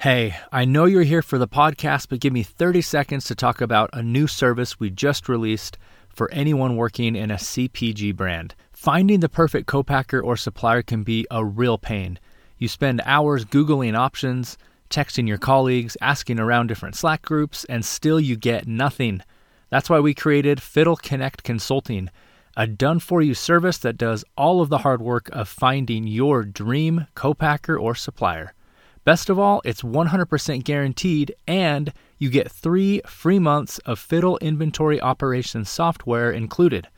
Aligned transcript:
Hey, 0.00 0.34
I 0.50 0.64
know 0.64 0.86
you're 0.86 1.02
here 1.02 1.20
for 1.20 1.36
the 1.36 1.46
podcast, 1.46 2.08
but 2.08 2.20
give 2.20 2.32
me 2.32 2.42
30 2.42 2.80
seconds 2.80 3.26
to 3.26 3.34
talk 3.34 3.60
about 3.60 3.90
a 3.92 4.02
new 4.02 4.26
service 4.26 4.80
we 4.80 4.88
just 4.88 5.28
released 5.28 5.76
for 6.08 6.32
anyone 6.32 6.76
working 6.76 7.14
in 7.14 7.30
a 7.30 7.34
CPG 7.34 8.16
brand. 8.16 8.54
Finding 8.72 9.20
the 9.20 9.28
perfect 9.28 9.66
co-packer 9.66 10.18
or 10.18 10.38
supplier 10.38 10.80
can 10.80 11.02
be 11.02 11.26
a 11.30 11.44
real 11.44 11.76
pain. 11.76 12.18
You 12.56 12.66
spend 12.66 13.02
hours 13.04 13.44
Googling 13.44 13.94
options, 13.94 14.56
texting 14.88 15.28
your 15.28 15.36
colleagues, 15.36 15.98
asking 16.00 16.40
around 16.40 16.68
different 16.68 16.96
Slack 16.96 17.20
groups, 17.20 17.66
and 17.66 17.84
still 17.84 18.18
you 18.18 18.36
get 18.36 18.66
nothing. 18.66 19.22
That's 19.68 19.90
why 19.90 20.00
we 20.00 20.14
created 20.14 20.62
Fiddle 20.62 20.96
Connect 20.96 21.42
Consulting, 21.42 22.08
a 22.56 22.66
done 22.66 23.00
for 23.00 23.20
you 23.20 23.34
service 23.34 23.76
that 23.76 23.98
does 23.98 24.24
all 24.34 24.62
of 24.62 24.70
the 24.70 24.78
hard 24.78 25.02
work 25.02 25.28
of 25.30 25.46
finding 25.46 26.06
your 26.06 26.42
dream 26.42 27.06
co-packer 27.14 27.78
or 27.78 27.94
supplier. 27.94 28.54
Best 29.02 29.30
of 29.30 29.38
all, 29.38 29.62
it's 29.64 29.80
100% 29.80 30.62
guaranteed, 30.62 31.34
and 31.46 31.94
you 32.18 32.28
get 32.28 32.50
three 32.50 33.00
free 33.06 33.38
months 33.38 33.78
of 33.80 33.98
Fiddle 33.98 34.36
inventory 34.38 35.00
operations 35.00 35.70
software 35.70 36.30
included. 36.30 36.88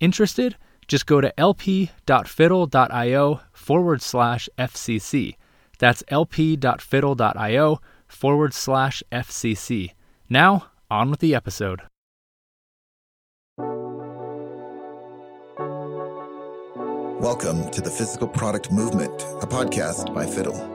Interested? 0.00 0.56
Just 0.88 1.06
go 1.06 1.20
to 1.20 1.32
lp.fiddle.io 1.38 3.40
forward 3.52 4.02
slash 4.02 4.48
FCC. 4.58 5.36
That's 5.78 6.02
lp.fiddle.io 6.08 7.80
forward 8.08 8.52
slash 8.52 9.02
FCC. 9.12 9.92
Now, 10.28 10.66
on 10.90 11.10
with 11.10 11.20
the 11.20 11.36
episode. 11.36 11.82
Welcome 17.20 17.70
to 17.70 17.80
the 17.80 17.90
Physical 17.90 18.28
Product 18.28 18.72
Movement, 18.72 19.22
a 19.40 19.46
podcast 19.46 20.12
by 20.12 20.26
Fiddle. 20.26 20.73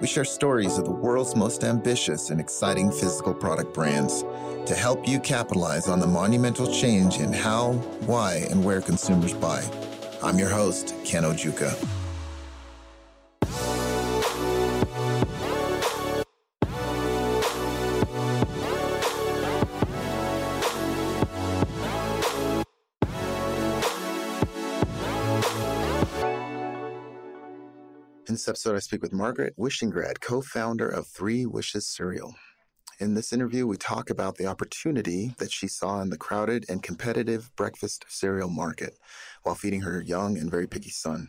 We 0.00 0.06
share 0.06 0.24
stories 0.24 0.78
of 0.78 0.86
the 0.86 0.92
world's 0.92 1.36
most 1.36 1.62
ambitious 1.62 2.30
and 2.30 2.40
exciting 2.40 2.90
physical 2.90 3.34
product 3.34 3.74
brands 3.74 4.24
to 4.64 4.74
help 4.74 5.06
you 5.06 5.20
capitalize 5.20 5.88
on 5.88 6.00
the 6.00 6.06
monumental 6.06 6.72
change 6.72 7.18
in 7.18 7.34
how, 7.34 7.72
why, 8.06 8.46
and 8.50 8.64
where 8.64 8.80
consumers 8.80 9.34
buy. 9.34 9.62
I'm 10.22 10.38
your 10.38 10.48
host, 10.48 10.94
Ken 11.04 11.24
Ojuka. 11.24 11.99
Episode, 28.50 28.74
I 28.74 28.80
speak 28.80 29.00
with 29.00 29.12
Margaret 29.12 29.54
Wishingrad, 29.56 30.18
co 30.20 30.42
founder 30.42 30.88
of 30.88 31.06
Three 31.06 31.46
Wishes 31.46 31.86
Cereal. 31.86 32.34
In 32.98 33.14
this 33.14 33.32
interview, 33.32 33.64
we 33.64 33.76
talk 33.76 34.10
about 34.10 34.38
the 34.38 34.46
opportunity 34.46 35.36
that 35.38 35.52
she 35.52 35.68
saw 35.68 36.00
in 36.00 36.10
the 36.10 36.18
crowded 36.18 36.66
and 36.68 36.82
competitive 36.82 37.54
breakfast 37.54 38.06
cereal 38.08 38.48
market 38.48 38.98
while 39.44 39.54
feeding 39.54 39.82
her 39.82 40.00
young 40.00 40.36
and 40.36 40.50
very 40.50 40.66
picky 40.66 40.90
son. 40.90 41.28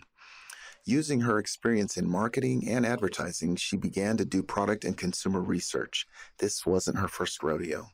Using 0.83 1.21
her 1.21 1.37
experience 1.37 1.95
in 1.95 2.09
marketing 2.09 2.67
and 2.67 2.87
advertising, 2.87 3.55
she 3.55 3.77
began 3.77 4.17
to 4.17 4.25
do 4.25 4.41
product 4.41 4.83
and 4.83 4.97
consumer 4.97 5.41
research. 5.41 6.07
This 6.39 6.65
wasn't 6.65 6.97
her 6.97 7.07
first 7.07 7.43
rodeo. 7.43 7.85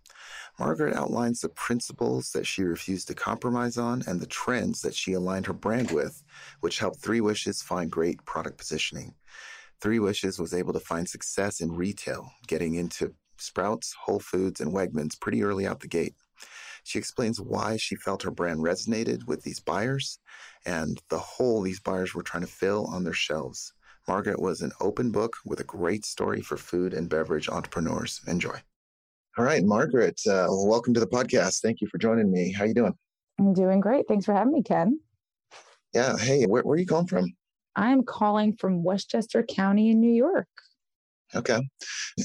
Margaret 0.60 0.96
outlines 0.96 1.42
the 1.42 1.50
principles 1.50 2.32
that 2.32 2.48
she 2.48 2.64
refused 2.64 3.08
to 3.08 3.14
compromise 3.14 3.78
on 3.78 4.04
and 4.08 4.20
the 4.20 4.26
trends 4.26 4.82
that 4.82 4.96
she 4.96 5.14
aligned 5.14 5.46
her 5.46 5.54
brand 5.54 5.92
with, 5.92 6.24
which 6.62 6.80
helped 6.80 7.00
Three 7.00 7.22
Wishes 7.22 7.62
find 7.62 7.92
great 7.92 8.24
product 8.26 8.58
positioning. 8.58 9.14
Three 9.80 10.00
Wishes 10.00 10.40
was 10.40 10.54
able 10.54 10.74
to 10.74 10.80
find 10.80 11.08
success 11.08 11.62
in 11.62 11.76
retail, 11.76 12.32
getting 12.48 12.76
into 12.76 13.14
Sprouts, 13.38 13.94
Whole 14.06 14.20
Foods, 14.20 14.60
and 14.60 14.74
Wegmans 14.74 15.20
pretty 15.20 15.44
early 15.44 15.68
out 15.68 15.80
the 15.80 15.88
gate. 15.88 16.16
She 16.84 16.98
explains 16.98 17.40
why 17.40 17.78
she 17.78 17.96
felt 17.96 18.24
her 18.24 18.32
brand 18.32 18.62
resonated 18.62 19.28
with 19.28 19.44
these 19.44 19.60
buyers 19.60 20.20
and 20.66 21.02
the 21.10 21.20
hole 21.20 21.62
these 21.62 21.80
buyers 21.80 22.16
were 22.16 22.24
trying 22.24 22.44
to 22.44 22.48
fill 22.48 22.86
on 22.88 23.04
their 23.04 23.14
shelves. 23.14 23.74
Margaret 24.08 24.40
was 24.40 24.62
an 24.62 24.72
open 24.80 25.12
book 25.12 25.36
with 25.46 25.60
a 25.60 25.66
great 25.66 26.06
story 26.06 26.42
for 26.42 26.56
food 26.56 26.94
and 26.94 27.10
beverage 27.10 27.50
entrepreneurs. 27.50 28.22
Enjoy. 28.26 28.62
All 29.38 29.46
right, 29.46 29.64
Margaret, 29.64 30.20
uh, 30.28 30.48
welcome 30.50 30.96
to 30.96 31.00
the 31.00 31.06
podcast. 31.06 31.62
Thank 31.62 31.80
you 31.80 31.88
for 31.90 32.00
joining 32.00 32.32
me. 32.32 32.52
How 32.52 32.64
are 32.64 32.68
you 32.68 32.74
doing? 32.74 32.96
I'm 33.40 33.54
doing 33.54 33.80
great. 33.80 34.08
Thanks 34.08 34.26
for 34.26 34.34
having 34.34 34.52
me, 34.52 34.64
Ken. 34.64 35.00
Yeah. 35.94 36.18
Hey, 36.18 36.46
where, 36.46 36.64
where 36.64 36.74
are 36.74 36.80
you 36.80 36.88
calling 36.88 37.06
from? 37.06 37.28
I'm 37.76 38.02
calling 38.02 38.56
from 38.56 38.84
Westchester 38.84 39.44
County 39.44 39.92
in 39.92 40.02
New 40.02 40.12
York. 40.12 40.48
Okay. 41.36 41.60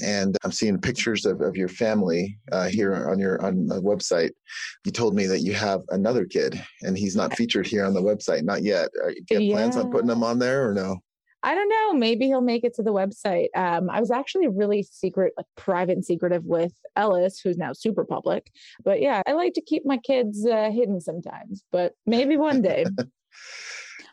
And 0.02 0.38
I'm 0.42 0.52
seeing 0.52 0.80
pictures 0.80 1.26
of, 1.26 1.42
of 1.42 1.54
your 1.54 1.68
family 1.68 2.38
uh, 2.50 2.68
here 2.68 2.94
on 3.10 3.18
your 3.18 3.44
on 3.44 3.66
the 3.66 3.82
website. 3.82 4.30
You 4.86 4.92
told 4.92 5.14
me 5.14 5.26
that 5.26 5.40
you 5.40 5.52
have 5.52 5.82
another 5.90 6.24
kid 6.24 6.64
and 6.80 6.96
he's 6.96 7.14
not 7.14 7.36
featured 7.36 7.66
here 7.66 7.84
on 7.84 7.92
the 7.92 8.00
website. 8.00 8.44
Not 8.44 8.62
yet. 8.62 8.88
Are 9.02 9.10
you 9.10 9.22
have 9.32 9.40
yeah. 9.42 9.54
plans 9.54 9.76
on 9.76 9.90
putting 9.90 10.08
him 10.08 10.24
on 10.24 10.38
there 10.38 10.66
or 10.66 10.72
no? 10.72 10.96
I 11.42 11.54
don't 11.54 11.69
know. 11.69 11.94
Maybe 11.94 12.26
he'll 12.26 12.41
make 12.41 12.64
it 12.64 12.75
to 12.75 12.82
the 12.82 12.92
website. 12.92 13.48
Um, 13.56 13.91
I 13.91 14.00
was 14.00 14.10
actually 14.10 14.48
really 14.48 14.82
secret, 14.82 15.32
like 15.36 15.47
private 15.56 15.92
and 15.92 16.04
secretive 16.04 16.44
with 16.44 16.72
Ellis, 16.97 17.41
who's 17.41 17.58
now 17.58 17.72
super 17.72 18.04
public. 18.04 18.50
But 18.84 19.00
yeah, 19.00 19.22
I 19.26 19.32
like 19.32 19.54
to 19.54 19.60
keep 19.60 19.84
my 19.84 19.98
kids 19.98 20.47
uh, 20.47 20.70
hidden 20.70 21.00
sometimes, 21.00 21.64
but 21.72 21.94
maybe 22.06 22.36
one 22.36 22.62
day. 22.62 22.84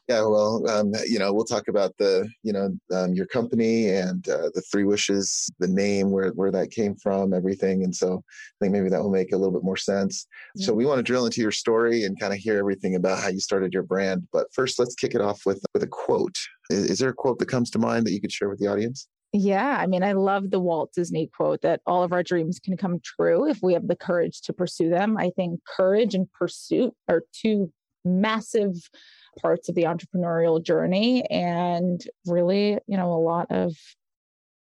yeah, 0.09 0.21
well, 0.21 0.67
um, 0.67 0.91
you 1.07 1.19
know, 1.19 1.31
we'll 1.31 1.45
talk 1.45 1.67
about 1.67 1.95
the, 1.99 2.27
you 2.41 2.51
know, 2.51 2.75
um, 2.91 3.13
your 3.13 3.27
company 3.27 3.89
and 3.89 4.27
uh, 4.27 4.49
the 4.55 4.63
Three 4.71 4.83
Wishes, 4.83 5.47
the 5.59 5.67
name, 5.67 6.09
where 6.09 6.29
where 6.29 6.51
that 6.51 6.71
came 6.71 6.95
from, 6.95 7.31
everything, 7.31 7.83
and 7.83 7.95
so 7.95 8.15
I 8.15 8.55
think 8.59 8.73
maybe 8.73 8.89
that 8.89 9.01
will 9.01 9.11
make 9.11 9.31
a 9.31 9.37
little 9.37 9.53
bit 9.53 9.63
more 9.63 9.77
sense. 9.77 10.25
Yeah. 10.55 10.65
So 10.65 10.73
we 10.73 10.87
want 10.87 10.97
to 10.97 11.03
drill 11.03 11.27
into 11.27 11.41
your 11.41 11.51
story 11.51 12.05
and 12.05 12.19
kind 12.19 12.33
of 12.33 12.39
hear 12.39 12.57
everything 12.57 12.95
about 12.95 13.19
how 13.19 13.29
you 13.29 13.39
started 13.39 13.71
your 13.71 13.83
brand. 13.83 14.27
But 14.33 14.47
first, 14.51 14.79
let's 14.79 14.95
kick 14.95 15.13
it 15.13 15.21
off 15.21 15.45
with 15.45 15.63
with 15.75 15.83
a 15.83 15.87
quote. 15.87 16.37
Is, 16.71 16.89
is 16.89 16.99
there 16.99 17.09
a 17.09 17.13
quote 17.13 17.37
that 17.37 17.47
comes 17.47 17.69
to 17.71 17.79
mind 17.79 18.07
that 18.07 18.11
you 18.11 18.19
could 18.19 18.31
share 18.31 18.49
with 18.49 18.59
the 18.59 18.67
audience? 18.67 19.07
Yeah, 19.31 19.77
I 19.77 19.85
mean, 19.85 20.01
I 20.01 20.13
love 20.13 20.49
the 20.49 20.59
Walt 20.59 20.91
Disney 20.95 21.29
quote 21.37 21.61
that 21.61 21.81
all 21.85 22.01
of 22.01 22.13
our 22.13 22.23
dreams 22.23 22.59
can 22.59 22.75
come 22.77 22.99
true 23.03 23.47
if 23.47 23.59
we 23.61 23.73
have 23.73 23.87
the 23.87 23.95
courage 23.95 24.41
to 24.41 24.53
pursue 24.53 24.89
them. 24.89 25.17
I 25.17 25.29
think 25.35 25.59
courage 25.77 26.15
and 26.15 26.27
pursuit 26.31 26.95
are 27.07 27.21
two 27.31 27.71
massive 28.05 28.75
parts 29.39 29.69
of 29.69 29.75
the 29.75 29.83
entrepreneurial 29.83 30.61
journey 30.61 31.23
and 31.29 32.03
really 32.25 32.77
you 32.87 32.97
know 32.97 33.13
a 33.13 33.21
lot 33.21 33.47
of 33.51 33.73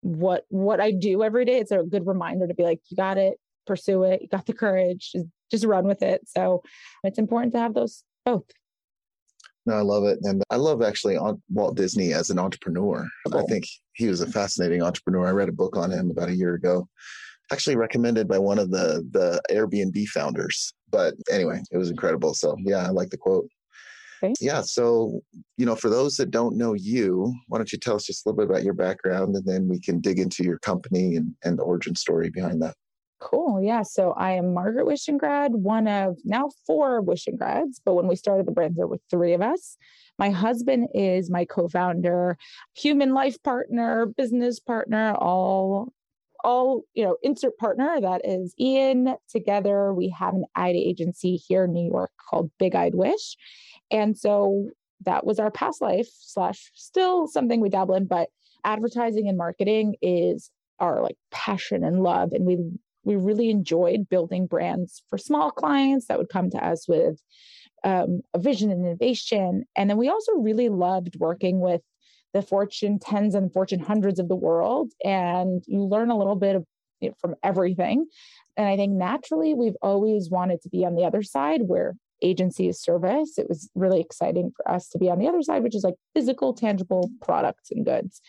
what 0.01 0.45
what 0.49 0.79
i 0.79 0.91
do 0.91 1.23
every 1.23 1.45
day 1.45 1.57
it's 1.59 1.71
a 1.71 1.83
good 1.83 2.05
reminder 2.07 2.47
to 2.47 2.53
be 2.53 2.63
like 2.63 2.79
you 2.89 2.97
got 2.97 3.17
it 3.17 3.37
pursue 3.65 4.03
it 4.03 4.21
you 4.21 4.27
got 4.27 4.45
the 4.45 4.53
courage 4.53 5.11
just, 5.11 5.25
just 5.51 5.65
run 5.65 5.85
with 5.85 6.01
it 6.01 6.21
so 6.25 6.61
it's 7.03 7.19
important 7.19 7.53
to 7.53 7.59
have 7.59 7.73
those 7.73 8.03
both 8.25 8.43
no, 9.65 9.75
I 9.75 9.81
love 9.81 10.03
it. 10.03 10.19
And 10.23 10.43
I 10.49 10.57
love 10.57 10.81
actually 10.81 11.17
Walt 11.49 11.75
Disney 11.75 12.13
as 12.13 12.29
an 12.29 12.39
entrepreneur. 12.39 13.07
Cool. 13.27 13.39
I 13.39 13.43
think 13.43 13.65
he 13.93 14.07
was 14.07 14.21
a 14.21 14.29
fascinating 14.29 14.83
entrepreneur. 14.83 15.27
I 15.27 15.31
read 15.31 15.49
a 15.49 15.53
book 15.53 15.77
on 15.77 15.91
him 15.91 16.11
about 16.11 16.29
a 16.29 16.35
year 16.35 16.55
ago, 16.55 16.87
actually 17.53 17.75
recommended 17.75 18.27
by 18.27 18.39
one 18.39 18.59
of 18.59 18.71
the, 18.71 19.07
the 19.11 19.41
Airbnb 19.49 20.07
founders. 20.07 20.73
But 20.91 21.13
anyway, 21.31 21.61
it 21.71 21.77
was 21.77 21.89
incredible. 21.89 22.33
So 22.33 22.57
yeah, 22.59 22.85
I 22.85 22.89
like 22.89 23.09
the 23.09 23.17
quote. 23.17 23.47
Okay. 24.23 24.33
Yeah. 24.39 24.61
So, 24.61 25.21
you 25.57 25.65
know, 25.65 25.75
for 25.75 25.89
those 25.89 26.15
that 26.17 26.31
don't 26.31 26.57
know 26.57 26.73
you, 26.73 27.33
why 27.47 27.57
don't 27.57 27.71
you 27.71 27.77
tell 27.77 27.95
us 27.95 28.05
just 28.05 28.25
a 28.25 28.29
little 28.29 28.37
bit 28.37 28.49
about 28.49 28.63
your 28.63 28.73
background 28.73 29.35
and 29.35 29.45
then 29.45 29.67
we 29.67 29.79
can 29.79 29.99
dig 29.99 30.19
into 30.19 30.43
your 30.43 30.59
company 30.59 31.15
and, 31.15 31.35
and 31.43 31.59
the 31.59 31.63
origin 31.63 31.95
story 31.95 32.29
behind 32.29 32.61
that. 32.61 32.75
Cool. 33.19 33.61
Yeah. 33.61 33.83
So 33.83 34.11
I 34.11 34.31
am 34.31 34.53
Margaret 34.53 34.85
Wishingrad, 34.85 35.51
one 35.51 35.87
of 35.87 36.17
now 36.25 36.49
four 36.67 37.01
Wishingrads, 37.01 37.79
but 37.85 37.93
when 37.93 38.07
we 38.07 38.15
started 38.15 38.45
the 38.45 38.51
brand, 38.51 38.75
there 38.75 38.87
were 38.87 38.99
three 39.09 39.33
of 39.33 39.41
us. 39.41 39.77
My 40.19 40.29
husband 40.29 40.89
is 40.93 41.29
my 41.29 41.45
co 41.45 41.67
founder, 41.67 42.37
human 42.75 43.13
life 43.13 43.41
partner, 43.43 44.05
business 44.05 44.59
partner, 44.59 45.15
all 45.15 45.93
all 46.43 46.83
you 46.93 47.03
know 47.03 47.15
insert 47.23 47.57
partner 47.57 47.99
that 48.01 48.21
is 48.25 48.53
ian 48.59 49.15
together 49.29 49.93
we 49.93 50.09
have 50.09 50.33
an 50.33 50.45
ad 50.55 50.75
agency 50.75 51.35
here 51.35 51.65
in 51.65 51.73
new 51.73 51.89
york 51.89 52.11
called 52.29 52.51
big 52.59 52.75
eyed 52.75 52.95
wish 52.95 53.35
and 53.91 54.17
so 54.17 54.69
that 55.05 55.25
was 55.25 55.39
our 55.39 55.51
past 55.51 55.81
life 55.81 56.07
slash 56.19 56.71
still 56.73 57.27
something 57.27 57.59
we 57.59 57.69
dabble 57.69 57.95
in, 57.95 58.05
but 58.05 58.29
advertising 58.63 59.27
and 59.27 59.37
marketing 59.37 59.95
is 60.01 60.49
our 60.79 61.01
like 61.01 61.17
passion 61.31 61.83
and 61.83 62.01
love. 62.01 62.31
And 62.33 62.45
we 62.45 62.57
we 63.05 63.15
really 63.17 63.49
enjoyed 63.49 64.07
building 64.09 64.47
brands 64.47 65.03
for 65.09 65.17
small 65.17 65.51
clients 65.51 66.07
that 66.07 66.17
would 66.17 66.29
come 66.29 66.49
to 66.51 66.65
us 66.65 66.87
with 66.87 67.21
um, 67.83 68.21
a 68.33 68.39
vision 68.39 68.71
and 68.71 68.85
innovation. 68.85 69.65
And 69.75 69.89
then 69.89 69.97
we 69.97 70.07
also 70.07 70.31
really 70.35 70.69
loved 70.69 71.17
working 71.19 71.59
with 71.59 71.81
the 72.33 72.41
Fortune 72.41 72.99
tens 72.99 73.35
and 73.35 73.51
Fortune 73.51 73.79
hundreds 73.79 74.19
of 74.19 74.27
the 74.27 74.35
world. 74.35 74.91
And 75.03 75.63
you 75.67 75.83
learn 75.83 76.09
a 76.09 76.17
little 76.17 76.35
bit 76.35 76.55
of, 76.55 76.65
you 76.99 77.09
know, 77.09 77.15
from 77.19 77.35
everything. 77.43 78.07
And 78.57 78.67
I 78.67 78.75
think 78.75 78.93
naturally, 78.93 79.53
we've 79.53 79.77
always 79.81 80.29
wanted 80.29 80.61
to 80.61 80.69
be 80.69 80.85
on 80.85 80.95
the 80.95 81.05
other 81.05 81.23
side 81.23 81.61
where 81.65 81.95
agency 82.21 82.69
as 82.69 82.81
service. 82.81 83.37
It 83.37 83.49
was 83.49 83.69
really 83.75 83.99
exciting 83.99 84.51
for 84.55 84.69
us 84.69 84.87
to 84.89 84.97
be 84.97 85.09
on 85.09 85.19
the 85.19 85.27
other 85.27 85.41
side, 85.41 85.63
which 85.63 85.75
is 85.75 85.83
like 85.83 85.95
physical, 86.15 86.53
tangible 86.53 87.11
products 87.21 87.69
and 87.71 87.85
goods. 87.85 88.21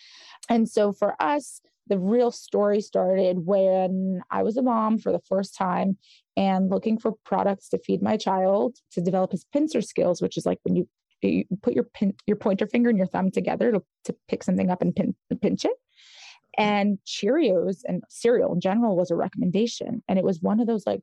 And 0.49 0.69
so 0.69 0.93
for 0.93 1.15
us, 1.23 1.61
the 1.87 1.99
real 1.99 2.31
story 2.31 2.81
started 2.81 3.47
when 3.47 4.23
I 4.31 4.43
was 4.43 4.57
a 4.57 4.63
mom 4.63 4.99
for 4.99 5.13
the 5.13 5.21
first 5.29 5.57
time 5.57 5.99
and 6.37 6.71
looking 6.71 6.99
for 6.99 7.13
products 7.25 7.69
to 7.69 7.79
feed 7.79 8.03
my 8.03 8.17
child 8.17 8.77
to 8.93 9.01
develop 9.01 9.33
his 9.33 9.45
pincer 9.53 9.83
skills, 9.83 10.23
which 10.23 10.37
is 10.37 10.47
like 10.47 10.59
when 10.63 10.77
you 10.77 10.89
you 11.29 11.45
put 11.63 11.75
your 11.75 11.85
pin, 11.85 12.15
your 12.27 12.37
pointer 12.37 12.67
finger 12.67 12.89
and 12.89 12.99
your 12.99 13.07
thumb 13.07 13.31
together 13.31 13.73
to, 13.73 13.83
to 14.05 14.17
pick 14.29 14.43
something 14.43 14.71
up 14.71 14.83
and 14.83 14.95
pin, 14.95 15.15
pinch 15.41 15.65
it. 15.65 15.77
And 16.57 16.99
Cheerios 17.07 17.83
and 17.87 18.03
cereal 18.09 18.55
in 18.55 18.61
general 18.61 18.97
was 18.97 19.11
a 19.11 19.17
recommendation. 19.17 20.03
And 20.09 20.19
it 20.19 20.25
was 20.25 20.41
one 20.41 20.61
of 20.61 20.67
those 20.67 20.87
like, 20.87 21.01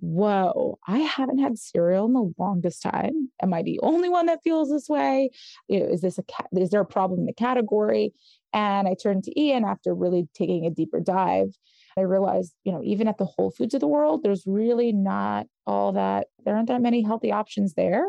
whoa, 0.00 0.78
I 0.86 0.98
haven't 0.98 1.38
had 1.38 1.58
cereal 1.58 2.06
in 2.06 2.12
the 2.12 2.32
longest 2.38 2.82
time. 2.82 3.30
Am 3.42 3.52
I 3.52 3.62
the 3.62 3.80
only 3.82 4.08
one 4.08 4.26
that 4.26 4.42
feels 4.42 4.70
this 4.70 4.88
way? 4.88 5.30
You 5.68 5.80
know, 5.80 5.86
is 5.86 6.00
this 6.00 6.18
a 6.18 6.24
is 6.58 6.70
there 6.70 6.80
a 6.80 6.86
problem 6.86 7.20
in 7.20 7.26
the 7.26 7.32
category? 7.32 8.12
And 8.52 8.88
I 8.88 8.94
turned 8.94 9.24
to 9.24 9.40
Ian 9.40 9.64
after 9.64 9.94
really 9.94 10.28
taking 10.34 10.66
a 10.66 10.70
deeper 10.70 11.00
dive. 11.00 11.54
I 11.98 12.02
realized, 12.02 12.54
you 12.64 12.72
know, 12.72 12.82
even 12.84 13.08
at 13.08 13.18
the 13.18 13.24
Whole 13.24 13.50
Foods 13.50 13.74
of 13.74 13.80
the 13.80 13.86
world, 13.86 14.22
there's 14.22 14.44
really 14.46 14.92
not 14.92 15.46
all 15.66 15.92
that, 15.92 16.28
there 16.44 16.54
aren't 16.54 16.68
that 16.68 16.80
many 16.80 17.02
healthy 17.02 17.32
options 17.32 17.74
there. 17.74 18.06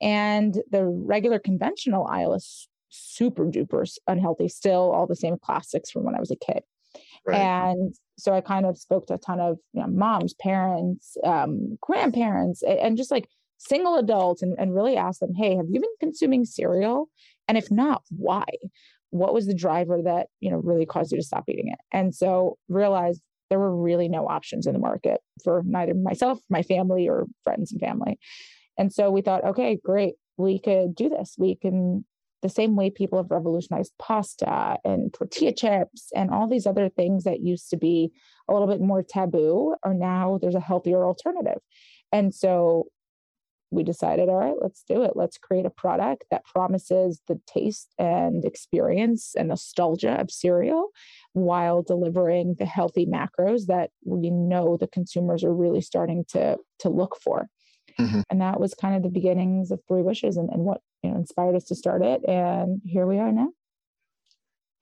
And 0.00 0.62
the 0.70 0.84
regular 0.84 1.38
conventional 1.38 2.06
aisle 2.06 2.34
is 2.34 2.68
super 2.88 3.44
duper 3.46 3.88
unhealthy, 4.06 4.48
still 4.48 4.92
all 4.92 5.06
the 5.06 5.16
same 5.16 5.36
classics 5.38 5.90
from 5.90 6.04
when 6.04 6.14
I 6.14 6.20
was 6.20 6.30
a 6.30 6.36
kid. 6.36 6.62
Right. 7.26 7.38
And 7.38 7.94
so 8.18 8.32
I 8.32 8.40
kind 8.40 8.66
of 8.66 8.78
spoke 8.78 9.06
to 9.06 9.14
a 9.14 9.18
ton 9.18 9.40
of 9.40 9.58
you 9.72 9.80
know, 9.80 9.88
moms, 9.88 10.34
parents, 10.34 11.16
um, 11.24 11.76
grandparents, 11.80 12.62
and 12.62 12.96
just 12.96 13.10
like 13.10 13.28
single 13.58 13.96
adults 13.96 14.42
and, 14.42 14.54
and 14.58 14.74
really 14.74 14.96
asked 14.96 15.20
them, 15.20 15.34
hey, 15.34 15.56
have 15.56 15.66
you 15.70 15.80
been 15.80 15.90
consuming 16.00 16.44
cereal? 16.44 17.08
And 17.48 17.58
if 17.58 17.70
not, 17.70 18.02
why? 18.10 18.44
What 19.14 19.32
was 19.32 19.46
the 19.46 19.54
driver 19.54 20.00
that, 20.02 20.26
you 20.40 20.50
know, 20.50 20.56
really 20.56 20.86
caused 20.86 21.12
you 21.12 21.18
to 21.18 21.24
stop 21.24 21.44
eating 21.48 21.68
it? 21.68 21.78
And 21.92 22.12
so 22.12 22.58
realized 22.68 23.22
there 23.48 23.60
were 23.60 23.76
really 23.76 24.08
no 24.08 24.26
options 24.26 24.66
in 24.66 24.72
the 24.72 24.80
market 24.80 25.20
for 25.44 25.62
neither 25.64 25.94
myself, 25.94 26.40
my 26.50 26.62
family, 26.62 27.08
or 27.08 27.26
friends 27.44 27.70
and 27.70 27.80
family. 27.80 28.18
And 28.76 28.92
so 28.92 29.12
we 29.12 29.22
thought, 29.22 29.44
okay, 29.44 29.78
great, 29.84 30.14
we 30.36 30.58
could 30.58 30.96
do 30.96 31.08
this. 31.08 31.36
We 31.38 31.54
can 31.54 32.04
the 32.42 32.48
same 32.48 32.74
way 32.74 32.90
people 32.90 33.18
have 33.18 33.30
revolutionized 33.30 33.92
pasta 33.98 34.76
and 34.84 35.14
tortilla 35.14 35.54
chips 35.54 36.10
and 36.14 36.30
all 36.30 36.48
these 36.48 36.66
other 36.66 36.88
things 36.88 37.22
that 37.24 37.40
used 37.40 37.70
to 37.70 37.76
be 37.76 38.10
a 38.50 38.52
little 38.52 38.68
bit 38.68 38.80
more 38.80 39.02
taboo 39.02 39.76
are 39.84 39.94
now 39.94 40.38
there's 40.42 40.56
a 40.56 40.60
healthier 40.60 41.06
alternative. 41.06 41.58
And 42.12 42.34
so 42.34 42.84
we 43.74 43.82
decided, 43.82 44.28
all 44.28 44.36
right, 44.36 44.54
let's 44.60 44.82
do 44.86 45.02
it. 45.02 45.12
Let's 45.14 45.38
create 45.38 45.66
a 45.66 45.70
product 45.70 46.24
that 46.30 46.44
promises 46.44 47.20
the 47.28 47.40
taste 47.46 47.92
and 47.98 48.44
experience 48.44 49.34
and 49.36 49.48
nostalgia 49.48 50.20
of 50.20 50.30
cereal 50.30 50.88
while 51.32 51.82
delivering 51.82 52.54
the 52.58 52.66
healthy 52.66 53.06
macros 53.06 53.66
that 53.66 53.90
we 54.04 54.30
know 54.30 54.76
the 54.76 54.86
consumers 54.86 55.42
are 55.44 55.54
really 55.54 55.80
starting 55.80 56.24
to, 56.28 56.56
to 56.78 56.88
look 56.88 57.16
for. 57.22 57.48
Mm-hmm. 58.00 58.20
And 58.30 58.40
that 58.40 58.60
was 58.60 58.74
kind 58.74 58.96
of 58.96 59.02
the 59.02 59.08
beginnings 59.08 59.70
of 59.70 59.80
Three 59.86 60.02
Wishes 60.02 60.36
and, 60.36 60.48
and 60.50 60.62
what 60.62 60.80
you 61.02 61.10
know 61.10 61.16
inspired 61.16 61.54
us 61.54 61.64
to 61.64 61.74
start 61.74 62.02
it. 62.02 62.22
And 62.26 62.80
here 62.84 63.06
we 63.06 63.18
are 63.18 63.30
now. 63.30 63.50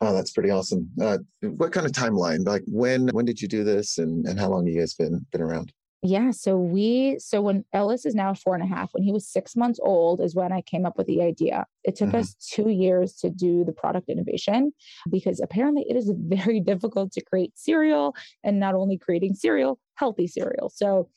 Oh, 0.01 0.15
that's 0.15 0.33
pretty 0.33 0.51
awesome. 0.51 0.91
Uh, 1.01 1.19
what 1.43 1.73
kind 1.73 1.87
of 1.87 1.93
timeline? 1.93 2.47
Like 2.47 2.63
when 2.67 3.09
when 3.09 3.25
did 3.25 3.41
you 3.41 3.49
do 3.49 3.65
this 3.65 3.99
and, 3.99 4.27
and 4.27 4.39
how 4.41 4.49
long 4.49 4.67
have 4.67 4.75
you 4.75 4.81
guys 4.81 4.95
been 4.95 5.27
been 5.31 5.43
around? 5.43 5.73
Yeah. 6.05 6.33
So 6.33 6.59
we, 6.59 7.17
so 7.21 7.41
when 7.41 7.65
Ellis 7.73 8.05
is 8.05 8.15
now 8.15 8.35
four 8.35 8.57
and 8.57 8.65
a 8.65 8.67
half, 8.67 8.93
when 8.93 9.05
he 9.05 9.13
was 9.13 9.29
six 9.29 9.55
months 9.55 9.79
old 9.81 10.21
is 10.21 10.35
when 10.35 10.53
I 10.53 10.61
came 10.61 10.85
up 10.85 10.99
with 10.99 11.07
the 11.07 11.23
idea. 11.23 11.65
It 11.85 11.95
took 11.95 12.09
mm-hmm. 12.09 12.19
us 12.19 12.35
two 12.35 12.71
years 12.71 13.15
to 13.19 13.31
do 13.31 13.65
the 13.65 13.73
product 13.73 14.09
innovation 14.09 14.73
because 15.09 15.41
apparently 15.41 15.85
it 15.89 15.97
is 15.97 16.13
very 16.17 16.59
difficult 16.67 17.13
to 17.13 17.25
create 17.25 17.53
cereal 17.57 18.17
and 18.43 18.59
not 18.59 18.75
only 18.75 18.99
creating 18.99 19.35
cereal, 19.35 19.79
healthy 19.95 20.27
cereal. 20.27 20.71
So 20.75 21.09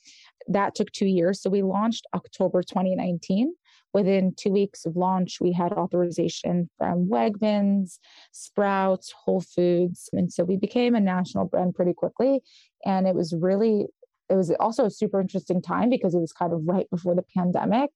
that 0.47 0.75
took 0.75 0.91
two 0.91 1.07
years. 1.07 1.41
So 1.41 1.49
we 1.49 1.63
launched 1.63 2.05
October 2.13 2.61
2019. 2.61 3.55
Within 3.93 4.33
two 4.37 4.51
weeks 4.51 4.85
of 4.85 4.97
launch, 4.97 5.37
we 5.39 5.53
had 5.53 5.71
authorization 5.71 6.69
from 6.77 7.07
Wegmans, 7.07 7.97
Sprouts, 8.33 9.13
Whole 9.23 9.39
Foods. 9.41 10.09
And 10.11 10.31
so 10.31 10.43
we 10.43 10.57
became 10.57 10.95
a 10.95 10.99
national 10.99 11.45
brand 11.45 11.75
pretty 11.75 11.93
quickly. 11.93 12.41
And 12.85 13.07
it 13.07 13.15
was 13.15 13.33
really, 13.33 13.85
it 14.29 14.35
was 14.35 14.51
also 14.59 14.85
a 14.85 14.89
super 14.89 15.21
interesting 15.21 15.61
time 15.61 15.89
because 15.89 16.15
it 16.15 16.19
was 16.19 16.31
kind 16.31 16.53
of 16.53 16.61
right 16.65 16.89
before 16.89 17.15
the 17.15 17.25
pandemic. 17.35 17.91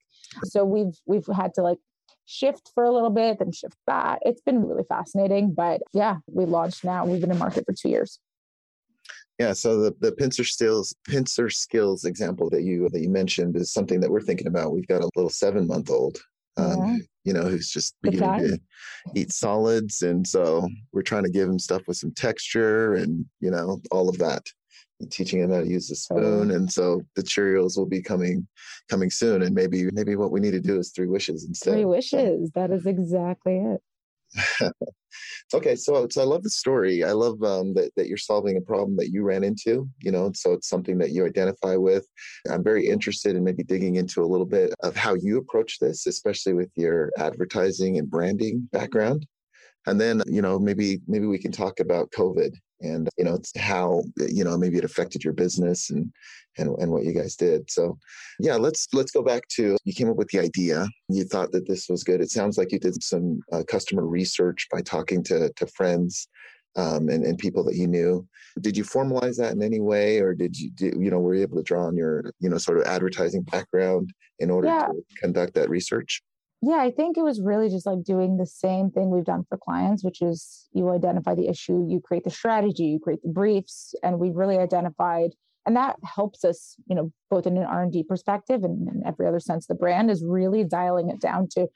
So 0.46 0.64
we've 0.64 0.98
we've 1.06 1.26
had 1.28 1.54
to 1.56 1.62
like 1.62 1.80
shift 2.26 2.72
for 2.76 2.84
a 2.84 2.92
little 2.92 3.10
bit, 3.10 3.40
then 3.40 3.52
shift 3.52 3.78
back. 3.88 4.20
It's 4.22 4.42
been 4.42 4.66
really 4.66 4.84
fascinating. 4.88 5.54
But 5.54 5.82
yeah, 5.94 6.18
we 6.28 6.46
launched 6.46 6.84
now. 6.84 7.06
We've 7.06 7.22
been 7.22 7.32
in 7.32 7.38
market 7.38 7.66
for 7.66 7.74
two 7.74 7.90
years. 7.90 8.20
Yeah, 9.40 9.54
so 9.54 9.80
the, 9.80 9.96
the 10.02 10.12
pincer 10.12 10.44
skills 10.44 10.94
pincer 11.08 11.50
skills 11.50 12.04
example 12.04 12.50
that 12.50 12.64
you 12.64 12.90
that 12.90 13.00
you 13.00 13.10
mentioned 13.10 13.56
is 13.56 13.72
something 13.72 14.02
that 14.02 14.12
we're 14.12 14.22
thinking 14.22 14.48
about. 14.48 14.74
We've 14.74 14.88
got 14.88 15.02
a 15.02 15.10
little 15.16 15.30
seven 15.30 15.66
month 15.66 15.90
old, 15.90 16.20
um, 16.58 16.78
yeah. 16.78 16.98
you 17.24 17.34
know, 17.34 17.44
who's 17.44 17.72
just 17.72 17.96
beginning 18.02 18.50
to 18.50 18.60
eat 19.16 19.32
solids, 19.32 20.02
and 20.02 20.28
so 20.28 20.68
we're 20.92 21.04
trying 21.04 21.24
to 21.24 21.30
give 21.30 21.48
him 21.48 21.58
stuff 21.58 21.84
with 21.88 21.96
some 21.96 22.12
texture 22.12 22.96
and 22.96 23.26
you 23.40 23.50
know 23.50 23.82
all 23.92 24.10
of 24.10 24.18
that. 24.18 24.46
Teaching 25.10 25.40
him 25.40 25.52
how 25.52 25.62
to 25.62 25.68
use 25.68 25.88
the 25.88 25.96
spoon, 25.96 26.52
and 26.52 26.72
so 26.72 27.02
the 27.16 27.24
Cheerios 27.24 27.78
will 27.78 27.86
be 27.86 28.02
coming 28.02 28.46
coming 28.90 29.10
soon. 29.10 29.44
And 29.44 29.56
maybe 29.56 29.90
maybe 29.94 30.18
what 30.18 30.32
we 30.32 30.42
need 30.42 30.52
to 30.52 30.60
do 30.60 30.78
is 30.78 30.92
three 30.92 31.08
wishes 31.08 31.46
instead. 31.46 31.76
Three 31.76 31.86
wishes. 31.86 32.52
That 32.54 32.72
is 32.72 32.86
exactly 32.86 33.60
it. 33.60 33.82
okay, 35.54 35.76
so 35.76 36.08
so 36.10 36.22
I 36.22 36.26
love 36.26 36.44
the 36.44 36.50
story. 36.50 37.04
I 37.04 37.14
love 37.14 37.42
um, 37.44 37.74
that 37.76 37.92
that 37.96 38.08
you're 38.08 38.18
solving 38.18 38.58
a 38.58 38.62
problem 38.62 38.98
that 38.98 39.10
you 39.10 39.24
ran 39.24 39.44
into. 39.44 39.90
You 40.00 40.12
know, 40.12 40.32
so 40.36 40.54
it's 40.54 40.68
something 40.68 40.98
that 40.98 41.12
you 41.12 41.26
identify 41.26 41.76
with. 41.76 42.06
I'm 42.50 42.64
very 42.64 42.88
interested 42.88 43.36
in 43.36 43.44
maybe 43.44 43.64
digging 43.64 43.96
into 43.96 44.22
a 44.22 44.28
little 44.28 44.46
bit 44.46 44.74
of 44.84 44.96
how 44.96 45.16
you 45.16 45.38
approach 45.38 45.80
this, 45.80 46.08
especially 46.08 46.54
with 46.54 46.72
your 46.76 47.12
advertising 47.18 47.98
and 47.98 48.10
branding 48.10 48.68
background. 48.72 49.26
And 49.88 50.00
then, 50.00 50.22
you 50.28 50.42
know, 50.42 50.60
maybe 50.60 51.00
maybe 51.08 51.26
we 51.26 51.40
can 51.40 51.52
talk 51.52 51.80
about 51.80 52.12
COVID 52.12 52.54
and 52.82 53.10
you 53.18 53.24
know 53.24 53.40
how 53.58 54.04
you 54.18 54.44
know 54.44 54.58
maybe 54.58 54.78
it 54.78 54.84
affected 54.84 55.24
your 55.24 55.34
business 55.34 55.90
and 55.90 56.12
and 56.58 56.70
and 56.80 56.92
what 56.92 57.04
you 57.04 57.14
guys 57.14 57.36
did. 57.36 57.70
So 57.70 57.98
yeah 58.40 58.56
let's 58.56 58.88
let's 58.94 59.12
go 59.12 59.22
back 59.22 59.44
to 59.56 59.78
you 59.84 59.94
came 59.94 60.10
up 60.10 60.18
with 60.18 60.30
the 60.30 60.40
idea. 60.40 60.88
You 61.10 61.24
thought 61.24 61.52
that 61.52 61.68
this 61.68 61.88
was 61.90 62.04
good. 62.04 62.22
It 62.22 62.32
sounds 62.32 62.58
like 62.58 62.72
you 62.72 62.80
did 62.80 63.02
some 63.04 63.42
uh, 63.52 63.64
customer 63.68 64.06
research 64.06 64.68
by 64.72 64.82
talking 64.82 65.24
to 65.26 65.52
to 65.56 65.68
friends 65.68 66.28
um, 66.76 67.10
and, 67.10 67.24
and 67.26 67.38
people 67.38 67.64
that 67.66 67.76
you 67.76 67.88
knew. 67.88 68.28
Did 68.62 68.78
you 68.78 68.84
formalize 68.84 69.38
that 69.38 69.54
in 69.54 69.62
any 69.62 69.80
way 69.80 70.20
or 70.20 70.34
did 70.34 70.58
you 70.58 70.72
do, 70.72 70.92
you 70.98 71.10
know 71.10 71.20
were 71.20 71.36
you 71.36 71.42
able 71.42 71.58
to 71.58 71.64
draw 71.64 71.86
on 71.86 71.96
your 71.96 72.34
you 72.40 72.50
know 72.50 72.58
sort 72.58 72.80
of 72.80 72.86
advertising 72.86 73.44
background 73.44 74.14
in 74.40 74.50
order 74.50 74.68
yeah. 74.68 74.88
to 74.88 75.04
conduct 75.20 75.54
that 75.56 75.70
research 75.70 76.22
yeah, 76.62 76.78
I 76.82 76.92
think 76.92 77.18
it 77.18 77.24
was 77.24 77.42
really 77.42 77.70
just 77.70 77.86
like 77.86 78.04
doing 78.04 78.38
the 78.38 78.46
same 78.46 78.92
thing 78.92 79.10
we've 79.10 79.24
done 79.24 79.46
for 79.48 79.58
clients, 79.58 80.04
which 80.04 80.22
is 80.22 80.68
you 80.74 80.90
identify 80.90 81.34
the 81.34 81.48
issue, 81.48 81.86
you 81.90 82.02
create 82.02 82.26
the 82.26 82.30
strategy, 82.30 82.84
you 82.84 83.00
create 83.00 83.22
the 83.24 83.30
briefs, 83.30 83.96
and 84.04 84.20
we 84.20 84.32
really 84.32 84.58
identified, 84.58 85.32
and 85.66 85.76
that 85.78 85.96
helps 86.04 86.44
us, 86.44 86.76
you 86.88 86.96
know, 86.96 87.12
both 87.30 87.48
in 87.48 87.56
an 87.56 87.64
R 87.64 87.84
and 87.84 87.94
D 87.94 88.04
perspective 88.04 88.64
and 88.64 88.90
in 88.90 89.02
every 89.06 89.26
other 89.26 89.40
sense. 89.40 89.68
The 89.68 89.76
brand 89.76 90.12
is 90.12 90.24
really 90.26 90.66
dialing 90.66 91.10
it 91.10 91.22
down 91.22 91.48
to 91.52 91.68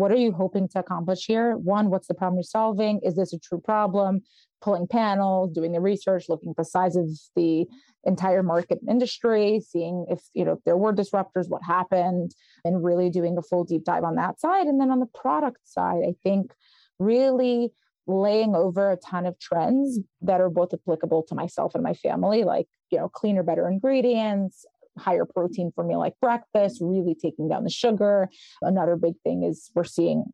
what 0.00 0.10
are 0.10 0.16
you 0.16 0.32
hoping 0.32 0.66
to 0.68 0.78
accomplish 0.78 1.26
here? 1.26 1.58
One, 1.58 1.90
what's 1.90 2.08
the 2.08 2.14
problem 2.14 2.38
you're 2.38 2.44
solving? 2.44 3.00
Is 3.04 3.16
this 3.16 3.34
a 3.34 3.38
true 3.38 3.60
problem? 3.60 4.22
Pulling 4.62 4.86
panels, 4.86 5.52
doing 5.52 5.72
the 5.72 5.80
research, 5.80 6.24
looking 6.26 6.50
at 6.50 6.56
the 6.56 6.64
size 6.64 6.96
of 6.96 7.06
the 7.36 7.66
entire 8.04 8.42
market 8.42 8.78
industry, 8.88 9.60
seeing 9.60 10.06
if 10.08 10.20
you 10.32 10.46
know 10.46 10.52
if 10.52 10.64
there 10.64 10.78
were 10.78 10.94
disruptors, 10.94 11.50
what 11.50 11.62
happened, 11.62 12.34
and 12.64 12.82
really 12.82 13.10
doing 13.10 13.36
a 13.36 13.42
full 13.42 13.64
deep 13.64 13.84
dive 13.84 14.04
on 14.04 14.14
that 14.14 14.40
side. 14.40 14.66
And 14.66 14.80
then 14.80 14.90
on 14.90 15.00
the 15.00 15.06
product 15.06 15.60
side, 15.64 16.02
I 16.06 16.14
think 16.22 16.52
really 16.98 17.70
laying 18.06 18.54
over 18.54 18.90
a 18.90 18.96
ton 18.96 19.26
of 19.26 19.38
trends 19.38 20.00
that 20.22 20.40
are 20.40 20.50
both 20.50 20.72
applicable 20.72 21.24
to 21.24 21.34
myself 21.34 21.74
and 21.74 21.84
my 21.84 21.94
family, 21.94 22.44
like 22.44 22.68
you 22.90 22.98
know 22.98 23.10
cleaner, 23.10 23.42
better 23.42 23.68
ingredients, 23.68 24.64
higher 25.00 25.24
protein 25.24 25.72
for 25.74 25.84
me, 25.84 25.96
like 25.96 26.14
breakfast, 26.20 26.78
really 26.80 27.14
taking 27.14 27.48
down 27.48 27.64
the 27.64 27.70
sugar. 27.70 28.28
Another 28.62 28.96
big 28.96 29.14
thing 29.24 29.42
is 29.42 29.70
we're 29.74 29.84
seeing 29.84 30.24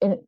in, 0.00 0.18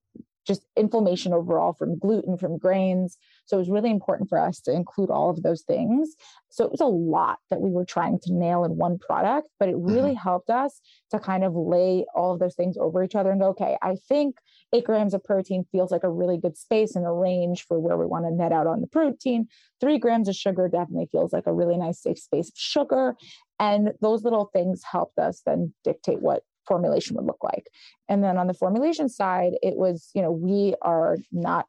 just 0.46 0.62
inflammation 0.76 1.32
overall 1.34 1.74
from 1.74 1.98
gluten, 1.98 2.38
from 2.38 2.56
grains. 2.58 3.18
So 3.48 3.56
it 3.56 3.60
was 3.60 3.70
really 3.70 3.90
important 3.90 4.28
for 4.28 4.38
us 4.38 4.60
to 4.60 4.72
include 4.72 5.08
all 5.08 5.30
of 5.30 5.42
those 5.42 5.62
things. 5.62 6.14
So 6.50 6.64
it 6.66 6.70
was 6.70 6.82
a 6.82 6.84
lot 6.84 7.38
that 7.48 7.62
we 7.62 7.70
were 7.70 7.86
trying 7.86 8.18
to 8.20 8.34
nail 8.34 8.62
in 8.64 8.76
one 8.76 8.98
product, 8.98 9.48
but 9.58 9.70
it 9.70 9.76
really 9.78 10.10
mm-hmm. 10.10 10.22
helped 10.22 10.50
us 10.50 10.82
to 11.12 11.18
kind 11.18 11.44
of 11.44 11.54
lay 11.56 12.04
all 12.14 12.34
of 12.34 12.40
those 12.40 12.54
things 12.54 12.76
over 12.76 13.02
each 13.02 13.14
other 13.14 13.30
and 13.30 13.40
go, 13.40 13.48
okay, 13.48 13.78
I 13.80 13.96
think 14.06 14.36
eight 14.74 14.84
grams 14.84 15.14
of 15.14 15.24
protein 15.24 15.64
feels 15.72 15.90
like 15.90 16.04
a 16.04 16.10
really 16.10 16.36
good 16.36 16.58
space 16.58 16.94
and 16.94 17.06
a 17.06 17.10
range 17.10 17.64
for 17.66 17.80
where 17.80 17.96
we 17.96 18.04
want 18.04 18.26
to 18.26 18.30
net 18.30 18.52
out 18.52 18.66
on 18.66 18.82
the 18.82 18.86
protein. 18.86 19.48
Three 19.80 19.98
grams 19.98 20.28
of 20.28 20.34
sugar 20.34 20.68
definitely 20.68 21.08
feels 21.10 21.32
like 21.32 21.46
a 21.46 21.54
really 21.54 21.78
nice 21.78 22.02
safe 22.02 22.18
space 22.18 22.48
of 22.48 22.54
sugar. 22.56 23.16
And 23.58 23.92
those 24.02 24.24
little 24.24 24.50
things 24.52 24.82
helped 24.84 25.18
us 25.18 25.40
then 25.46 25.72
dictate 25.84 26.20
what 26.20 26.42
formulation 26.66 27.16
would 27.16 27.24
look 27.24 27.42
like. 27.42 27.66
And 28.10 28.22
then 28.22 28.36
on 28.36 28.46
the 28.46 28.52
formulation 28.52 29.08
side, 29.08 29.54
it 29.62 29.76
was, 29.76 30.10
you 30.14 30.20
know, 30.20 30.30
we 30.30 30.74
are 30.82 31.16
not 31.32 31.66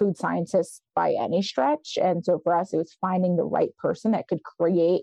food 0.00 0.16
scientists 0.16 0.80
by 0.96 1.12
any 1.12 1.42
stretch. 1.42 1.98
And 2.02 2.24
so 2.24 2.40
for 2.42 2.56
us, 2.56 2.72
it 2.72 2.78
was 2.78 2.96
finding 3.00 3.36
the 3.36 3.44
right 3.44 3.76
person 3.76 4.12
that 4.12 4.26
could 4.26 4.42
create 4.42 5.02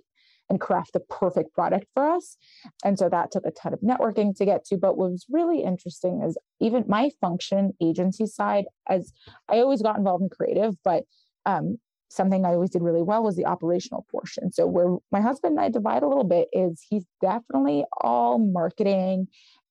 and 0.49 0.59
craft 0.59 0.93
the 0.93 0.99
perfect 1.01 1.53
product 1.53 1.85
for 1.93 2.09
us. 2.09 2.37
And 2.83 2.97
so 2.97 3.09
that 3.09 3.31
took 3.31 3.45
a 3.45 3.51
ton 3.51 3.73
of 3.73 3.81
networking 3.81 4.35
to 4.37 4.45
get 4.45 4.65
to. 4.65 4.77
But 4.77 4.97
what 4.97 5.11
was 5.11 5.25
really 5.29 5.61
interesting 5.61 6.23
is 6.23 6.37
even 6.59 6.85
my 6.87 7.11
function 7.21 7.73
agency 7.81 8.25
side, 8.25 8.65
as 8.89 9.13
I 9.49 9.59
always 9.59 9.81
got 9.81 9.97
involved 9.97 10.23
in 10.23 10.29
creative, 10.29 10.75
but 10.83 11.03
um, 11.45 11.77
something 12.09 12.45
I 12.45 12.53
always 12.53 12.69
did 12.69 12.81
really 12.81 13.01
well 13.01 13.23
was 13.23 13.35
the 13.35 13.45
operational 13.45 14.05
portion. 14.09 14.51
So 14.51 14.65
where 14.65 14.97
my 15.11 15.21
husband 15.21 15.57
and 15.57 15.65
I 15.65 15.69
divide 15.69 16.03
a 16.03 16.07
little 16.07 16.23
bit 16.23 16.47
is 16.53 16.81
he's 16.89 17.05
definitely 17.21 17.83
all 18.01 18.39
marketing 18.39 19.27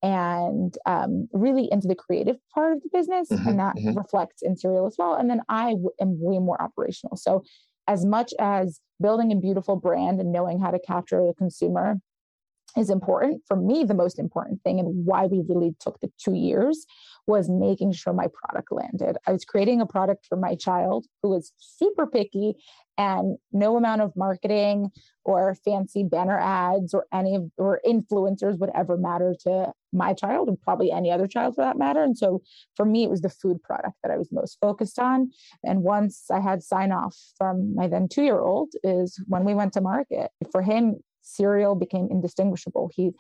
and 0.07 0.79
um, 0.87 1.29
really 1.33 1.69
into 1.73 1.89
the 1.89 1.97
creative 1.97 2.37
part 2.55 2.73
of 2.75 2.83
the 2.83 2.89
business, 2.93 3.29
mm-hmm, 3.29 3.49
and 3.49 3.59
that 3.59 3.75
mm-hmm. 3.75 3.99
reflects 3.99 4.41
in 4.41 4.57
Cereal 4.57 4.87
as 4.87 4.95
well. 4.97 5.15
And 5.15 5.29
then 5.29 5.41
I 5.49 5.71
w- 5.71 5.91
am 6.01 6.17
way 6.21 6.39
more 6.39 6.63
operational. 6.63 7.17
So 7.17 7.43
as 7.89 8.05
much 8.05 8.33
as 8.39 8.81
building 9.03 9.33
a 9.33 9.37
beautiful 9.37 9.75
brand 9.75 10.21
and 10.21 10.31
knowing 10.31 10.61
how 10.61 10.71
to 10.71 10.79
capture 10.79 11.27
the 11.27 11.35
consumer 11.37 11.97
is 12.77 12.89
important 12.89 13.43
for 13.49 13.57
me 13.57 13.83
the 13.83 13.95
most 13.95 14.21
important 14.21 14.63
thing 14.63 14.79
and 14.79 15.07
why 15.07 15.27
we 15.27 15.43
really 15.49 15.75
took 15.81 15.99
the 16.01 16.11
two 16.23 16.35
years 16.35 16.87
was 17.27 17.49
making 17.49 17.93
sure 17.93 18.13
my 18.13 18.29
product 18.33 18.71
landed. 18.71 19.17
I 19.27 19.33
was 19.33 19.45
creating 19.45 19.81
a 19.81 19.87
product 19.87 20.27
for 20.29 20.37
my 20.37 20.55
child 20.55 21.07
who 21.23 21.31
was 21.31 21.53
super 21.59 22.07
picky 22.07 22.55
and 22.99 23.37
no 23.53 23.77
amount 23.77 24.01
of 24.01 24.13
marketing 24.17 24.91
or 25.25 25.55
fancy 25.65 26.05
banner 26.05 26.39
ads 26.39 26.95
or 26.95 27.07
any 27.13 27.35
of 27.35 27.51
or 27.59 27.81
influencers 27.87 28.59
would 28.59 28.71
ever 28.75 28.97
matter 28.97 29.35
to 29.41 29.73
my 29.93 30.15
child 30.15 30.49
and 30.49 30.61
probably 30.61 30.93
any 30.93 31.11
other 31.11 31.27
child 31.27 31.55
for 31.57 31.65
that 31.65 31.77
matter. 31.77 32.03
And 32.03 32.17
so 32.17 32.43
for 32.75 32.87
me 32.87 33.03
it 33.03 33.11
was 33.11 33.21
the 33.21 33.29
food 33.29 33.63
product 33.63 33.97
that 34.03 34.13
i 34.13 34.17
was 34.17 34.29
most 34.31 34.57
focused 34.61 34.99
on. 34.99 35.31
And 35.65 35.83
once 35.83 36.31
i 36.31 36.41
had 36.41 36.63
sign 36.63 36.93
off 36.93 37.17
from 37.37 37.75
my 37.75 37.89
then 37.89 38.09
two 38.09 38.23
year 38.23 38.41
old 38.41 38.71
is 38.83 39.21
when 39.27 39.45
we 39.45 39.55
went 39.55 39.73
to 39.75 39.81
market 39.81 40.31
for 40.53 40.63
him 40.63 40.97
cereal 41.27 41.75
became 41.75 42.09
indistinguishable. 42.11 42.91
He 42.95 43.13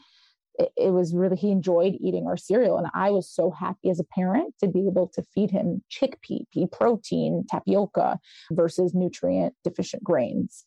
it, 0.58 0.72
it 0.76 0.90
was 0.90 1.14
really 1.14 1.36
he 1.36 1.50
enjoyed 1.50 1.96
eating 2.00 2.26
our 2.26 2.36
cereal 2.36 2.78
and 2.78 2.86
i 2.94 3.10
was 3.10 3.28
so 3.28 3.50
happy 3.50 3.90
as 3.90 4.00
a 4.00 4.04
parent 4.04 4.54
to 4.58 4.66
be 4.66 4.86
able 4.86 5.08
to 5.08 5.22
feed 5.34 5.50
him 5.50 5.82
chickpea 5.90 6.44
pea 6.52 6.66
protein 6.66 7.44
tapioca 7.50 8.18
versus 8.50 8.94
nutrient 8.94 9.54
deficient 9.64 10.02
grains. 10.04 10.64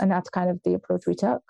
And 0.00 0.10
that's 0.10 0.28
kind 0.28 0.50
of 0.50 0.60
the 0.64 0.74
approach 0.74 1.06
we 1.06 1.14
took. 1.14 1.42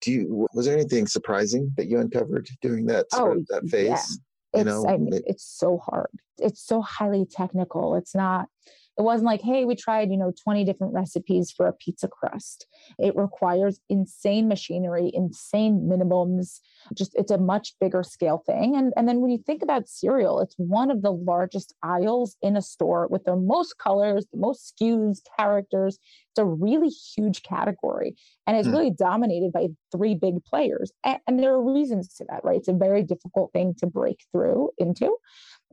Do 0.00 0.12
you 0.12 0.48
was 0.52 0.66
there 0.66 0.74
anything 0.74 1.06
surprising 1.06 1.72
that 1.76 1.88
you 1.88 1.98
uncovered 1.98 2.48
during 2.60 2.86
that 2.86 3.06
oh, 3.12 3.42
that 3.48 3.68
phase? 3.68 3.88
Yeah. 3.88 3.94
it's, 3.94 4.18
you 4.54 4.64
know 4.64 4.86
I 4.86 4.98
mean, 4.98 5.20
it's 5.26 5.46
so 5.46 5.78
hard. 5.78 6.10
It's 6.38 6.64
so 6.66 6.82
highly 6.82 7.26
technical. 7.30 7.94
It's 7.94 8.14
not 8.14 8.48
it 8.96 9.02
wasn't 9.02 9.26
like, 9.26 9.42
hey, 9.42 9.64
we 9.64 9.74
tried, 9.74 10.10
you 10.10 10.16
know, 10.16 10.32
20 10.44 10.64
different 10.64 10.94
recipes 10.94 11.52
for 11.54 11.66
a 11.66 11.72
pizza 11.72 12.06
crust. 12.06 12.66
It 12.98 13.16
requires 13.16 13.80
insane 13.88 14.46
machinery, 14.46 15.10
insane 15.12 15.88
minimums. 15.90 16.60
Just 16.96 17.12
it's 17.14 17.32
a 17.32 17.38
much 17.38 17.74
bigger 17.80 18.04
scale 18.04 18.42
thing. 18.46 18.76
And, 18.76 18.92
and 18.96 19.08
then 19.08 19.20
when 19.20 19.30
you 19.30 19.38
think 19.38 19.62
about 19.62 19.88
cereal, 19.88 20.40
it's 20.40 20.54
one 20.58 20.90
of 20.90 21.02
the 21.02 21.12
largest 21.12 21.74
aisles 21.82 22.36
in 22.40 22.56
a 22.56 22.62
store 22.62 23.08
with 23.10 23.24
the 23.24 23.36
most 23.36 23.78
colors, 23.78 24.26
the 24.32 24.38
most 24.38 24.74
SKUs, 24.80 25.18
characters. 25.36 25.98
It's 26.30 26.38
a 26.38 26.44
really 26.44 26.88
huge 26.88 27.42
category. 27.42 28.14
And 28.46 28.56
it's 28.56 28.68
mm. 28.68 28.72
really 28.72 28.90
dominated 28.90 29.52
by 29.52 29.68
three 29.90 30.14
big 30.14 30.44
players. 30.44 30.92
And, 31.04 31.18
and 31.26 31.38
there 31.40 31.54
are 31.54 31.74
reasons 31.74 32.14
to 32.16 32.26
that, 32.28 32.44
right? 32.44 32.58
It's 32.58 32.68
a 32.68 32.72
very 32.72 33.02
difficult 33.02 33.52
thing 33.52 33.74
to 33.78 33.86
break 33.86 34.20
through 34.32 34.70
into. 34.78 35.16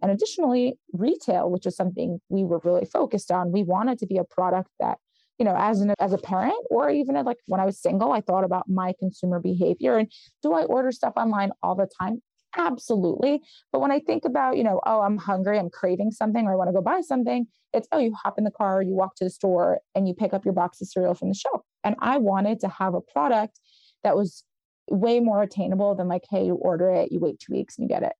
And 0.01 0.11
additionally, 0.11 0.77
retail, 0.93 1.49
which 1.49 1.65
is 1.65 1.75
something 1.75 2.19
we 2.29 2.43
were 2.43 2.61
really 2.63 2.85
focused 2.85 3.31
on, 3.31 3.51
we 3.51 3.63
wanted 3.63 3.99
to 3.99 4.05
be 4.05 4.17
a 4.17 4.23
product 4.23 4.69
that, 4.79 4.97
you 5.37 5.45
know, 5.45 5.55
as 5.57 5.81
an 5.81 5.93
as 5.99 6.13
a 6.13 6.17
parent 6.17 6.57
or 6.69 6.89
even 6.89 7.15
like 7.23 7.37
when 7.47 7.59
I 7.59 7.65
was 7.65 7.81
single, 7.81 8.11
I 8.11 8.21
thought 8.21 8.43
about 8.43 8.69
my 8.69 8.93
consumer 8.99 9.39
behavior 9.39 9.97
and 9.97 10.11
do 10.41 10.53
I 10.53 10.63
order 10.63 10.91
stuff 10.91 11.13
online 11.15 11.51
all 11.61 11.75
the 11.75 11.87
time? 11.99 12.21
Absolutely. 12.57 13.41
But 13.71 13.79
when 13.79 13.91
I 13.91 13.99
think 13.99 14.25
about, 14.25 14.57
you 14.57 14.63
know, 14.63 14.81
oh, 14.85 15.01
I'm 15.01 15.17
hungry, 15.17 15.57
I'm 15.57 15.69
craving 15.69 16.11
something, 16.11 16.45
or 16.45 16.53
I 16.53 16.55
want 16.55 16.67
to 16.67 16.73
go 16.73 16.81
buy 16.81 17.01
something, 17.01 17.47
it's, 17.73 17.87
oh, 17.91 17.99
you 17.99 18.13
hop 18.13 18.37
in 18.37 18.43
the 18.43 18.51
car, 18.51 18.81
you 18.81 18.93
walk 18.93 19.15
to 19.15 19.23
the 19.23 19.29
store, 19.29 19.79
and 19.95 20.07
you 20.07 20.13
pick 20.13 20.33
up 20.33 20.43
your 20.43 20.53
box 20.53 20.81
of 20.81 20.87
cereal 20.89 21.13
from 21.13 21.29
the 21.29 21.33
shelf. 21.33 21.61
And 21.83 21.95
I 21.99 22.17
wanted 22.17 22.59
to 22.61 22.67
have 22.67 22.93
a 22.93 23.01
product 23.01 23.59
that 24.03 24.17
was 24.17 24.43
way 24.89 25.19
more 25.19 25.41
attainable 25.41 25.95
than 25.95 26.07
like, 26.07 26.23
hey, 26.29 26.45
you 26.45 26.55
order 26.55 26.91
it, 26.91 27.11
you 27.11 27.19
wait 27.19 27.39
two 27.39 27.53
weeks 27.53 27.77
and 27.77 27.85
you 27.85 27.89
get 27.89 28.03
it. 28.03 28.13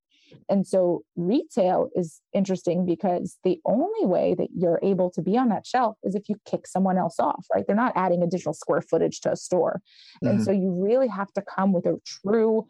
And 0.48 0.66
so 0.66 1.02
retail 1.16 1.88
is 1.94 2.20
interesting 2.32 2.84
because 2.84 3.38
the 3.44 3.58
only 3.64 4.06
way 4.06 4.34
that 4.34 4.48
you're 4.56 4.80
able 4.82 5.10
to 5.10 5.22
be 5.22 5.36
on 5.36 5.48
that 5.48 5.66
shelf 5.66 5.96
is 6.02 6.14
if 6.14 6.28
you 6.28 6.36
kick 6.46 6.66
someone 6.66 6.98
else 6.98 7.16
off, 7.18 7.46
right? 7.54 7.64
They're 7.66 7.76
not 7.76 7.92
adding 7.96 8.22
additional 8.22 8.54
square 8.54 8.82
footage 8.82 9.20
to 9.20 9.32
a 9.32 9.36
store. 9.36 9.80
Mm-hmm. 10.22 10.28
And 10.28 10.44
so 10.44 10.52
you 10.52 10.70
really 10.70 11.08
have 11.08 11.32
to 11.34 11.42
come 11.42 11.72
with 11.72 11.86
a 11.86 11.98
true 12.04 12.66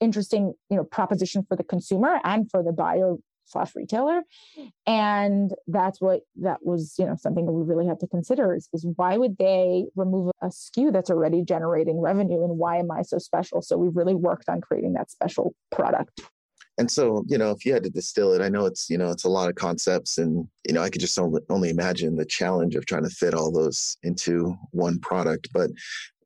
interesting, 0.00 0.54
you 0.70 0.76
know, 0.76 0.84
proposition 0.84 1.44
for 1.48 1.56
the 1.56 1.64
consumer 1.64 2.20
and 2.24 2.50
for 2.50 2.62
the 2.62 2.72
buyer 2.72 3.16
slash 3.46 3.72
retailer 3.74 4.22
and 4.86 5.52
that's 5.66 6.00
what 6.00 6.22
that 6.36 6.58
was 6.62 6.94
you 6.98 7.04
know 7.04 7.14
something 7.16 7.46
that 7.46 7.52
we 7.52 7.62
really 7.62 7.86
had 7.86 8.00
to 8.00 8.06
consider 8.06 8.54
is, 8.54 8.68
is 8.72 8.86
why 8.96 9.16
would 9.16 9.36
they 9.38 9.84
remove 9.96 10.30
a 10.42 10.46
SKU 10.46 10.92
that's 10.92 11.10
already 11.10 11.42
generating 11.42 12.00
revenue 12.00 12.42
and 12.42 12.58
why 12.58 12.78
am 12.78 12.90
i 12.90 13.02
so 13.02 13.18
special 13.18 13.60
so 13.60 13.76
we 13.76 13.88
really 13.92 14.14
worked 14.14 14.48
on 14.48 14.60
creating 14.60 14.94
that 14.94 15.10
special 15.10 15.54
product 15.70 16.22
and 16.78 16.90
so 16.90 17.24
you 17.28 17.38
know 17.38 17.50
if 17.50 17.64
you 17.64 17.72
had 17.72 17.82
to 17.82 17.90
distill 17.90 18.32
it 18.32 18.40
i 18.40 18.48
know 18.48 18.66
it's 18.66 18.90
you 18.90 18.98
know 18.98 19.10
it's 19.10 19.24
a 19.24 19.28
lot 19.28 19.48
of 19.48 19.54
concepts 19.54 20.18
and 20.18 20.46
you 20.66 20.72
know 20.72 20.82
i 20.82 20.90
could 20.90 21.00
just 21.00 21.18
only, 21.18 21.40
only 21.48 21.70
imagine 21.70 22.16
the 22.16 22.24
challenge 22.24 22.74
of 22.74 22.86
trying 22.86 23.04
to 23.04 23.10
fit 23.10 23.34
all 23.34 23.52
those 23.52 23.96
into 24.02 24.56
one 24.70 24.98
product. 25.00 25.48
But 25.52 25.70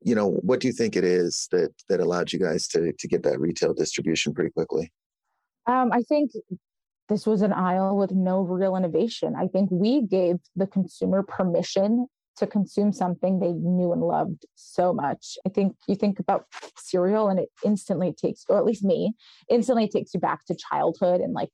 you 0.02 0.14
know 0.14 0.28
what 0.43 0.61
do 0.61 0.69
you 0.69 0.73
think 0.73 0.97
it 0.97 1.05
is 1.05 1.49
that 1.50 1.71
that 1.88 2.00
allowed 2.00 2.33
you 2.33 2.38
guys 2.38 2.69
to 2.69 2.93
to 2.93 3.09
get 3.09 3.23
that 3.25 3.40
retail 3.40 3.75
distribution 3.75 4.33
pretty 4.33 4.50
quickly? 4.50 4.90
Um, 5.67 5.90
i 5.93 6.02
think 6.02 6.31
this 7.09 7.26
was 7.26 7.43
an 7.43 7.52
aisle 7.52 7.97
with 7.97 8.12
no 8.12 8.43
real 8.43 8.76
innovation. 8.76 9.35
I 9.35 9.47
think 9.47 9.71
we 9.73 10.02
gave 10.02 10.37
the 10.57 10.67
consumer 10.67 11.23
permission 11.23 12.07
to 12.38 12.47
consume 12.47 12.92
something 12.92 13.38
they 13.38 13.52
knew 13.52 13.92
and 13.92 14.02
loved 14.02 14.47
so 14.54 14.92
much. 14.92 15.37
I 15.47 15.50
think 15.50 15.76
you 15.87 15.95
think 15.95 16.18
about 16.18 16.47
cereal 16.76 17.28
and 17.28 17.38
it 17.38 17.49
instantly 17.64 18.12
takes, 18.12 18.45
or 18.49 18.59
at 18.59 18.64
least 18.64 18.85
me, 18.85 19.14
instantly 19.50 19.88
takes 19.88 20.14
you 20.14 20.21
back 20.21 20.45
to 20.47 20.57
childhood 20.57 21.21
and 21.21 21.33
like 21.33 21.50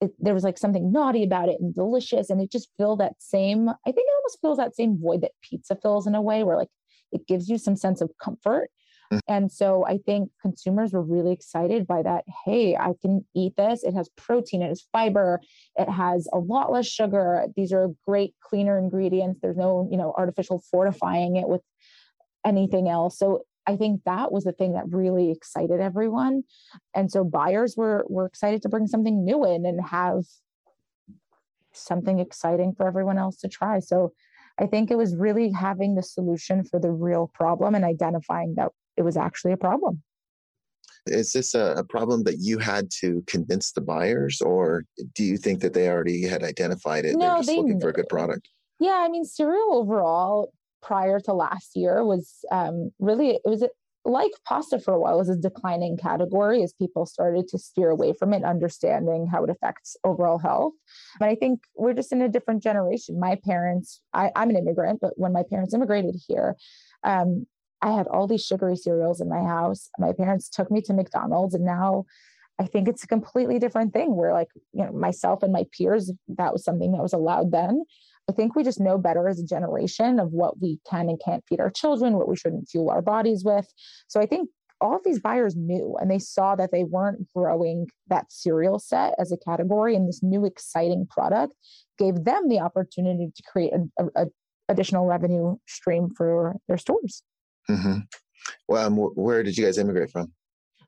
it, 0.00 0.12
there 0.18 0.34
was 0.34 0.44
like 0.44 0.58
something 0.58 0.92
naughty 0.92 1.24
about 1.24 1.48
it 1.48 1.60
and 1.60 1.74
delicious. 1.74 2.30
And 2.30 2.40
it 2.40 2.52
just 2.52 2.68
filled 2.78 3.00
that 3.00 3.14
same, 3.18 3.68
I 3.68 3.74
think 3.84 3.98
it 4.06 4.14
almost 4.18 4.40
fills 4.40 4.58
that 4.58 4.76
same 4.76 4.98
void 5.00 5.22
that 5.22 5.32
pizza 5.42 5.76
fills 5.76 6.06
in 6.06 6.14
a 6.14 6.22
way 6.22 6.44
where 6.44 6.56
like 6.56 6.68
it 7.12 7.26
gives 7.26 7.48
you 7.48 7.58
some 7.58 7.76
sense 7.76 8.00
of 8.00 8.10
comfort. 8.22 8.70
And 9.28 9.50
so 9.50 9.86
I 9.86 9.98
think 9.98 10.30
consumers 10.40 10.92
were 10.92 11.02
really 11.02 11.32
excited 11.32 11.86
by 11.86 12.02
that. 12.02 12.24
Hey, 12.44 12.76
I 12.76 12.92
can 13.00 13.24
eat 13.34 13.56
this. 13.56 13.82
It 13.82 13.94
has 13.94 14.08
protein, 14.16 14.62
it 14.62 14.68
has 14.68 14.86
fiber, 14.92 15.40
it 15.76 15.88
has 15.88 16.28
a 16.32 16.38
lot 16.38 16.70
less 16.70 16.86
sugar. 16.86 17.46
These 17.56 17.72
are 17.72 17.88
great, 18.06 18.34
cleaner 18.42 18.78
ingredients. 18.78 19.40
There's 19.40 19.56
no, 19.56 19.88
you 19.90 19.96
know, 19.96 20.14
artificial 20.16 20.62
fortifying 20.70 21.36
it 21.36 21.48
with 21.48 21.62
anything 22.44 22.88
else. 22.88 23.18
So 23.18 23.44
I 23.66 23.76
think 23.76 24.02
that 24.04 24.32
was 24.32 24.44
the 24.44 24.52
thing 24.52 24.72
that 24.72 24.90
really 24.90 25.30
excited 25.30 25.80
everyone. 25.80 26.44
And 26.94 27.10
so 27.10 27.22
buyers 27.22 27.74
were 27.76 28.04
were 28.08 28.26
excited 28.26 28.62
to 28.62 28.68
bring 28.68 28.86
something 28.86 29.24
new 29.24 29.44
in 29.44 29.66
and 29.66 29.80
have 29.86 30.24
something 31.72 32.18
exciting 32.18 32.74
for 32.74 32.86
everyone 32.86 33.18
else 33.18 33.36
to 33.40 33.48
try. 33.48 33.78
So 33.80 34.12
I 34.58 34.66
think 34.66 34.90
it 34.90 34.96
was 34.96 35.14
really 35.14 35.52
having 35.52 35.94
the 35.94 36.02
solution 36.02 36.64
for 36.64 36.80
the 36.80 36.90
real 36.90 37.30
problem 37.32 37.74
and 37.74 37.84
identifying 37.84 38.54
that 38.56 38.72
it 38.98 39.04
was 39.04 39.16
actually 39.16 39.52
a 39.52 39.56
problem. 39.56 40.02
Is 41.06 41.32
this 41.32 41.54
a, 41.54 41.84
problem 41.88 42.24
that 42.24 42.38
you 42.38 42.58
had 42.58 42.90
to 43.00 43.22
convince 43.26 43.72
the 43.72 43.80
buyers, 43.80 44.42
or 44.42 44.84
do 45.14 45.24
you 45.24 45.38
think 45.38 45.60
that 45.60 45.72
they 45.72 45.88
already 45.88 46.22
had 46.26 46.42
identified 46.42 47.06
it? 47.06 47.16
No, 47.16 47.18
They're 47.18 47.36
just 47.36 47.48
they, 47.48 47.56
looking 47.56 47.80
for 47.80 47.88
a 47.88 47.92
good 47.94 48.08
product. 48.08 48.48
Yeah, 48.78 49.02
I 49.04 49.08
mean, 49.08 49.24
cereal 49.24 49.74
overall 49.74 50.52
prior 50.82 51.18
to 51.20 51.32
last 51.32 51.74
year 51.74 52.04
was 52.04 52.44
um, 52.52 52.90
really 52.98 53.30
it 53.30 53.42
was 53.44 53.64
like 54.04 54.30
pasta 54.46 54.78
for 54.78 54.94
a 54.94 54.98
while 54.98 55.16
it 55.16 55.18
was 55.18 55.28
a 55.28 55.36
declining 55.36 55.96
category 55.96 56.62
as 56.62 56.72
people 56.72 57.04
started 57.04 57.48
to 57.48 57.58
steer 57.58 57.90
away 57.90 58.12
from 58.12 58.32
it, 58.32 58.44
understanding 58.44 59.26
how 59.26 59.44
it 59.44 59.50
affects 59.50 59.96
overall 60.04 60.38
health. 60.38 60.72
But 61.18 61.28
I 61.28 61.34
think 61.34 61.60
we're 61.76 61.94
just 61.94 62.12
in 62.12 62.22
a 62.22 62.28
different 62.28 62.62
generation. 62.62 63.18
My 63.18 63.38
parents, 63.44 64.00
I, 64.12 64.30
am 64.34 64.50
an 64.50 64.56
immigrant, 64.56 65.00
but 65.00 65.12
when 65.16 65.32
my 65.32 65.42
parents 65.42 65.74
immigrated 65.74 66.16
here, 66.26 66.56
um, 67.02 67.46
I 67.80 67.92
had 67.92 68.06
all 68.08 68.26
these 68.26 68.44
sugary 68.44 68.76
cereals 68.76 69.20
in 69.20 69.28
my 69.28 69.42
house. 69.42 69.88
My 69.98 70.12
parents 70.12 70.48
took 70.48 70.70
me 70.70 70.80
to 70.82 70.92
McDonald's, 70.92 71.54
and 71.54 71.64
now 71.64 72.04
I 72.58 72.66
think 72.66 72.88
it's 72.88 73.04
a 73.04 73.08
completely 73.08 73.58
different 73.58 73.92
thing 73.92 74.16
where, 74.16 74.32
like, 74.32 74.48
you 74.72 74.84
know, 74.84 74.92
myself 74.92 75.42
and 75.42 75.52
my 75.52 75.64
peers, 75.76 76.12
that 76.28 76.52
was 76.52 76.64
something 76.64 76.92
that 76.92 77.02
was 77.02 77.12
allowed 77.12 77.52
then. 77.52 77.84
I 78.28 78.32
think 78.32 78.54
we 78.54 78.64
just 78.64 78.80
know 78.80 78.98
better 78.98 79.28
as 79.28 79.40
a 79.40 79.46
generation 79.46 80.18
of 80.18 80.32
what 80.32 80.60
we 80.60 80.80
can 80.88 81.08
and 81.08 81.20
can't 81.24 81.44
feed 81.48 81.60
our 81.60 81.70
children, 81.70 82.14
what 82.14 82.28
we 82.28 82.36
shouldn't 82.36 82.68
fuel 82.68 82.90
our 82.90 83.00
bodies 83.00 83.42
with. 83.44 83.66
So 84.08 84.20
I 84.20 84.26
think 84.26 84.50
all 84.80 84.94
of 84.94 85.02
these 85.04 85.18
buyers 85.18 85.56
knew 85.56 85.96
and 86.00 86.10
they 86.10 86.18
saw 86.18 86.54
that 86.56 86.70
they 86.70 86.84
weren't 86.84 87.26
growing 87.34 87.88
that 88.08 88.30
cereal 88.30 88.78
set 88.78 89.14
as 89.18 89.32
a 89.32 89.36
category 89.36 89.96
and 89.96 90.06
this 90.06 90.22
new 90.22 90.44
exciting 90.44 91.06
product 91.10 91.54
gave 91.98 92.24
them 92.24 92.48
the 92.48 92.60
opportunity 92.60 93.32
to 93.34 93.42
create 93.50 93.72
a, 93.72 94.04
a, 94.04 94.24
a 94.24 94.26
additional 94.68 95.06
revenue 95.06 95.56
stream 95.66 96.10
for 96.14 96.56
their 96.68 96.76
stores. 96.76 97.22
Mm-hmm. 97.70 97.98
Well, 98.68 98.86
um, 98.86 98.96
where 98.96 99.42
did 99.42 99.56
you 99.56 99.64
guys 99.64 99.78
immigrate 99.78 100.10
from? 100.10 100.32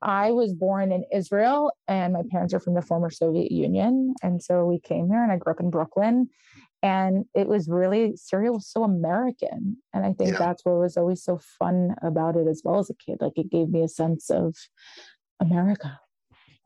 I 0.01 0.31
was 0.31 0.53
born 0.53 0.91
in 0.91 1.05
Israel 1.13 1.71
and 1.87 2.13
my 2.13 2.23
parents 2.31 2.53
are 2.53 2.59
from 2.59 2.73
the 2.73 2.81
former 2.81 3.11
Soviet 3.11 3.51
Union. 3.51 4.15
And 4.23 4.41
so 4.41 4.65
we 4.65 4.79
came 4.79 5.07
here 5.07 5.21
and 5.21 5.31
I 5.31 5.37
grew 5.37 5.53
up 5.53 5.59
in 5.59 5.69
Brooklyn. 5.69 6.29
And 6.83 7.25
it 7.35 7.47
was 7.47 7.69
really, 7.69 8.15
cereal 8.15 8.55
was 8.55 8.67
so 8.67 8.83
American. 8.83 9.77
And 9.93 10.03
I 10.03 10.13
think 10.13 10.31
yeah. 10.31 10.39
that's 10.39 10.65
what 10.65 10.79
was 10.79 10.97
always 10.97 11.23
so 11.23 11.39
fun 11.59 11.93
about 12.01 12.35
it 12.35 12.47
as 12.47 12.63
well 12.65 12.79
as 12.79 12.89
a 12.89 12.95
kid. 12.95 13.17
Like 13.21 13.37
it 13.37 13.51
gave 13.51 13.69
me 13.69 13.83
a 13.83 13.87
sense 13.87 14.31
of 14.31 14.55
America. 15.39 15.99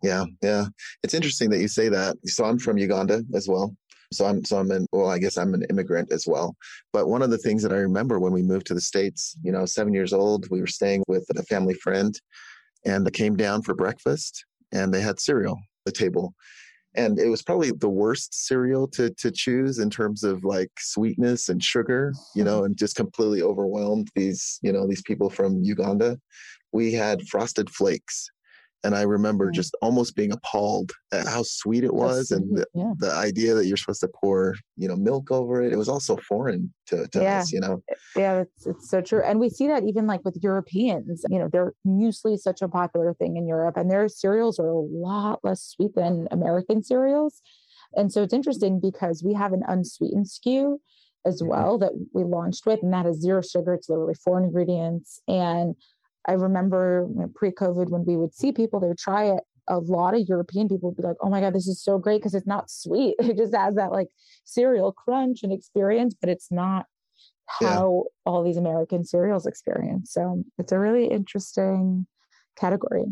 Yeah, 0.01 0.25
yeah. 0.41 0.65
It's 1.03 1.13
interesting 1.13 1.49
that 1.49 1.59
you 1.59 1.67
say 1.67 1.89
that. 1.89 2.15
So 2.25 2.45
I'm 2.45 2.59
from 2.59 2.77
Uganda 2.77 3.23
as 3.33 3.49
well. 3.49 3.75
So 4.15 4.25
I'm 4.25 4.43
so 4.45 4.57
I'm 4.57 4.71
an 4.71 4.87
well, 4.91 5.09
I 5.09 5.19
guess 5.19 5.37
I'm 5.37 5.53
an 5.53 5.65
immigrant 5.69 6.11
as 6.11 6.25
well. 6.27 6.55
But 6.93 7.07
one 7.07 7.21
of 7.21 7.29
the 7.29 7.37
things 7.37 7.61
that 7.63 7.73
I 7.73 7.77
remember 7.77 8.19
when 8.19 8.33
we 8.33 8.41
moved 8.41 8.67
to 8.67 8.73
the 8.73 8.81
States, 8.81 9.35
you 9.43 9.51
know, 9.51 9.65
seven 9.65 9.93
years 9.93 10.13
old, 10.13 10.49
we 10.49 10.61
were 10.61 10.67
staying 10.67 11.03
with 11.07 11.25
a 11.35 11.43
family 11.43 11.73
friend 11.75 12.19
and 12.85 13.05
they 13.05 13.11
came 13.11 13.35
down 13.35 13.61
for 13.61 13.73
breakfast 13.73 14.45
and 14.71 14.93
they 14.93 15.01
had 15.01 15.19
cereal 15.19 15.57
at 15.85 15.93
the 15.93 15.99
table. 15.99 16.33
And 16.97 17.19
it 17.19 17.27
was 17.27 17.41
probably 17.41 17.71
the 17.71 17.89
worst 17.89 18.33
cereal 18.47 18.87
to 18.89 19.09
to 19.15 19.31
choose 19.31 19.79
in 19.79 19.89
terms 19.89 20.23
of 20.23 20.43
like 20.43 20.71
sweetness 20.79 21.49
and 21.49 21.61
sugar 21.61 22.13
you 22.35 22.43
know 22.43 22.63
and 22.63 22.77
just 22.77 22.95
completely 22.95 23.41
overwhelmed 23.41 24.09
these 24.15 24.59
you 24.61 24.71
know 24.71 24.87
these 24.87 25.01
people 25.01 25.29
from 25.29 25.63
uganda. 25.63 26.17
We 26.71 26.93
had 26.93 27.27
frosted 27.27 27.69
flakes 27.69 28.29
and 28.85 28.95
I 28.95 29.01
remember 29.01 29.49
just 29.49 29.75
almost 29.81 30.15
being 30.15 30.31
appalled 30.31 30.91
at 31.11 31.27
how 31.27 31.41
sweet 31.41 31.83
it 31.83 31.93
was 31.93 32.29
and 32.29 32.55
the, 32.55 32.67
yeah. 32.75 32.93
the, 32.99 33.11
idea 33.11 33.55
that 33.55 33.65
you're 33.65 33.77
supposed 33.77 34.01
to 34.01 34.07
pour, 34.07 34.55
you 34.77 34.87
know, 34.87 34.95
milk 34.95 35.31
over 35.31 35.63
it. 35.63 35.73
It 35.73 35.75
was 35.75 35.89
also 35.89 36.17
foreign 36.17 36.71
to, 36.87 37.07
to 37.07 37.21
yeah. 37.21 37.39
us, 37.39 37.51
you 37.51 37.59
know? 37.61 37.81
Yeah, 38.15 38.41
it's, 38.41 38.67
it's 38.67 38.89
so 38.91 39.01
true. 39.01 39.23
And 39.25 39.39
we 39.39 39.49
see 39.49 39.67
that 39.67 39.83
even 39.85 40.05
like 40.05 40.23
with 40.23 40.37
Europeans, 40.43 41.25
you 41.29 41.39
know, 41.39 41.49
muesli 41.87 42.35
is 42.35 42.43
such 42.43 42.61
a 42.61 42.67
popular 42.67 43.15
thing 43.15 43.37
in 43.37 43.47
Europe 43.47 43.75
and 43.75 43.89
their 43.89 44.07
cereals 44.07 44.59
are 44.59 44.67
a 44.67 44.79
lot 44.79 45.39
less 45.43 45.63
sweet 45.63 45.95
than 45.95 46.27
American 46.29 46.83
cereals. 46.83 47.41
And 47.95 48.11
so 48.13 48.21
it's 48.21 48.33
interesting 48.33 48.79
because 48.79 49.23
we 49.23 49.33
have 49.33 49.51
an 49.51 49.63
unsweetened 49.67 50.27
SKU 50.27 50.77
as 51.25 51.41
mm-hmm. 51.41 51.49
well 51.49 51.77
that 51.79 51.91
we 52.13 52.23
launched 52.23 52.65
with, 52.65 52.83
and 52.83 52.93
that 52.93 53.05
is 53.05 53.19
zero 53.19 53.41
sugar. 53.41 53.73
It's 53.73 53.89
literally 53.89 54.13
four 54.13 54.39
ingredients. 54.43 55.21
And 55.27 55.75
I 56.27 56.33
remember 56.33 57.07
you 57.09 57.21
know, 57.21 57.31
pre-COVID 57.35 57.89
when 57.89 58.05
we 58.05 58.17
would 58.17 58.33
see 58.33 58.51
people, 58.51 58.79
they 58.79 58.87
would 58.87 58.97
try 58.97 59.25
it. 59.25 59.43
A 59.67 59.79
lot 59.79 60.13
of 60.13 60.27
European 60.27 60.67
people 60.67 60.89
would 60.89 60.97
be 60.97 61.03
like, 61.03 61.17
"Oh 61.21 61.29
my 61.29 61.41
god, 61.41 61.53
this 61.53 61.67
is 61.67 61.81
so 61.81 61.97
great 61.97 62.19
because 62.19 62.35
it's 62.35 62.47
not 62.47 62.69
sweet. 62.69 63.15
It 63.19 63.37
just 63.37 63.55
has 63.55 63.75
that 63.75 63.91
like 63.91 64.07
cereal 64.43 64.91
crunch 64.91 65.41
and 65.43 65.51
experience, 65.51 66.15
but 66.19 66.29
it's 66.29 66.51
not 66.51 66.85
how 67.47 68.03
yeah. 68.05 68.31
all 68.31 68.43
these 68.43 68.57
American 68.57 69.03
cereals 69.03 69.47
experience." 69.47 70.11
So 70.11 70.43
it's 70.59 70.71
a 70.71 70.79
really 70.79 71.07
interesting 71.07 72.05
category. 72.55 73.05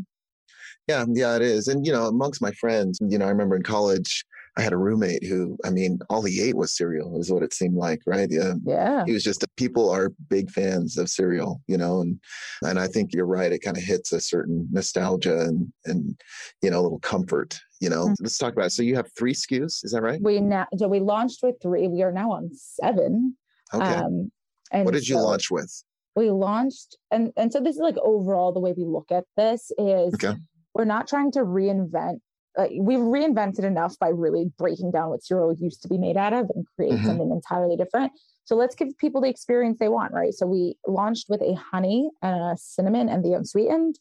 Yeah, 0.87 1.05
yeah, 1.09 1.35
it 1.35 1.41
is. 1.41 1.67
And 1.67 1.85
you 1.85 1.91
know, 1.91 2.05
amongst 2.05 2.41
my 2.41 2.51
friends, 2.51 2.99
you 3.01 3.17
know, 3.17 3.25
I 3.25 3.29
remember 3.29 3.55
in 3.55 3.63
college, 3.63 4.23
I 4.55 4.61
had 4.61 4.73
a 4.73 4.77
roommate 4.77 5.23
who, 5.25 5.57
I 5.65 5.71
mean, 5.71 5.99
all 6.09 6.21
he 6.21 6.41
ate 6.41 6.55
was 6.55 6.77
cereal, 6.77 7.19
is 7.19 7.31
what 7.31 7.41
it 7.41 7.53
seemed 7.53 7.75
like, 7.75 8.01
right? 8.05 8.27
Yeah. 8.29 8.53
Yeah. 8.63 9.03
He 9.05 9.11
was 9.11 9.23
just, 9.23 9.43
people 9.57 9.89
are 9.89 10.11
big 10.29 10.51
fans 10.51 10.97
of 10.97 11.09
cereal, 11.09 11.61
you 11.67 11.75
know, 11.75 12.01
and, 12.01 12.19
and 12.61 12.79
I 12.79 12.87
think 12.87 13.13
you're 13.13 13.25
right. 13.25 13.51
It 13.51 13.63
kind 13.63 13.77
of 13.77 13.83
hits 13.83 14.11
a 14.11 14.19
certain 14.19 14.67
nostalgia 14.71 15.39
and, 15.39 15.73
and, 15.85 16.19
you 16.61 16.69
know, 16.69 16.81
a 16.81 16.83
little 16.83 16.99
comfort, 16.99 17.59
you 17.79 17.89
know. 17.89 18.05
Mm-hmm. 18.05 18.23
Let's 18.23 18.37
talk 18.37 18.53
about 18.53 18.67
it. 18.67 18.73
So 18.73 18.83
you 18.83 18.95
have 18.95 19.09
three 19.17 19.33
SKUs, 19.33 19.83
is 19.83 19.91
that 19.91 20.03
right? 20.03 20.21
We 20.21 20.39
now, 20.39 20.67
so 20.77 20.87
we 20.87 20.99
launched 20.99 21.39
with 21.41 21.55
three. 21.59 21.87
We 21.87 22.03
are 22.03 22.11
now 22.11 22.31
on 22.31 22.51
seven. 22.53 23.35
Okay. 23.73 23.85
Um, 23.85 24.31
and 24.71 24.85
what 24.85 24.93
did 24.93 25.07
you 25.07 25.19
launch 25.19 25.49
with? 25.49 25.83
We 26.15 26.29
launched, 26.29 26.95
and, 27.09 27.31
and 27.37 27.51
so 27.51 27.59
this 27.59 27.75
is 27.75 27.81
like 27.81 27.97
overall 27.97 28.51
the 28.51 28.59
way 28.59 28.73
we 28.77 28.85
look 28.85 29.11
at 29.11 29.23
this 29.35 29.71
is 29.79 30.13
okay. 30.13 30.35
we're 30.75 30.85
not 30.85 31.07
trying 31.07 31.31
to 31.31 31.39
reinvent 31.39 32.19
uh, 32.57 32.67
we've 32.79 32.99
reinvented 32.99 33.63
enough 33.63 33.97
by 33.99 34.09
really 34.09 34.51
breaking 34.57 34.91
down 34.91 35.09
what 35.09 35.23
cereal 35.23 35.55
used 35.59 35.81
to 35.81 35.87
be 35.87 35.97
made 35.97 36.17
out 36.17 36.33
of 36.33 36.49
and 36.53 36.65
create 36.75 36.93
mm-hmm. 36.93 37.05
something 37.05 37.31
entirely 37.31 37.75
different. 37.75 38.11
So 38.45 38.55
let's 38.55 38.75
give 38.75 38.97
people 38.97 39.21
the 39.21 39.29
experience 39.29 39.79
they 39.79 39.89
want, 39.89 40.13
right? 40.13 40.33
So 40.33 40.45
we 40.45 40.75
launched 40.85 41.27
with 41.29 41.41
a 41.41 41.55
honey 41.55 42.09
and 42.21 42.35
a 42.35 42.57
cinnamon 42.57 43.09
and 43.09 43.23
the 43.23 43.33
unsweetened. 43.33 43.97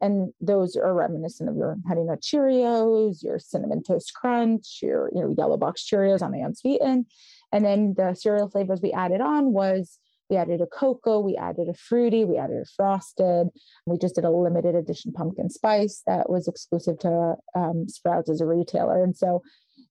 And 0.00 0.32
those 0.40 0.76
are 0.76 0.94
reminiscent 0.94 1.48
of 1.48 1.56
your 1.56 1.76
honey 1.88 2.04
nut 2.04 2.20
Cheerios, 2.20 3.22
your 3.22 3.38
cinnamon 3.38 3.82
toast 3.82 4.14
crunch, 4.14 4.78
your 4.80 5.10
you 5.12 5.22
know 5.22 5.34
yellow 5.36 5.56
box 5.56 5.84
Cheerios 5.88 6.22
on 6.22 6.30
the 6.30 6.40
unsweetened. 6.40 7.06
And 7.50 7.64
then 7.64 7.94
the 7.96 8.14
cereal 8.14 8.48
flavors 8.48 8.80
we 8.80 8.92
added 8.92 9.20
on 9.20 9.52
was 9.52 9.98
we 10.30 10.36
added 10.36 10.60
a 10.60 10.66
cocoa, 10.66 11.20
we 11.20 11.36
added 11.36 11.68
a 11.68 11.74
fruity, 11.74 12.24
we 12.24 12.36
added 12.36 12.56
a 12.56 12.64
frosted. 12.76 13.48
We 13.86 13.98
just 13.98 14.14
did 14.14 14.24
a 14.24 14.30
limited 14.30 14.74
edition 14.74 15.12
pumpkin 15.12 15.50
spice 15.50 16.02
that 16.06 16.28
was 16.28 16.48
exclusive 16.48 16.98
to 17.00 17.36
um, 17.54 17.88
Sprouts 17.88 18.30
as 18.30 18.40
a 18.40 18.46
retailer. 18.46 19.02
And 19.02 19.16
so 19.16 19.42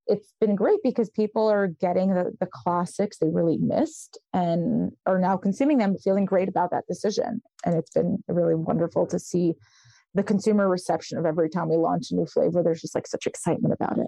it's 0.05 0.33
been 0.39 0.55
great 0.55 0.79
because 0.83 1.09
people 1.09 1.49
are 1.49 1.67
getting 1.67 2.13
the, 2.13 2.31
the 2.39 2.47
classics 2.51 3.17
they 3.17 3.29
really 3.29 3.57
missed 3.57 4.17
and 4.33 4.91
are 5.05 5.19
now 5.19 5.37
consuming 5.37 5.79
them, 5.79 5.97
feeling 5.97 6.25
great 6.25 6.47
about 6.47 6.71
that 6.71 6.87
decision. 6.87 7.41
And 7.65 7.75
it's 7.75 7.91
been 7.91 8.23
really 8.27 8.55
wonderful 8.55 9.07
to 9.07 9.19
see 9.19 9.53
the 10.13 10.23
consumer 10.23 10.69
reception 10.69 11.17
of 11.17 11.25
every 11.25 11.49
time 11.49 11.69
we 11.69 11.77
launch 11.77 12.11
a 12.11 12.15
new 12.15 12.25
flavor. 12.25 12.63
There's 12.63 12.81
just 12.81 12.95
like 12.95 13.07
such 13.07 13.27
excitement 13.27 13.73
about 13.73 13.97
it 13.97 14.07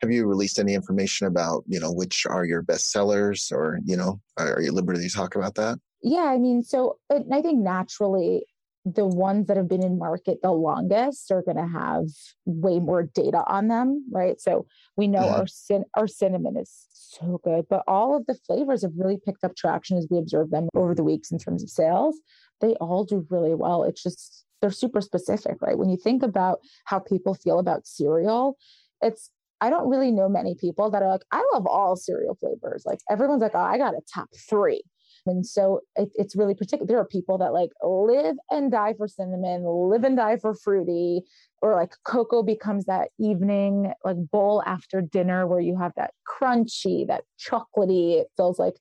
have 0.00 0.10
you 0.10 0.26
released 0.26 0.58
any 0.58 0.74
information 0.74 1.26
about 1.26 1.64
you 1.66 1.78
know 1.78 1.92
which 1.92 2.26
are 2.26 2.44
your 2.44 2.62
best 2.62 2.90
sellers 2.90 3.50
or 3.52 3.78
you 3.84 3.96
know 3.96 4.20
are 4.38 4.60
you 4.60 4.72
liberty 4.72 5.06
to 5.06 5.14
talk 5.14 5.36
about 5.36 5.54
that? 5.54 5.78
Yeah 6.02 6.26
i 6.26 6.38
mean 6.38 6.62
so 6.62 6.98
i 7.10 7.42
think 7.42 7.60
naturally 7.60 8.44
the 8.86 9.04
ones 9.04 9.46
that 9.46 9.58
have 9.58 9.68
been 9.68 9.82
in 9.82 9.98
market 9.98 10.38
the 10.42 10.50
longest 10.50 11.30
are 11.30 11.42
going 11.42 11.56
to 11.56 11.66
have 11.66 12.06
way 12.46 12.78
more 12.78 13.02
data 13.02 13.44
on 13.46 13.68
them 13.68 14.04
right? 14.10 14.40
So 14.40 14.66
we 14.96 15.06
know 15.06 15.20
mm-hmm. 15.20 15.40
our 15.40 15.46
cin- 15.46 15.84
our 15.96 16.06
cinnamon 16.06 16.56
is 16.56 16.86
so 16.90 17.40
good 17.44 17.66
but 17.68 17.82
all 17.86 18.16
of 18.16 18.26
the 18.26 18.34
flavors 18.46 18.82
have 18.82 18.92
really 18.96 19.18
picked 19.18 19.44
up 19.44 19.54
traction 19.54 19.98
as 19.98 20.06
we 20.10 20.18
observe 20.18 20.50
them 20.50 20.68
over 20.74 20.94
the 20.94 21.04
weeks 21.04 21.30
in 21.30 21.38
terms 21.38 21.62
of 21.62 21.68
sales. 21.68 22.18
They 22.60 22.72
all 22.74 23.04
do 23.04 23.26
really 23.30 23.54
well. 23.54 23.84
It's 23.84 24.02
just 24.02 24.44
they're 24.62 24.70
super 24.70 25.02
specific 25.02 25.60
right? 25.60 25.76
When 25.76 25.90
you 25.90 25.98
think 25.98 26.22
about 26.22 26.60
how 26.84 27.00
people 27.00 27.34
feel 27.34 27.58
about 27.58 27.86
cereal 27.86 28.56
it's 29.02 29.30
I 29.60 29.70
don't 29.70 29.88
really 29.88 30.10
know 30.10 30.28
many 30.28 30.54
people 30.54 30.90
that 30.90 31.02
are 31.02 31.10
like, 31.10 31.24
I 31.32 31.44
love 31.52 31.66
all 31.66 31.96
cereal 31.96 32.34
flavors. 32.34 32.84
Like 32.86 33.00
everyone's 33.10 33.42
like, 33.42 33.54
oh, 33.54 33.58
I 33.58 33.78
got 33.78 33.94
a 33.94 34.00
top 34.12 34.28
three. 34.48 34.82
And 35.26 35.46
so 35.46 35.80
it, 35.96 36.08
it's 36.14 36.34
really 36.34 36.54
particular. 36.54 36.86
There 36.86 36.98
are 36.98 37.06
people 37.06 37.36
that 37.38 37.52
like 37.52 37.70
live 37.82 38.36
and 38.50 38.72
die 38.72 38.94
for 38.96 39.06
cinnamon, 39.06 39.64
live 39.64 40.04
and 40.04 40.16
die 40.16 40.38
for 40.38 40.54
fruity, 40.54 41.22
or 41.60 41.74
like 41.74 41.92
cocoa 42.04 42.42
becomes 42.42 42.86
that 42.86 43.08
evening 43.18 43.92
like 44.04 44.16
bowl 44.32 44.62
after 44.64 45.02
dinner 45.02 45.46
where 45.46 45.60
you 45.60 45.76
have 45.78 45.92
that 45.96 46.14
crunchy, 46.26 47.06
that 47.06 47.24
chocolatey. 47.38 48.20
It 48.20 48.28
feels 48.36 48.58
like 48.58 48.76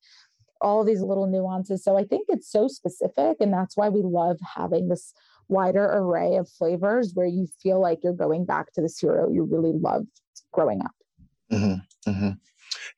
all 0.62 0.84
these 0.84 1.02
little 1.02 1.28
nuances. 1.28 1.84
So 1.84 1.98
I 1.98 2.04
think 2.04 2.28
it's 2.30 2.50
so 2.50 2.68
specific. 2.68 3.38
And 3.40 3.54
that's 3.54 3.76
why 3.76 3.90
we 3.90 4.02
love 4.04 4.38
having 4.56 4.88
this 4.88 5.14
wider 5.50 5.86
array 5.86 6.36
of 6.36 6.48
flavors 6.48 7.12
where 7.16 7.28
you 7.28 7.48
feel 7.62 7.82
like 7.82 8.00
you're 8.04 8.14
going 8.14 8.46
back 8.46 8.72
to 8.72 8.82
the 8.82 8.90
cereal 8.90 9.34
you 9.34 9.44
really 9.44 9.74
loved 9.74 10.08
growing 10.52 10.82
up. 10.82 10.92
Mm-hmm, 11.52 12.10
mm-hmm. 12.10 12.30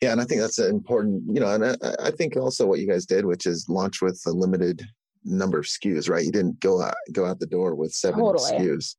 Yeah, 0.02 0.12
and 0.12 0.22
I 0.22 0.26
think 0.26 0.42
that's 0.42 0.60
an 0.60 0.70
important, 0.70 1.24
you 1.34 1.40
know, 1.40 1.54
and 1.54 1.66
I, 1.66 1.76
I, 2.08 2.12
think 2.12 2.36
also 2.36 2.66
what 2.66 2.80
you 2.80 2.88
guys 2.88 3.06
did, 3.06 3.26
which 3.26 3.46
is 3.46 3.70
launch 3.70 4.02
with 4.02 4.22
a 4.26 4.32
limited 4.32 4.86
number 5.24 5.60
of 5.60 5.66
SKUs, 5.66 6.10
right? 6.10 6.26
You 6.26 6.32
didn't 6.32 6.60
go 6.60 6.82
out 6.82 6.96
go 7.12 7.26
out 7.26 7.40
the 7.40 7.46
door 7.46 7.76
with 7.76 7.94
seven 7.94 8.20
totally. 8.20 8.52
SKUs 8.52 8.96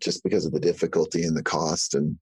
just 0.00 0.24
because 0.24 0.46
of 0.46 0.52
the 0.52 0.60
difficulty 0.60 1.22
and 1.22 1.36
the 1.36 1.42
cost. 1.42 1.94
And 1.94 2.18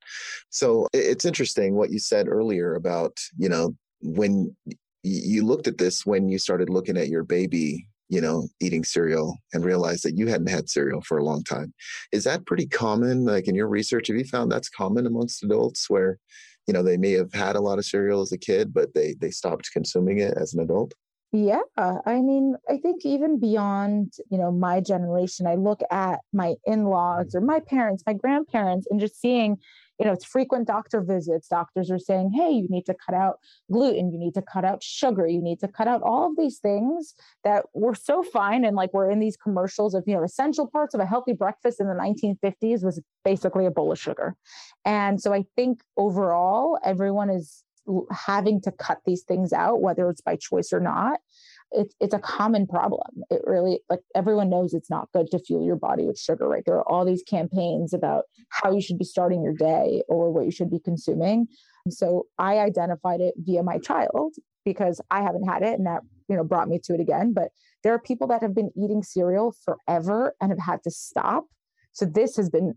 so 0.50 0.88
it's 0.92 1.24
interesting 1.24 1.74
what 1.74 1.90
you 1.90 1.98
said 1.98 2.28
earlier 2.28 2.74
about, 2.74 3.18
you 3.38 3.48
know, 3.48 3.76
when 4.00 4.54
you 5.02 5.44
looked 5.44 5.66
at 5.66 5.78
this 5.78 6.06
when 6.06 6.28
you 6.28 6.38
started 6.38 6.70
looking 6.70 6.96
at 6.96 7.08
your 7.08 7.22
baby 7.22 7.86
you 8.08 8.20
know, 8.20 8.48
eating 8.60 8.84
cereal 8.84 9.38
and 9.52 9.64
realize 9.64 10.02
that 10.02 10.16
you 10.16 10.26
hadn't 10.26 10.50
had 10.50 10.68
cereal 10.68 11.00
for 11.00 11.18
a 11.18 11.24
long 11.24 11.42
time. 11.44 11.72
Is 12.12 12.24
that 12.24 12.46
pretty 12.46 12.66
common? 12.66 13.24
Like 13.24 13.48
in 13.48 13.54
your 13.54 13.68
research, 13.68 14.08
have 14.08 14.16
you 14.16 14.24
found 14.24 14.52
that's 14.52 14.68
common 14.68 15.06
amongst 15.06 15.42
adults 15.42 15.88
where, 15.88 16.18
you 16.66 16.74
know, 16.74 16.82
they 16.82 16.96
may 16.96 17.12
have 17.12 17.32
had 17.32 17.56
a 17.56 17.60
lot 17.60 17.78
of 17.78 17.84
cereal 17.84 18.20
as 18.20 18.32
a 18.32 18.38
kid, 18.38 18.72
but 18.72 18.94
they 18.94 19.14
they 19.20 19.30
stopped 19.30 19.70
consuming 19.72 20.18
it 20.18 20.34
as 20.36 20.54
an 20.54 20.60
adult? 20.60 20.92
Yeah, 21.32 21.62
I 21.76 22.20
mean, 22.20 22.54
I 22.70 22.76
think 22.76 23.04
even 23.04 23.40
beyond, 23.40 24.12
you 24.30 24.38
know, 24.38 24.52
my 24.52 24.80
generation, 24.80 25.48
I 25.48 25.56
look 25.56 25.80
at 25.90 26.20
my 26.32 26.54
in-laws 26.64 27.34
mm-hmm. 27.34 27.38
or 27.38 27.40
my 27.40 27.58
parents, 27.58 28.04
my 28.06 28.12
grandparents, 28.12 28.86
and 28.88 29.00
just 29.00 29.20
seeing 29.20 29.56
you 29.98 30.06
know, 30.06 30.12
it's 30.12 30.24
frequent 30.24 30.66
doctor 30.66 31.00
visits. 31.00 31.48
Doctors 31.48 31.90
are 31.90 31.98
saying, 31.98 32.32
hey, 32.32 32.50
you 32.50 32.66
need 32.68 32.86
to 32.86 32.94
cut 32.94 33.14
out 33.14 33.38
gluten, 33.70 34.12
you 34.12 34.18
need 34.18 34.34
to 34.34 34.42
cut 34.42 34.64
out 34.64 34.82
sugar, 34.82 35.26
you 35.26 35.40
need 35.40 35.60
to 35.60 35.68
cut 35.68 35.88
out 35.88 36.02
all 36.02 36.28
of 36.30 36.36
these 36.36 36.58
things 36.58 37.14
that 37.44 37.66
were 37.74 37.94
so 37.94 38.22
fine. 38.22 38.64
And 38.64 38.76
like 38.76 38.92
we're 38.92 39.10
in 39.10 39.20
these 39.20 39.36
commercials 39.36 39.94
of, 39.94 40.04
you 40.06 40.14
know, 40.14 40.24
essential 40.24 40.66
parts 40.66 40.94
of 40.94 41.00
a 41.00 41.06
healthy 41.06 41.32
breakfast 41.32 41.80
in 41.80 41.86
the 41.86 41.94
1950s 41.94 42.84
was 42.84 43.00
basically 43.24 43.66
a 43.66 43.70
bowl 43.70 43.92
of 43.92 43.98
sugar. 43.98 44.36
And 44.84 45.20
so 45.20 45.32
I 45.32 45.44
think 45.56 45.82
overall, 45.96 46.78
everyone 46.84 47.30
is 47.30 47.64
having 48.10 48.60
to 48.62 48.72
cut 48.72 48.98
these 49.04 49.22
things 49.22 49.52
out, 49.52 49.80
whether 49.80 50.08
it's 50.08 50.20
by 50.20 50.36
choice 50.36 50.72
or 50.72 50.80
not, 50.80 51.20
it's 51.70 51.94
it's 52.00 52.14
a 52.14 52.18
common 52.18 52.66
problem. 52.66 53.22
It 53.30 53.42
really 53.44 53.80
like 53.88 54.00
everyone 54.14 54.50
knows 54.50 54.74
it's 54.74 54.90
not 54.90 55.08
good 55.12 55.30
to 55.30 55.38
fuel 55.38 55.64
your 55.64 55.76
body 55.76 56.06
with 56.06 56.18
sugar, 56.18 56.48
right? 56.48 56.62
There 56.64 56.76
are 56.76 56.88
all 56.88 57.04
these 57.04 57.22
campaigns 57.22 57.92
about 57.92 58.24
how 58.50 58.72
you 58.72 58.80
should 58.80 58.98
be 58.98 59.04
starting 59.04 59.42
your 59.42 59.54
day 59.54 60.02
or 60.08 60.30
what 60.32 60.44
you 60.44 60.50
should 60.50 60.70
be 60.70 60.78
consuming. 60.78 61.46
So 61.90 62.26
I 62.38 62.58
identified 62.58 63.20
it 63.20 63.34
via 63.38 63.62
my 63.62 63.78
child 63.78 64.34
because 64.64 65.00
I 65.10 65.22
haven't 65.22 65.48
had 65.48 65.62
it 65.62 65.74
and 65.74 65.86
that 65.86 66.02
you 66.28 66.36
know 66.36 66.44
brought 66.44 66.68
me 66.68 66.78
to 66.84 66.94
it 66.94 67.00
again. 67.00 67.32
But 67.34 67.48
there 67.82 67.92
are 67.92 68.00
people 68.00 68.26
that 68.28 68.42
have 68.42 68.54
been 68.54 68.70
eating 68.76 69.02
cereal 69.02 69.54
forever 69.64 70.34
and 70.40 70.50
have 70.50 70.60
had 70.60 70.82
to 70.84 70.90
stop. 70.90 71.44
So 71.92 72.06
this 72.06 72.36
has 72.36 72.48
been 72.48 72.74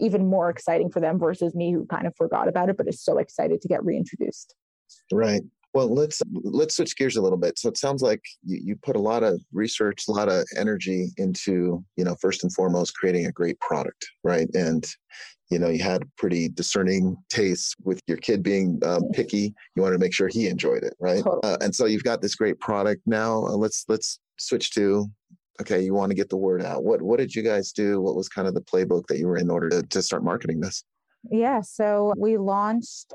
even 0.00 0.28
more 0.28 0.48
exciting 0.48 0.90
for 0.90 1.00
them 1.00 1.18
versus 1.18 1.54
me 1.54 1.72
who 1.72 1.86
kind 1.86 2.06
of 2.06 2.16
forgot 2.16 2.48
about 2.48 2.70
it 2.70 2.76
but 2.76 2.88
is 2.88 3.02
so 3.02 3.18
excited 3.18 3.60
to 3.60 3.68
get 3.68 3.84
reintroduced. 3.84 4.54
Right. 5.12 5.42
Well, 5.72 5.92
let's 5.92 6.20
let's 6.42 6.76
switch 6.76 6.96
gears 6.96 7.16
a 7.16 7.22
little 7.22 7.38
bit. 7.38 7.58
So 7.58 7.68
it 7.68 7.76
sounds 7.76 8.02
like 8.02 8.22
you, 8.44 8.60
you 8.62 8.76
put 8.76 8.96
a 8.96 9.00
lot 9.00 9.22
of 9.22 9.40
research, 9.52 10.04
a 10.08 10.12
lot 10.12 10.28
of 10.28 10.44
energy 10.56 11.10
into, 11.16 11.84
you 11.96 12.04
know, 12.04 12.16
first 12.20 12.42
and 12.42 12.52
foremost, 12.52 12.94
creating 12.94 13.26
a 13.26 13.32
great 13.32 13.58
product, 13.60 14.04
right? 14.24 14.48
And 14.54 14.84
you 15.50 15.58
know, 15.58 15.68
you 15.68 15.82
had 15.82 16.08
pretty 16.16 16.48
discerning 16.48 17.16
tastes 17.28 17.74
with 17.82 18.00
your 18.06 18.16
kid 18.18 18.42
being 18.42 18.80
um, 18.84 19.02
picky. 19.12 19.52
You 19.74 19.82
wanted 19.82 19.94
to 19.94 19.98
make 19.98 20.14
sure 20.14 20.28
he 20.28 20.46
enjoyed 20.46 20.84
it, 20.84 20.94
right? 21.00 21.24
Totally. 21.24 21.40
Uh, 21.42 21.56
and 21.60 21.74
so 21.74 21.86
you've 21.86 22.04
got 22.04 22.22
this 22.22 22.36
great 22.36 22.60
product 22.60 23.02
now. 23.06 23.44
Uh, 23.44 23.56
let's 23.56 23.84
let's 23.88 24.20
switch 24.38 24.70
to 24.74 25.06
okay. 25.60 25.80
You 25.82 25.92
want 25.92 26.10
to 26.10 26.16
get 26.16 26.28
the 26.28 26.36
word 26.36 26.62
out. 26.62 26.84
What 26.84 27.02
what 27.02 27.18
did 27.18 27.34
you 27.34 27.42
guys 27.42 27.72
do? 27.72 28.00
What 28.00 28.14
was 28.14 28.28
kind 28.28 28.46
of 28.46 28.54
the 28.54 28.60
playbook 28.60 29.06
that 29.08 29.18
you 29.18 29.26
were 29.26 29.38
in 29.38 29.50
order 29.50 29.68
to, 29.70 29.82
to 29.82 30.02
start 30.02 30.22
marketing 30.22 30.60
this? 30.60 30.84
Yeah, 31.30 31.60
so 31.60 32.14
we 32.16 32.38
launched 32.38 33.12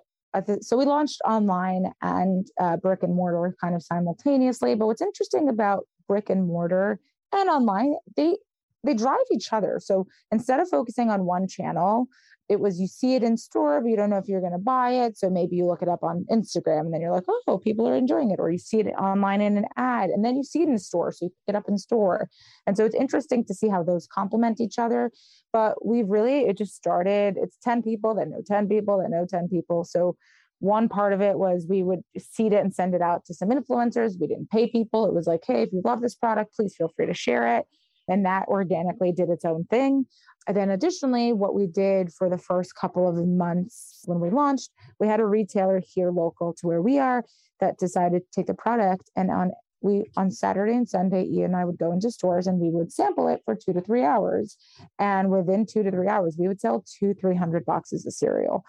so 0.62 0.78
we 0.78 0.86
launched 0.86 1.22
online 1.26 1.92
and 2.02 2.48
uh, 2.60 2.78
brick 2.78 3.04
and 3.04 3.16
mortar 3.16 3.56
kind 3.60 3.76
of 3.76 3.84
simultaneously. 3.84 4.76
But 4.76 4.88
what's 4.88 5.02
interesting 5.02 5.50
about 5.50 5.88
brick 6.08 6.30
and 6.30 6.46
mortar 6.46 7.00
and 7.34 7.50
online, 7.50 7.96
they 8.16 8.38
they 8.84 8.94
drive 8.94 9.18
each 9.32 9.52
other. 9.52 9.80
So 9.84 10.08
instead 10.32 10.60
of 10.60 10.70
focusing 10.70 11.10
on 11.10 11.26
one 11.26 11.48
channel, 11.48 12.08
it 12.48 12.60
was 12.60 12.80
you 12.80 12.88
see 12.88 13.16
it 13.16 13.24
in 13.24 13.38
store, 13.38 13.82
but 13.82 13.90
you 13.90 13.96
don't 13.96 14.10
know 14.10 14.18
if 14.18 14.28
you're 14.28 14.42
going 14.42 14.52
to 14.52 14.60
buy 14.60 14.92
it. 14.92 15.18
So 15.18 15.30
maybe 15.30 15.56
you 15.56 15.66
look 15.66 15.82
it 15.82 15.90
up 15.90 16.04
on 16.04 16.26
Instagram 16.32 16.82
and 16.82 16.94
then 16.94 17.02
you're 17.02 17.12
like, 17.12 17.24
oh, 17.48 17.58
people 17.58 17.88
are 17.88 17.96
enjoying 17.96 18.30
it. 18.30 18.40
Or 18.40 18.52
you 18.52 18.60
see 18.60 18.80
it 18.80 18.88
online 18.90 19.42
in 19.42 19.58
an 19.58 19.66
ad 19.78 20.12
and 20.12 20.24
then 20.24 20.36
you 20.36 20.44
see 20.44 20.62
it 20.62 20.70
in 20.70 20.78
store. 20.78 21.12
So 21.12 21.26
you 21.26 21.30
pick 21.30 21.56
it 21.56 21.56
up 21.56 21.68
in 21.68 21.78
store. 21.78 22.30
And 22.68 22.78
so 22.78 22.86
it's 22.86 22.96
interesting 22.96 23.46
to 23.46 23.54
see 23.54 23.68
how 23.68 23.82
those 23.82 24.08
complement 24.08 24.62
each 24.62 24.78
other. 24.78 25.12
But 25.52 25.84
we've 25.84 26.08
really, 26.08 26.42
it 26.42 26.58
just 26.58 26.76
started, 26.76 27.36
it's 27.38 27.58
10 27.64 27.82
people 27.82 28.14
that 28.16 28.30
know 28.30 28.42
10 28.46 28.68
people 28.68 29.00
that 29.00 29.10
know 29.10 29.26
10 29.26 29.48
people. 29.50 29.84
So 29.84 30.16
one 30.60 30.88
part 30.88 31.14
of 31.14 31.22
it 31.22 31.40
was 31.40 31.66
we 31.68 31.82
would 31.82 32.02
seed 32.18 32.54
it 32.54 32.64
and 32.64 32.74
send 32.74 32.94
it 32.94 33.02
out 33.02 33.26
to 33.26 33.34
some 33.34 33.50
influencers. 33.50 34.20
We 34.20 34.28
didn't 34.28 34.52
pay 34.52 34.70
people. 34.70 35.08
It 35.08 35.14
was 35.14 35.28
like, 35.28 35.42
hey, 35.46 35.64
if 35.64 35.74
you 35.74 35.82
love 35.84 36.02
this 36.02 36.16
product, 36.16 36.56
please 36.56 36.76
feel 36.76 36.92
free 36.96 37.08
to 37.08 37.14
share 37.14 37.58
it. 37.58 37.66
And 38.08 38.26
that 38.26 38.48
organically 38.48 39.12
did 39.12 39.30
its 39.30 39.46
own 39.46 39.66
thing. 39.66 40.06
And 40.48 40.56
then 40.56 40.70
additionally, 40.70 41.34
what 41.34 41.56
we 41.56 41.66
did 41.66 42.14
for 42.14 42.30
the 42.30 42.38
first 42.38 42.76
couple 42.76 43.08
of 43.08 43.16
months 43.28 44.02
when 44.06 44.20
we 44.20 44.30
launched, 44.30 44.70
we 45.00 45.08
had 45.08 45.20
a 45.20 45.26
retailer 45.26 45.82
here 45.94 46.12
local 46.12 46.54
to 46.54 46.68
where 46.68 46.82
we 46.82 47.00
are 47.00 47.24
that 47.60 47.78
decided 47.78 48.22
to 48.22 48.28
take 48.32 48.48
the 48.48 48.54
product 48.54 49.10
and 49.16 49.32
on 49.32 49.52
we 49.86 50.10
on 50.18 50.32
Saturday 50.32 50.74
and 50.74 50.90
Sunday, 50.90 51.26
Ian 51.26 51.46
and 51.46 51.56
I 51.56 51.64
would 51.64 51.78
go 51.78 51.92
into 51.92 52.10
stores 52.10 52.48
and 52.48 52.60
we 52.60 52.72
would 52.72 52.92
sample 52.92 53.28
it 53.28 53.42
for 53.46 53.56
two 53.56 53.72
to 53.74 53.82
three 53.82 54.04
hours. 54.04 54.58
And 54.98 55.30
within 55.30 55.66
two 55.66 55.84
to 55.84 55.92
three 55.92 56.08
hours, 56.08 56.36
we 56.40 56.48
would 56.48 56.60
sell 56.60 56.84
two, 57.00 57.14
300 57.14 57.66
boxes 57.66 58.06
of 58.06 58.14
cereal. 58.14 58.66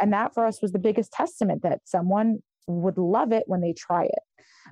And 0.00 0.12
that 0.12 0.34
for 0.34 0.44
us 0.44 0.60
was 0.60 0.72
the 0.72 0.78
biggest 0.78 1.10
testament 1.10 1.62
that 1.62 1.80
someone 1.84 2.42
would 2.66 2.98
love 2.98 3.32
it 3.32 3.44
when 3.46 3.62
they 3.62 3.72
try 3.72 4.04
it. 4.04 4.22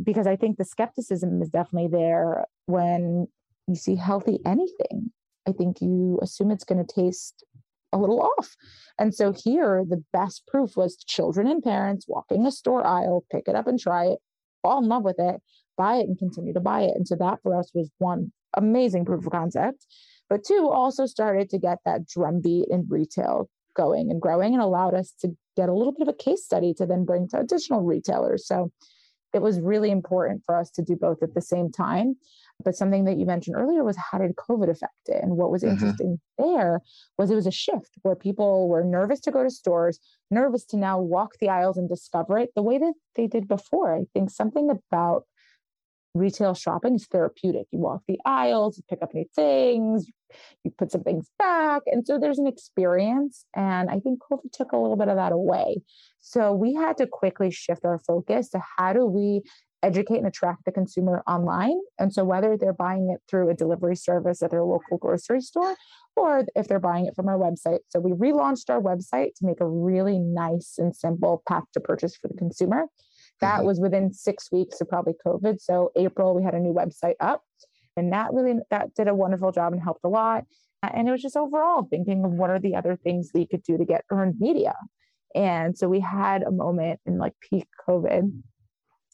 Because 0.02 0.26
I 0.26 0.36
think 0.36 0.58
the 0.58 0.64
skepticism 0.64 1.40
is 1.40 1.48
definitely 1.48 1.88
there 1.88 2.44
when 2.66 3.28
you 3.66 3.74
see 3.74 3.96
healthy 3.96 4.38
anything. 4.44 5.12
I 5.48 5.52
think 5.52 5.80
you 5.80 6.18
assume 6.22 6.50
it's 6.50 6.64
going 6.64 6.84
to 6.84 6.94
taste 6.94 7.44
a 7.92 7.98
little 7.98 8.22
off. 8.22 8.56
And 8.98 9.14
so 9.14 9.32
here, 9.32 9.84
the 9.88 10.02
best 10.12 10.46
proof 10.46 10.76
was 10.76 10.96
children 10.96 11.46
and 11.46 11.62
parents 11.62 12.06
walking 12.08 12.46
a 12.46 12.52
store 12.52 12.84
aisle, 12.84 13.24
pick 13.30 13.48
it 13.48 13.54
up 13.54 13.66
and 13.66 13.78
try 13.78 14.06
it, 14.06 14.18
fall 14.62 14.82
in 14.82 14.88
love 14.88 15.04
with 15.04 15.18
it, 15.18 15.40
buy 15.76 15.96
it 15.96 16.08
and 16.08 16.18
continue 16.18 16.52
to 16.52 16.60
buy 16.60 16.82
it. 16.82 16.94
And 16.96 17.06
so 17.06 17.16
that 17.16 17.40
for 17.42 17.58
us 17.58 17.70
was 17.74 17.90
one 17.98 18.32
amazing 18.54 19.04
proof 19.04 19.24
of 19.26 19.32
concept. 19.32 19.86
But 20.28 20.44
two, 20.44 20.68
also 20.68 21.06
started 21.06 21.50
to 21.50 21.58
get 21.58 21.78
that 21.84 22.06
drumbeat 22.08 22.66
in 22.70 22.86
retail 22.88 23.48
going 23.74 24.10
and 24.10 24.20
growing 24.20 24.54
and 24.54 24.62
allowed 24.62 24.94
us 24.94 25.12
to 25.20 25.36
get 25.56 25.68
a 25.68 25.74
little 25.74 25.92
bit 25.92 26.08
of 26.08 26.08
a 26.08 26.16
case 26.16 26.44
study 26.44 26.74
to 26.74 26.86
then 26.86 27.04
bring 27.04 27.28
to 27.28 27.38
additional 27.38 27.82
retailers. 27.82 28.46
So 28.46 28.72
it 29.32 29.42
was 29.42 29.60
really 29.60 29.90
important 29.90 30.42
for 30.44 30.56
us 30.56 30.70
to 30.72 30.82
do 30.82 30.96
both 30.96 31.22
at 31.22 31.34
the 31.34 31.42
same 31.42 31.70
time. 31.70 32.16
But 32.64 32.74
something 32.74 33.04
that 33.04 33.18
you 33.18 33.26
mentioned 33.26 33.56
earlier 33.56 33.84
was 33.84 33.96
how 33.96 34.18
did 34.18 34.34
COVID 34.36 34.68
affect 34.70 35.08
it? 35.08 35.22
And 35.22 35.36
what 35.36 35.50
was 35.50 35.62
mm-hmm. 35.62 35.74
interesting 35.74 36.20
there 36.38 36.80
was 37.18 37.30
it 37.30 37.34
was 37.34 37.46
a 37.46 37.52
shift 37.52 37.90
where 38.02 38.16
people 38.16 38.68
were 38.68 38.82
nervous 38.82 39.20
to 39.20 39.30
go 39.30 39.42
to 39.42 39.50
stores, 39.50 39.98
nervous 40.30 40.64
to 40.66 40.76
now 40.76 40.98
walk 40.98 41.32
the 41.40 41.48
aisles 41.48 41.76
and 41.76 41.88
discover 41.88 42.38
it 42.38 42.50
the 42.56 42.62
way 42.62 42.78
that 42.78 42.94
they 43.14 43.26
did 43.26 43.46
before. 43.46 43.94
I 43.94 44.04
think 44.14 44.30
something 44.30 44.70
about 44.70 45.24
retail 46.16 46.54
shopping 46.54 46.94
is 46.94 47.06
therapeutic. 47.06 47.66
You 47.70 47.78
walk 47.78 48.02
the 48.08 48.18
aisles, 48.24 48.76
you 48.78 48.84
pick 48.88 49.02
up 49.02 49.14
new 49.14 49.26
things, 49.34 50.06
you 50.64 50.70
put 50.76 50.90
some 50.90 51.02
things 51.02 51.28
back. 51.38 51.82
And 51.86 52.06
so 52.06 52.18
there's 52.18 52.38
an 52.38 52.46
experience. 52.46 53.44
And 53.54 53.90
I 53.90 54.00
think 54.00 54.20
COVID 54.30 54.52
took 54.52 54.72
a 54.72 54.76
little 54.76 54.96
bit 54.96 55.08
of 55.08 55.16
that 55.16 55.32
away. 55.32 55.82
So 56.20 56.52
we 56.52 56.74
had 56.74 56.96
to 56.98 57.06
quickly 57.06 57.50
shift 57.50 57.84
our 57.84 57.98
focus 57.98 58.48
to 58.50 58.60
how 58.78 58.92
do 58.92 59.06
we 59.06 59.42
educate 59.82 60.18
and 60.18 60.26
attract 60.26 60.64
the 60.64 60.72
consumer 60.72 61.22
online. 61.26 61.78
And 61.98 62.12
so 62.12 62.24
whether 62.24 62.56
they're 62.56 62.72
buying 62.72 63.10
it 63.10 63.20
through 63.28 63.50
a 63.50 63.54
delivery 63.54 63.96
service 63.96 64.42
at 64.42 64.50
their 64.50 64.64
local 64.64 64.98
grocery 64.98 65.40
store 65.40 65.76
or 66.16 66.44
if 66.54 66.66
they're 66.66 66.80
buying 66.80 67.06
it 67.06 67.14
from 67.14 67.28
our 67.28 67.38
website. 67.38 67.80
So 67.90 68.00
we 68.00 68.12
relaunched 68.12 68.70
our 68.70 68.80
website 68.80 69.34
to 69.36 69.46
make 69.46 69.60
a 69.60 69.68
really 69.68 70.18
nice 70.18 70.74
and 70.78 70.96
simple 70.96 71.42
path 71.46 71.64
to 71.74 71.80
purchase 71.80 72.16
for 72.16 72.28
the 72.28 72.34
consumer. 72.34 72.86
That 73.40 73.58
mm-hmm. 73.58 73.66
was 73.66 73.80
within 73.80 74.12
six 74.12 74.50
weeks 74.50 74.80
of 74.80 74.88
probably 74.88 75.14
COVID. 75.24 75.60
So 75.60 75.92
April, 75.96 76.34
we 76.34 76.42
had 76.42 76.54
a 76.54 76.58
new 76.58 76.72
website 76.72 77.16
up, 77.20 77.42
and 77.96 78.12
that 78.12 78.32
really 78.32 78.54
that 78.70 78.94
did 78.94 79.08
a 79.08 79.14
wonderful 79.14 79.52
job 79.52 79.72
and 79.72 79.82
helped 79.82 80.04
a 80.04 80.08
lot. 80.08 80.44
And 80.82 81.08
it 81.08 81.12
was 81.12 81.22
just 81.22 81.36
overall 81.36 81.86
thinking 81.88 82.24
of 82.24 82.32
what 82.32 82.50
are 82.50 82.58
the 82.58 82.76
other 82.76 82.96
things 82.96 83.30
we 83.34 83.46
could 83.46 83.62
do 83.62 83.76
to 83.76 83.84
get 83.84 84.04
earned 84.10 84.36
media. 84.38 84.74
And 85.34 85.76
so 85.76 85.88
we 85.88 86.00
had 86.00 86.42
a 86.42 86.50
moment 86.50 87.00
in 87.04 87.18
like 87.18 87.34
peak 87.40 87.66
COVID 87.86 88.30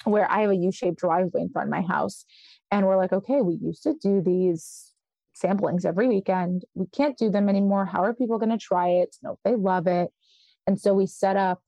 where 0.04 0.30
I 0.30 0.42
have 0.42 0.50
a 0.50 0.56
U-shaped 0.56 0.98
driveway 0.98 1.42
in 1.42 1.50
front 1.50 1.68
of 1.68 1.70
my 1.70 1.82
house, 1.82 2.24
and 2.70 2.86
we're 2.86 2.96
like, 2.96 3.12
okay, 3.12 3.42
we 3.42 3.58
used 3.62 3.82
to 3.84 3.94
do 4.00 4.22
these 4.22 4.92
samplings 5.42 5.84
every 5.84 6.08
weekend. 6.08 6.64
We 6.74 6.86
can't 6.86 7.16
do 7.18 7.30
them 7.30 7.48
anymore. 7.48 7.86
How 7.86 8.02
are 8.02 8.14
people 8.14 8.38
going 8.38 8.50
to 8.50 8.58
try 8.58 8.88
it? 8.88 9.16
if 9.22 9.38
they 9.44 9.56
love 9.56 9.86
it. 9.86 10.10
And 10.66 10.80
so 10.80 10.94
we 10.94 11.06
set 11.06 11.36
up 11.36 11.60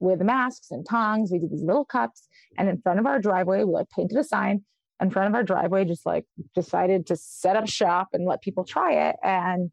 with 0.00 0.20
masks 0.20 0.70
and 0.70 0.86
tongs. 0.86 1.30
We 1.30 1.38
did 1.38 1.50
these 1.50 1.62
little 1.62 1.84
cups. 1.84 2.28
And 2.58 2.68
in 2.68 2.80
front 2.80 2.98
of 2.98 3.06
our 3.06 3.20
driveway, 3.20 3.64
we 3.64 3.72
like 3.72 3.90
painted 3.90 4.18
a 4.18 4.24
sign 4.24 4.64
in 5.00 5.10
front 5.10 5.28
of 5.28 5.34
our 5.34 5.42
driveway, 5.42 5.84
just 5.84 6.06
like 6.06 6.24
decided 6.54 7.06
to 7.06 7.16
set 7.16 7.56
up 7.56 7.68
shop 7.68 8.08
and 8.12 8.26
let 8.26 8.42
people 8.42 8.64
try 8.64 9.08
it. 9.08 9.16
And 9.22 9.70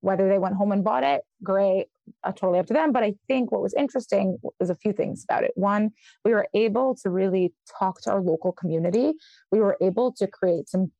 whether 0.00 0.28
they 0.28 0.38
went 0.38 0.54
home 0.54 0.72
and 0.72 0.84
bought 0.84 1.02
it, 1.02 1.22
great, 1.42 1.86
Uh, 2.24 2.32
totally 2.32 2.58
up 2.58 2.66
to 2.66 2.74
them. 2.74 2.92
But 2.92 3.02
I 3.02 3.14
think 3.28 3.52
what 3.52 3.62
was 3.62 3.74
interesting 3.74 4.38
was 4.60 4.70
a 4.70 4.76
few 4.76 4.92
things 4.92 5.24
about 5.24 5.44
it. 5.44 5.52
One, 5.54 5.90
we 6.24 6.32
were 6.32 6.48
able 6.54 6.94
to 7.02 7.10
really 7.10 7.52
talk 7.78 8.00
to 8.02 8.10
our 8.10 8.20
local 8.20 8.52
community. 8.52 9.14
We 9.50 9.60
were 9.60 9.76
able 9.80 10.12
to 10.14 10.26
create 10.26 10.68
some 10.68 10.92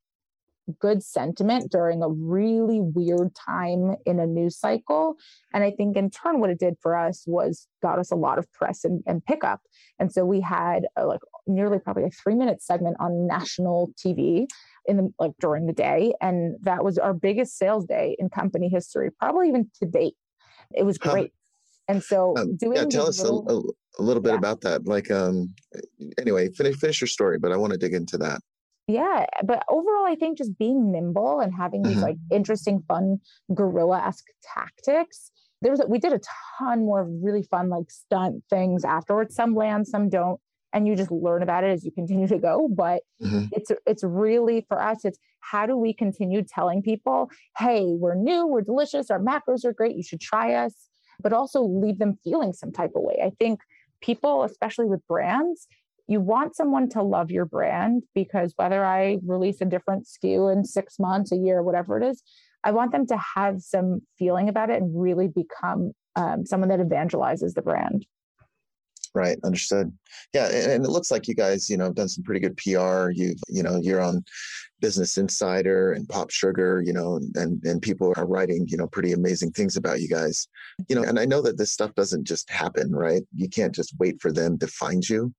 good 0.81 1.03
sentiment 1.03 1.71
during 1.71 2.03
a 2.03 2.09
really 2.09 2.81
weird 2.81 3.35
time 3.35 3.95
in 4.05 4.19
a 4.19 4.27
news 4.27 4.59
cycle. 4.59 5.17
And 5.55 5.63
I 5.63 5.71
think 5.71 5.97
in 5.97 6.11
turn, 6.11 6.41
what 6.41 6.51
it 6.51 6.59
did 6.59 6.75
for 6.81 6.97
us 6.97 7.25
was 7.27 7.69
got 7.83 7.99
us 7.99 8.11
a 8.11 8.17
lot 8.17 8.39
of 8.39 8.51
press 8.53 8.85
and, 8.85 9.03
and 9.07 9.25
pickup. 9.25 9.61
And 9.99 10.13
so 10.13 10.25
we 10.25 10.41
had 10.41 10.87
a, 10.97 11.07
like 11.07 11.21
nearly 11.47 11.79
probably 11.79 12.05
a 12.05 12.11
three 12.11 12.35
minute 12.35 12.63
segment 12.63 12.97
on 13.01 13.27
national 13.27 13.93
TV 13.97 14.47
in 14.87 14.97
the 14.97 15.13
like 15.19 15.33
during 15.41 15.67
the 15.67 15.73
day. 15.73 16.13
And 16.21 16.57
that 16.63 16.85
was 16.85 16.99
our 16.99 17.15
biggest 17.15 17.57
sales 17.57 17.85
day 17.85 18.17
in 18.19 18.29
company 18.29 18.69
history, 18.69 19.11
probably 19.11 19.49
even 19.49 19.71
to 19.81 19.87
date. 19.87 20.15
It 20.75 20.85
was 20.85 20.99
great. 20.99 21.33
And 21.89 22.03
so 22.03 22.37
um, 22.37 22.57
doing 22.57 22.77
yeah, 22.77 22.85
tell 22.85 23.09
us 23.09 23.21
little, 23.21 23.47
a, 23.49 24.01
a, 24.01 24.03
little 24.03 24.23
bit 24.23 24.33
yeah. 24.33 24.39
about 24.39 24.63
that. 24.63 24.87
Like 24.87 25.11
um 25.11 25.55
anyway, 26.19 26.49
finish 26.51 26.77
finish 26.77 27.01
your 27.01 27.09
story, 27.09 27.39
but 27.39 27.53
I 27.53 27.57
want 27.57 27.73
to 27.73 27.79
dig 27.79 27.95
into 27.95 28.19
that 28.19 28.41
yeah 28.89 29.27
but 29.45 29.65
overall 29.69 30.07
i 30.07 30.15
think 30.15 30.39
just 30.39 30.57
being 30.59 30.93
nimble 30.93 31.41
and 31.41 31.53
having 31.55 31.83
these 31.83 31.95
mm-hmm. 31.95 32.03
like 32.03 32.17
interesting 32.31 32.83
fun 32.87 33.19
guerrilla-esque 33.55 34.27
tactics 34.55 35.31
there 35.63 35.71
was 35.71 35.81
a, 35.81 35.87
we 35.87 35.99
did 35.99 36.13
a 36.13 36.21
ton 36.59 36.81
more 36.81 37.05
really 37.05 37.43
fun 37.43 37.69
like 37.69 37.91
stunt 37.91 38.43
things 38.49 38.85
afterwards 38.85 39.35
some 39.35 39.55
land 39.55 39.87
some 39.87 40.09
don't 40.09 40.41
and 40.73 40.87
you 40.87 40.95
just 40.95 41.11
learn 41.11 41.43
about 41.43 41.65
it 41.65 41.69
as 41.69 41.85
you 41.85 41.91
continue 41.91 42.29
to 42.29 42.39
go 42.39 42.69
but 42.69 43.03
mm-hmm. 43.21 43.47
it's 43.53 43.73
it's 43.87 44.05
really 44.05 44.65
for 44.69 44.81
us 44.81 45.05
it's 45.05 45.19
how 45.51 45.67
do 45.67 45.77
we 45.77 45.93
continue 45.93 46.43
telling 46.43 46.83
people 46.83 47.31
hey 47.59 47.85
we're 47.87 48.15
new 48.15 48.47
we're 48.47 48.61
delicious 48.61 49.11
our 49.11 49.21
macros 49.21 49.65
are 49.65 49.73
great 49.73 49.97
you 49.97 50.03
should 50.03 50.21
try 50.21 50.55
us 50.55 50.89
but 51.23 51.33
also 51.33 51.63
leave 51.63 51.99
them 51.99 52.19
feeling 52.23 52.53
some 52.53 52.73
type 52.73 52.93
of 52.95 53.03
way 53.03 53.19
i 53.25 53.31
think 53.39 53.61
people, 54.01 54.45
especially 54.45 54.87
with 54.87 55.07
brands, 55.07 55.67
you 56.09 56.21
want 56.21 56.55
someone 56.55 56.89
to 56.91 57.03
love 57.03 57.31
your 57.31 57.45
brand 57.45 58.05
because 58.15 58.53
whether 58.57 58.85
I 58.85 59.19
release 59.27 59.61
a 59.61 59.65
different 59.65 60.07
SKU 60.07 60.53
in 60.53 60.65
six 60.65 60.99
months, 60.99 61.33
a 61.33 61.37
year, 61.37 61.63
whatever 61.63 61.99
it 61.99 62.07
is, 62.09 62.23
I 62.63 62.71
want 62.71 62.93
them 62.93 63.07
to 63.09 63.19
have 63.35 63.61
some 63.61 64.03
feeling 64.19 64.49
about 64.49 64.71
it 64.71 64.81
and 64.81 65.01
really 65.01 65.29
become 65.29 65.93
um, 66.15 66.47
someone 66.47 66.69
that 66.69 66.81
evangelizes 66.81 67.55
the 67.55 67.63
brand. 67.63 68.07
Right, 69.17 69.39
understood. 69.45 69.91
Yeah, 70.35 70.49
and, 70.49 70.73
and, 70.73 70.85
it 70.85 70.91
looks 70.91 71.11
like 71.11 71.27
you 71.27 71.35
guys, 71.35 71.71
you 71.71 71.79
know, 71.79 71.85
have 71.85 71.95
done 71.95 72.11
some 72.11 72.23
pretty 72.23 72.39
good 72.39 72.55
PR. 72.59 73.09
You've, 73.09 73.39
you 73.49 73.63
know, 73.63 73.81
you're 73.83 74.03
on 74.03 74.23
Business 74.83 75.17
Insider 75.17 75.93
and 75.93 76.07
Pop 76.07 76.31
Sugar, 76.31 76.83
you 76.85 76.93
know, 76.93 77.19
and 77.35 77.65
and 77.65 77.81
people 77.81 78.13
are 78.19 78.27
writing, 78.27 78.67
you 78.69 78.77
know, 78.77 78.87
pretty 78.89 79.13
amazing 79.13 79.53
things 79.53 79.75
about 79.75 80.03
you 80.03 80.09
guys. 80.09 80.49
You 80.91 80.97
know, 80.97 81.03
and 81.03 81.19
I 81.19 81.25
know 81.25 81.41
that 81.41 81.57
this 81.57 81.73
stuff 81.73 81.95
doesn't 81.95 82.25
just 82.25 82.51
happen, 82.51 82.95
right? 82.95 83.23
You 83.35 83.49
can't 83.49 83.75
just 83.75 83.95
wait 83.99 84.21
for 84.21 84.31
them 84.33 84.59
to 84.59 84.67
find 84.67 85.09
you 85.09 85.33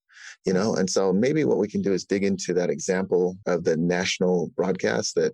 you 0.46 0.54
know 0.54 0.76
and 0.76 0.90
so 0.90 1.14
maybe 1.14 1.46
what 1.46 1.60
we 1.60 1.68
can 1.68 1.82
do 1.82 1.94
is 1.94 2.04
dig 2.04 2.24
into 2.24 2.54
that 2.54 2.72
example 2.72 3.38
of 3.46 3.64
the 3.64 3.78
national 3.78 4.52
broadcast 4.56 5.14
that 5.14 5.34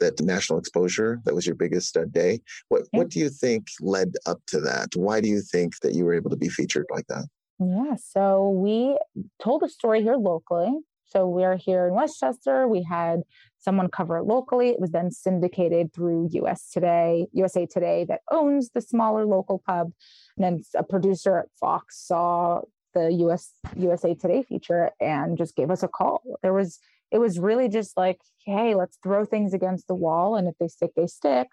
that 0.00 0.20
national 0.20 0.58
exposure 0.58 1.20
that 1.24 1.34
was 1.34 1.46
your 1.46 1.56
biggest 1.56 1.96
uh, 1.96 2.04
day 2.06 2.40
what 2.68 2.82
what 2.92 3.08
do 3.10 3.18
you 3.18 3.28
think 3.28 3.66
led 3.80 4.12
up 4.26 4.40
to 4.46 4.60
that 4.60 4.88
why 4.94 5.20
do 5.20 5.28
you 5.28 5.40
think 5.40 5.72
that 5.82 5.94
you 5.94 6.04
were 6.04 6.14
able 6.14 6.30
to 6.30 6.36
be 6.36 6.48
featured 6.48 6.86
like 6.90 7.06
that 7.08 7.26
yeah 7.60 7.94
so 7.96 8.50
we 8.50 8.98
told 9.42 9.62
a 9.62 9.68
story 9.68 10.02
here 10.02 10.16
locally 10.16 10.78
so 11.06 11.26
we're 11.26 11.56
here 11.56 11.86
in 11.86 11.94
westchester 11.94 12.66
we 12.66 12.82
had 12.82 13.20
someone 13.58 13.88
cover 13.88 14.18
it 14.18 14.24
locally 14.24 14.70
it 14.70 14.80
was 14.80 14.90
then 14.90 15.10
syndicated 15.10 15.92
through 15.92 16.28
us 16.46 16.70
today 16.72 17.26
usa 17.32 17.66
today 17.66 18.04
that 18.08 18.20
owns 18.30 18.70
the 18.70 18.80
smaller 18.80 19.24
local 19.24 19.62
pub 19.66 19.92
and 20.36 20.44
then 20.44 20.62
a 20.74 20.82
producer 20.82 21.38
at 21.38 21.46
fox 21.60 22.04
saw 22.06 22.60
the 22.94 23.12
US 23.12 23.52
USA 23.76 24.14
Today 24.14 24.42
feature 24.42 24.90
and 25.00 25.36
just 25.36 25.56
gave 25.56 25.70
us 25.70 25.82
a 25.82 25.88
call. 25.88 26.22
There 26.42 26.54
was 26.54 26.78
it 27.10 27.18
was 27.18 27.38
really 27.38 27.68
just 27.68 27.96
like, 27.96 28.20
hey, 28.44 28.74
let's 28.74 28.98
throw 29.02 29.24
things 29.24 29.52
against 29.52 29.86
the 29.86 29.94
wall 29.94 30.36
and 30.36 30.48
if 30.48 30.54
they 30.58 30.68
stick, 30.68 30.92
they 30.96 31.06
stick. 31.06 31.48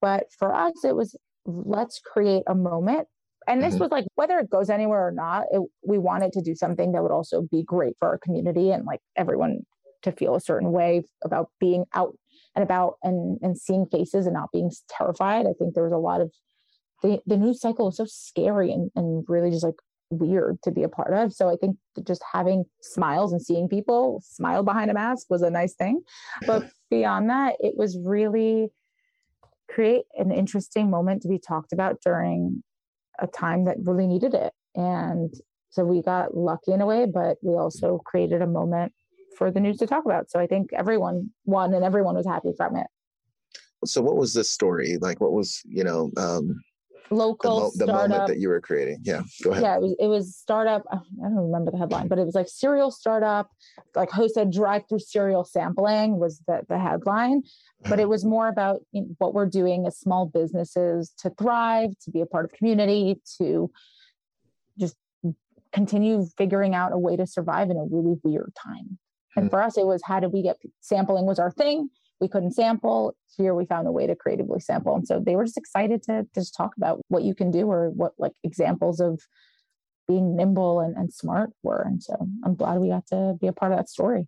But 0.00 0.26
for 0.38 0.54
us, 0.54 0.84
it 0.84 0.94
was 0.94 1.16
let's 1.46 2.00
create 2.00 2.42
a 2.46 2.54
moment. 2.54 3.08
And 3.46 3.62
this 3.62 3.74
mm-hmm. 3.74 3.84
was 3.84 3.90
like 3.90 4.04
whether 4.14 4.38
it 4.38 4.50
goes 4.50 4.70
anywhere 4.70 5.06
or 5.06 5.12
not, 5.12 5.44
it, 5.50 5.60
we 5.86 5.98
wanted 5.98 6.32
to 6.32 6.42
do 6.42 6.54
something 6.54 6.92
that 6.92 7.02
would 7.02 7.12
also 7.12 7.42
be 7.50 7.62
great 7.62 7.94
for 7.98 8.08
our 8.08 8.18
community 8.18 8.70
and 8.70 8.84
like 8.84 9.00
everyone 9.16 9.60
to 10.02 10.12
feel 10.12 10.34
a 10.34 10.40
certain 10.40 10.72
way 10.72 11.02
about 11.24 11.50
being 11.60 11.84
out 11.94 12.16
and 12.54 12.62
about 12.62 12.94
and 13.02 13.38
and 13.42 13.58
seeing 13.58 13.86
faces 13.86 14.26
and 14.26 14.34
not 14.34 14.52
being 14.52 14.70
terrified. 14.88 15.46
I 15.46 15.52
think 15.58 15.74
there 15.74 15.84
was 15.84 15.92
a 15.92 15.98
lot 15.98 16.20
of 16.20 16.32
the, 17.02 17.20
the 17.26 17.36
news 17.36 17.60
cycle 17.60 17.86
was 17.86 17.98
so 17.98 18.06
scary 18.06 18.72
and, 18.72 18.90
and 18.96 19.24
really 19.28 19.50
just 19.50 19.64
like 19.64 19.74
weird 20.10 20.60
to 20.62 20.70
be 20.70 20.82
a 20.82 20.88
part 20.88 21.12
of. 21.12 21.32
So 21.32 21.50
I 21.50 21.56
think 21.56 21.76
just 22.06 22.22
having 22.32 22.64
smiles 22.80 23.32
and 23.32 23.42
seeing 23.42 23.68
people 23.68 24.22
smile 24.24 24.62
behind 24.62 24.90
a 24.90 24.94
mask 24.94 25.26
was 25.28 25.42
a 25.42 25.50
nice 25.50 25.74
thing. 25.74 26.02
But 26.46 26.64
beyond 26.90 27.30
that, 27.30 27.56
it 27.60 27.74
was 27.76 27.98
really 28.02 28.68
create 29.68 30.04
an 30.16 30.30
interesting 30.30 30.90
moment 30.90 31.22
to 31.22 31.28
be 31.28 31.38
talked 31.38 31.72
about 31.72 32.00
during 32.02 32.62
a 33.18 33.26
time 33.26 33.64
that 33.64 33.76
really 33.82 34.06
needed 34.06 34.34
it. 34.34 34.52
And 34.74 35.32
so 35.70 35.84
we 35.84 36.02
got 36.02 36.36
lucky 36.36 36.72
in 36.72 36.80
a 36.80 36.86
way, 36.86 37.06
but 37.06 37.36
we 37.42 37.54
also 37.54 37.98
created 38.04 38.42
a 38.42 38.46
moment 38.46 38.92
for 39.36 39.50
the 39.50 39.60
news 39.60 39.78
to 39.78 39.86
talk 39.86 40.04
about. 40.04 40.30
So 40.30 40.38
I 40.38 40.46
think 40.46 40.70
everyone 40.72 41.30
won 41.44 41.74
and 41.74 41.84
everyone 41.84 42.14
was 42.14 42.26
happy 42.26 42.52
from 42.56 42.76
it. 42.76 42.86
So 43.84 44.00
what 44.00 44.16
was 44.16 44.32
this 44.32 44.50
story? 44.50 44.96
Like 45.00 45.20
what 45.20 45.32
was, 45.32 45.60
you 45.64 45.84
know, 45.84 46.10
um 46.16 46.60
local 47.10 47.72
the, 47.76 47.86
mo- 47.86 47.92
the 47.92 48.08
moment 48.08 48.26
that 48.28 48.38
you 48.38 48.48
were 48.48 48.60
creating. 48.60 48.98
Yeah, 49.02 49.22
go 49.42 49.50
ahead. 49.50 49.62
Yeah, 49.62 49.76
it 49.76 49.80
was, 49.80 49.96
it 50.00 50.06
was 50.06 50.36
startup. 50.36 50.84
I 50.90 50.98
don't 51.20 51.36
remember 51.36 51.70
the 51.70 51.78
headline, 51.78 52.08
but 52.08 52.18
it 52.18 52.24
was 52.24 52.34
like 52.34 52.48
cereal 52.48 52.90
startup, 52.90 53.50
like 53.94 54.10
hosted 54.10 54.52
drive-through 54.52 55.00
cereal 55.00 55.44
sampling 55.44 56.18
was 56.18 56.40
the 56.46 56.62
the 56.68 56.78
headline. 56.78 57.42
But 57.86 58.00
it 58.00 58.08
was 58.08 58.24
more 58.24 58.48
about 58.48 58.80
you 58.92 59.02
know, 59.02 59.08
what 59.18 59.34
we're 59.34 59.48
doing 59.48 59.86
as 59.86 59.98
small 59.98 60.26
businesses 60.26 61.12
to 61.18 61.30
thrive, 61.30 61.90
to 62.04 62.10
be 62.10 62.20
a 62.20 62.26
part 62.26 62.46
of 62.46 62.52
community, 62.52 63.20
to 63.38 63.70
just 64.78 64.96
continue 65.72 66.26
figuring 66.38 66.74
out 66.74 66.92
a 66.92 66.98
way 66.98 67.16
to 67.16 67.26
survive 67.26 67.68
in 67.70 67.76
a 67.76 67.84
really 67.84 68.18
weird 68.22 68.52
time. 68.56 68.98
And 69.36 69.46
hmm. 69.46 69.50
for 69.50 69.62
us, 69.62 69.76
it 69.76 69.86
was 69.86 70.02
how 70.04 70.20
did 70.20 70.32
we 70.32 70.42
get 70.42 70.56
sampling 70.80 71.26
was 71.26 71.38
our 71.38 71.50
thing 71.50 71.90
we 72.24 72.28
couldn't 72.28 72.52
sample. 72.52 73.14
Here 73.36 73.54
we 73.54 73.66
found 73.66 73.86
a 73.86 73.92
way 73.92 74.06
to 74.06 74.16
creatively 74.16 74.58
sample. 74.58 74.94
And 74.96 75.06
so 75.06 75.20
they 75.20 75.36
were 75.36 75.44
just 75.44 75.58
excited 75.58 76.02
to, 76.04 76.22
to 76.22 76.40
just 76.40 76.56
talk 76.56 76.72
about 76.78 77.02
what 77.08 77.22
you 77.22 77.34
can 77.34 77.50
do 77.50 77.70
or 77.70 77.90
what 77.90 78.12
like 78.18 78.32
examples 78.42 78.98
of 78.98 79.20
being 80.08 80.34
nimble 80.34 80.80
and, 80.80 80.96
and 80.96 81.12
smart 81.12 81.50
were. 81.62 81.82
And 81.86 82.02
so 82.02 82.14
I'm 82.42 82.54
glad 82.54 82.78
we 82.78 82.88
got 82.88 83.06
to 83.08 83.34
be 83.38 83.46
a 83.46 83.52
part 83.52 83.72
of 83.72 83.78
that 83.78 83.90
story. 83.90 84.26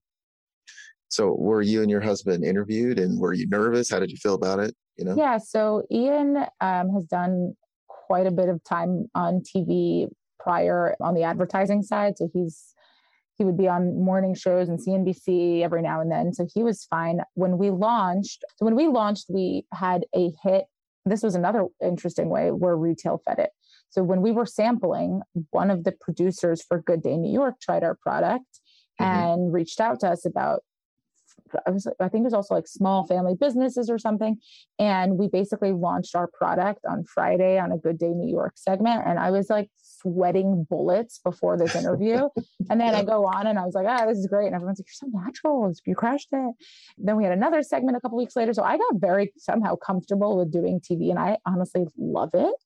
So 1.09 1.35
were 1.39 1.63
you 1.63 1.81
and 1.81 1.91
your 1.91 2.03
husband 2.03 2.45
interviewed 2.45 2.99
and 2.99 3.19
were 3.19 3.33
you 3.33 3.49
nervous? 3.49 3.91
How 3.91 3.99
did 3.99 4.11
you 4.11 4.19
feel 4.19 4.35
about 4.35 4.59
it? 4.59 4.75
You 4.99 5.07
know? 5.07 5.17
Yeah. 5.17 5.39
So 5.39 5.85
Ian 5.91 6.37
um, 6.61 6.91
has 6.91 7.05
done 7.05 7.55
quite 7.89 8.27
a 8.27 8.31
bit 8.31 8.51
of 8.51 8.63
time 8.63 9.07
on 9.15 9.41
TV 9.41 10.09
prior 10.39 10.97
on 11.01 11.15
the 11.15 11.23
advertising 11.23 11.83
side. 11.83 12.19
So 12.19 12.29
he's 12.31 12.75
he 13.37 13.45
would 13.45 13.57
be 13.57 13.69
on 13.69 14.03
morning 14.03 14.35
shows 14.35 14.69
and 14.69 14.79
CNBC 14.79 15.63
every 15.63 15.83
now 15.83 16.01
and 16.01 16.11
then. 16.11 16.33
So 16.33 16.47
he 16.53 16.63
was 16.63 16.85
fine. 16.85 17.21
When 17.35 17.59
we 17.59 17.71
launched, 17.71 18.45
so 18.57 18.65
when 18.65 18.77
we 18.77 18.89
launched, 18.89 19.27
we 19.29 19.67
had 19.73 20.07
a 20.15 20.33
hit. 20.43 20.65
This 21.05 21.23
was 21.23 21.35
another 21.35 21.67
interesting 21.83 22.31
way 22.31 22.51
where 22.51 22.77
retail 22.77 23.21
fed 23.25 23.39
it. 23.39 23.51
So 23.91 24.03
when 24.03 24.23
we 24.23 24.33
were 24.33 24.47
sampling, 24.47 25.23
one 25.51 25.71
of 25.71 25.85
the 25.85 25.93
producers 25.93 26.63
for 26.63 26.81
Good 26.81 27.03
Day 27.03 27.17
New 27.17 27.33
York 27.33 27.61
tried 27.61 27.85
our 27.85 27.95
product 27.95 28.61
mm-hmm. 29.01 29.05
and 29.05 29.53
reached 29.53 29.81
out 29.81 30.01
to 30.01 30.09
us 30.09 30.25
about 30.25 30.63
I 31.67 31.71
was 31.71 31.87
I 32.01 32.09
think 32.09 32.23
it 32.23 32.25
was 32.25 32.35
also 32.35 32.55
like 32.55 32.67
small 32.67 33.07
family 33.07 33.35
businesses 33.39 33.91
or 33.91 33.99
something. 33.99 34.39
And 34.79 35.19
we 35.19 35.29
basically 35.29 35.73
launched 35.73 36.15
our 36.15 36.29
product 36.29 36.85
on 36.89 37.05
Friday 37.05 37.59
on 37.59 37.73
a 37.73 37.79
Good 37.79 37.99
Day 37.99 38.09
New 38.09 38.31
York 38.31 38.55
segment. 38.57 39.03
And 39.07 39.19
I 39.19 39.31
was 39.31 39.51
like 39.51 39.69
sweating 39.83 40.67
bullets 40.69 41.21
before 41.25 41.57
this 41.57 41.75
interview. 41.75 42.29
and 42.71 42.81
then 42.81 42.95
I 42.95 43.03
go 43.03 43.27
on 43.27 43.47
and 43.47 43.59
I 43.59 43.65
was 43.65 43.75
like, 43.75 43.87
ah, 43.89 44.07
this 44.07 44.19
is 44.19 44.27
great. 44.27 44.47
And 44.47 44.55
everyone's 44.55 44.79
like, 44.79 44.87
you're 44.87 45.11
so 45.11 45.19
natural. 45.19 45.73
You 45.85 45.95
crushed 45.95 46.29
it. 46.33 46.55
Then 46.99 47.17
we 47.17 47.25
had 47.25 47.33
another 47.33 47.63
segment 47.63 47.97
a 47.97 48.01
couple 48.01 48.19
weeks 48.19 48.37
later. 48.37 48.53
So 48.53 48.63
I 48.63 48.77
got 48.77 48.95
very 48.95 49.33
somehow 49.37 49.77
comfortable 49.77 50.37
with 50.39 50.53
doing 50.53 50.81
TV 50.81 51.11
and 51.11 51.19
I 51.19 51.39
honestly 51.47 51.85
love 51.99 52.31
it. 52.35 52.55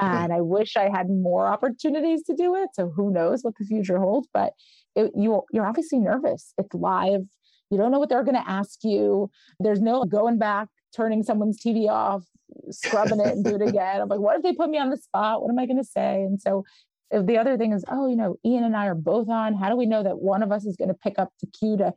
And 0.00 0.32
I 0.32 0.40
wish 0.40 0.76
I 0.76 0.88
had 0.92 1.08
more 1.08 1.46
opportunities 1.46 2.24
to 2.24 2.34
do 2.34 2.56
it. 2.56 2.70
So 2.72 2.88
who 2.88 3.12
knows 3.12 3.42
what 3.42 3.54
the 3.58 3.64
future 3.64 3.98
holds, 3.98 4.28
but 4.34 4.52
it, 4.96 5.12
you, 5.14 5.42
you're 5.52 5.66
obviously 5.66 6.00
nervous. 6.00 6.52
It's 6.58 6.74
live 6.74 7.22
you 7.70 7.78
don't 7.78 7.90
know 7.90 7.98
what 7.98 8.08
they're 8.08 8.24
going 8.24 8.42
to 8.42 8.48
ask 8.48 8.80
you. 8.82 9.30
There's 9.60 9.80
no 9.80 10.04
going 10.04 10.38
back, 10.38 10.68
turning 10.94 11.22
someone's 11.22 11.60
TV 11.60 11.88
off, 11.88 12.24
scrubbing 12.70 13.20
it 13.20 13.28
and 13.28 13.44
do 13.44 13.56
it 13.56 13.62
again. 13.68 14.00
I'm 14.00 14.08
like, 14.08 14.20
what 14.20 14.36
if 14.36 14.42
they 14.42 14.54
put 14.54 14.70
me 14.70 14.78
on 14.78 14.90
the 14.90 14.96
spot? 14.96 15.42
What 15.42 15.50
am 15.50 15.58
I 15.58 15.66
going 15.66 15.78
to 15.78 15.84
say? 15.84 16.22
And 16.22 16.40
so 16.40 16.64
the 17.10 17.38
other 17.38 17.56
thing 17.56 17.72
is, 17.72 17.84
oh, 17.88 18.08
you 18.08 18.16
know, 18.16 18.36
Ian 18.44 18.64
and 18.64 18.76
I 18.76 18.86
are 18.86 18.94
both 18.94 19.28
on. 19.28 19.54
How 19.54 19.68
do 19.68 19.76
we 19.76 19.86
know 19.86 20.02
that 20.02 20.18
one 20.18 20.42
of 20.42 20.52
us 20.52 20.64
is 20.64 20.76
going 20.76 20.88
to 20.88 20.94
pick 20.94 21.18
up 21.18 21.32
the 21.40 21.46
cue 21.46 21.76
to 21.78 21.92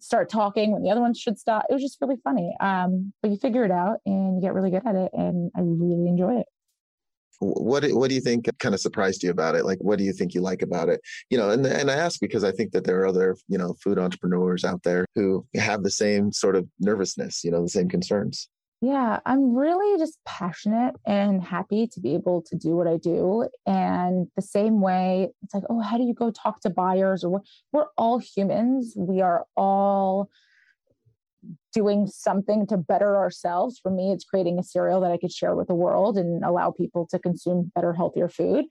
start 0.00 0.28
talking 0.28 0.72
when 0.72 0.82
the 0.82 0.90
other 0.90 1.00
one 1.00 1.14
should 1.14 1.38
stop? 1.38 1.64
It 1.68 1.72
was 1.74 1.82
just 1.82 1.98
really 2.00 2.16
funny. 2.22 2.54
Um, 2.60 3.12
but 3.22 3.30
you 3.30 3.36
figure 3.36 3.64
it 3.64 3.70
out 3.70 3.98
and 4.06 4.36
you 4.36 4.42
get 4.42 4.54
really 4.54 4.70
good 4.70 4.86
at 4.86 4.94
it. 4.94 5.10
And 5.12 5.50
I 5.56 5.60
really 5.60 6.08
enjoy 6.08 6.40
it 6.40 6.46
what 7.40 7.84
what 7.92 8.08
do 8.08 8.14
you 8.14 8.20
think 8.20 8.46
kind 8.58 8.74
of 8.74 8.80
surprised 8.80 9.22
you 9.22 9.30
about 9.30 9.54
it? 9.54 9.64
Like 9.64 9.78
what 9.80 9.98
do 9.98 10.04
you 10.04 10.12
think 10.12 10.34
you 10.34 10.40
like 10.40 10.62
about 10.62 10.88
it? 10.88 11.00
You 11.30 11.38
know 11.38 11.50
and 11.50 11.66
and 11.66 11.90
i 11.90 11.94
ask 11.94 12.20
because 12.20 12.44
i 12.44 12.52
think 12.52 12.72
that 12.72 12.84
there 12.84 13.00
are 13.00 13.06
other 13.06 13.36
you 13.48 13.58
know 13.58 13.74
food 13.82 13.98
entrepreneurs 13.98 14.64
out 14.64 14.82
there 14.82 15.06
who 15.14 15.46
have 15.54 15.82
the 15.82 15.90
same 15.90 16.32
sort 16.32 16.56
of 16.56 16.66
nervousness 16.80 17.44
you 17.44 17.50
know 17.50 17.62
the 17.62 17.68
same 17.68 17.88
concerns. 17.88 18.48
Yeah 18.80 19.20
i'm 19.24 19.54
really 19.54 19.98
just 19.98 20.18
passionate 20.26 20.94
and 21.06 21.42
happy 21.42 21.86
to 21.86 22.00
be 22.00 22.14
able 22.14 22.42
to 22.42 22.56
do 22.56 22.76
what 22.76 22.86
i 22.86 22.96
do. 22.96 23.48
And 23.66 24.28
the 24.36 24.42
same 24.42 24.80
way 24.80 25.30
it's 25.42 25.54
like 25.54 25.64
oh 25.70 25.80
how 25.80 25.96
do 25.96 26.04
you 26.04 26.14
go 26.14 26.30
talk 26.30 26.60
to 26.60 26.70
buyers? 26.70 27.24
or 27.24 27.42
we're 27.72 27.86
all 27.96 28.18
humans. 28.18 28.94
We 28.96 29.20
are 29.20 29.46
all 29.56 30.30
doing 31.74 32.06
something 32.06 32.66
to 32.68 32.76
better 32.76 33.16
ourselves. 33.16 33.78
For 33.82 33.90
me, 33.90 34.12
it's 34.12 34.24
creating 34.24 34.58
a 34.58 34.62
cereal 34.62 35.00
that 35.00 35.10
I 35.10 35.18
could 35.18 35.32
share 35.32 35.54
with 35.54 35.68
the 35.68 35.74
world 35.74 36.16
and 36.16 36.44
allow 36.44 36.70
people 36.70 37.06
to 37.10 37.18
consume 37.18 37.72
better, 37.74 37.92
healthier 37.92 38.28
food. 38.28 38.64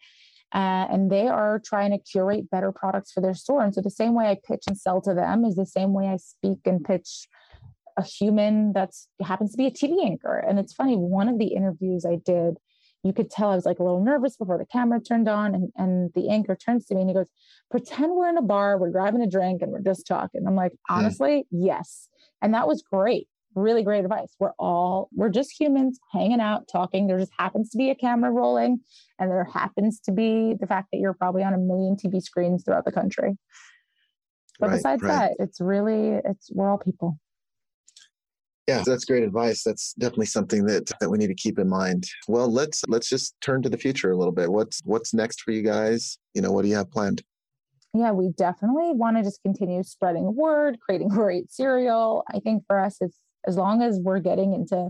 Uh, 0.54 0.88
and 0.90 1.12
they 1.12 1.28
are 1.28 1.60
trying 1.64 1.92
to 1.92 1.98
curate 1.98 2.50
better 2.50 2.72
products 2.72 3.12
for 3.12 3.22
their 3.22 3.34
store. 3.34 3.64
And 3.64 3.74
so 3.74 3.82
the 3.82 3.90
same 3.90 4.14
way 4.14 4.28
I 4.28 4.38
pitch 4.48 4.64
and 4.68 4.78
sell 4.78 5.02
to 5.02 5.14
them 5.14 5.44
is 5.46 5.56
the 5.56 5.66
same 5.66 5.94
way 5.94 6.08
I 6.08 6.18
speak 6.18 6.60
and 6.66 6.84
pitch 6.84 7.28
a 7.98 8.04
human 8.04 8.74
that's 8.74 9.08
happens 9.24 9.52
to 9.52 9.58
be 9.58 9.68
a 9.68 9.72
TV 9.72 10.06
anchor. 10.06 10.38
And 10.38 10.60
it's 10.60 10.74
funny, 10.74 10.96
one 10.96 11.28
of 11.28 11.40
the 11.40 11.48
interviews 11.48 12.06
I 12.06 12.18
did, 12.24 12.58
you 13.04 13.14
could 13.14 13.30
tell 13.30 13.50
I 13.50 13.56
was 13.56 13.66
like 13.66 13.80
a 13.80 13.84
little 13.84 14.04
nervous 14.04 14.38
before 14.38 14.58
the 14.58 14.66
camera 14.66 15.02
turned 15.02 15.28
on. 15.28 15.56
And, 15.56 15.72
and 15.76 16.12
the 16.14 16.30
anchor 16.30 16.56
turns 16.56 16.86
to 16.88 16.96
me 16.96 17.02
and 17.02 17.10
he 17.10 17.16
goes, 17.16 17.28
Pretend 17.70 18.14
we're 18.14 18.30
in 18.30 18.38
a 18.38 18.44
bar, 18.44 18.78
we're 18.78 18.92
grabbing 18.92 19.22
a 19.22 19.30
drink, 19.30 19.62
and 19.62 19.72
we're 19.72 19.82
just 19.82 20.08
talking. 20.08 20.44
I'm 20.48 20.56
like, 20.56 20.74
honestly, 20.90 21.46
yes. 21.52 22.10
And 22.44 22.54
that 22.54 22.68
was 22.68 22.84
great 22.84 23.28
really 23.56 23.84
great 23.84 24.04
advice. 24.04 24.36
We're 24.40 24.54
all, 24.60 25.10
we're 25.14 25.30
just 25.30 25.60
humans 25.60 26.00
hanging 26.12 26.40
out, 26.40 26.68
talking. 26.72 27.08
There 27.08 27.20
just 27.20 27.34
happens 27.38 27.70
to 27.72 27.78
be 27.78 27.90
a 27.90 27.96
camera 27.96 28.32
rolling, 28.32 28.80
and 29.20 29.30
there 29.30 29.44
happens 29.44 30.00
to 30.02 30.12
be 30.12 30.56
the 30.60 30.68
fact 30.68 30.90
that 30.92 31.00
you're 31.00 31.14
probably 31.14 31.44
on 31.44 31.54
a 31.54 31.58
million 31.58 31.96
TV 31.96 32.22
screens 32.22 32.64
throughout 32.64 32.86
the 32.86 32.92
country. 32.92 33.38
But 34.60 34.70
right, 34.70 34.76
besides 34.76 35.02
right. 35.02 35.10
that, 35.10 35.32
it's 35.40 35.60
really, 35.60 36.20
it's, 36.26 36.52
we're 36.52 36.70
all 36.70 36.78
people. 36.78 37.20
Yeah, 38.68 38.82
that's 38.86 39.04
great 39.04 39.24
advice. 39.24 39.62
That's 39.64 39.94
definitely 39.94 40.28
something 40.28 40.66
that 40.68 40.90
that 41.02 41.10
we 41.10 41.18
need 41.18 41.28
to 41.28 41.36
keep 41.36 41.60
in 41.60 41.68
mind. 41.68 42.08
Well, 42.30 42.50
let's 42.50 42.82
let's 42.88 43.10
just 43.10 43.36
turn 43.42 43.62
to 43.64 43.70
the 43.70 43.78
future 43.78 44.12
a 44.12 44.18
little 44.18 44.32
bit. 44.32 44.50
What's 44.50 44.80
what's 44.86 45.14
next 45.14 45.42
for 45.42 45.52
you 45.52 45.64
guys? 45.64 46.18
You 46.34 46.42
know, 46.42 46.54
what 46.54 46.62
do 46.62 46.70
you 46.70 46.76
have 46.76 46.90
planned? 46.90 47.24
Yeah, 47.94 48.12
we 48.12 48.30
definitely 48.30 48.92
want 48.94 49.18
to 49.18 49.24
just 49.24 49.42
continue 49.44 49.84
spreading 49.84 50.36
word, 50.36 50.80
creating 50.80 51.08
great 51.10 51.52
cereal. 51.52 52.24
I 52.34 52.40
think 52.40 52.64
for 52.68 52.80
us, 52.80 52.98
it's 53.02 53.18
as 53.46 53.58
long 53.58 53.82
as 53.82 54.00
we're 54.00 54.20
getting 54.20 54.54
into 54.54 54.90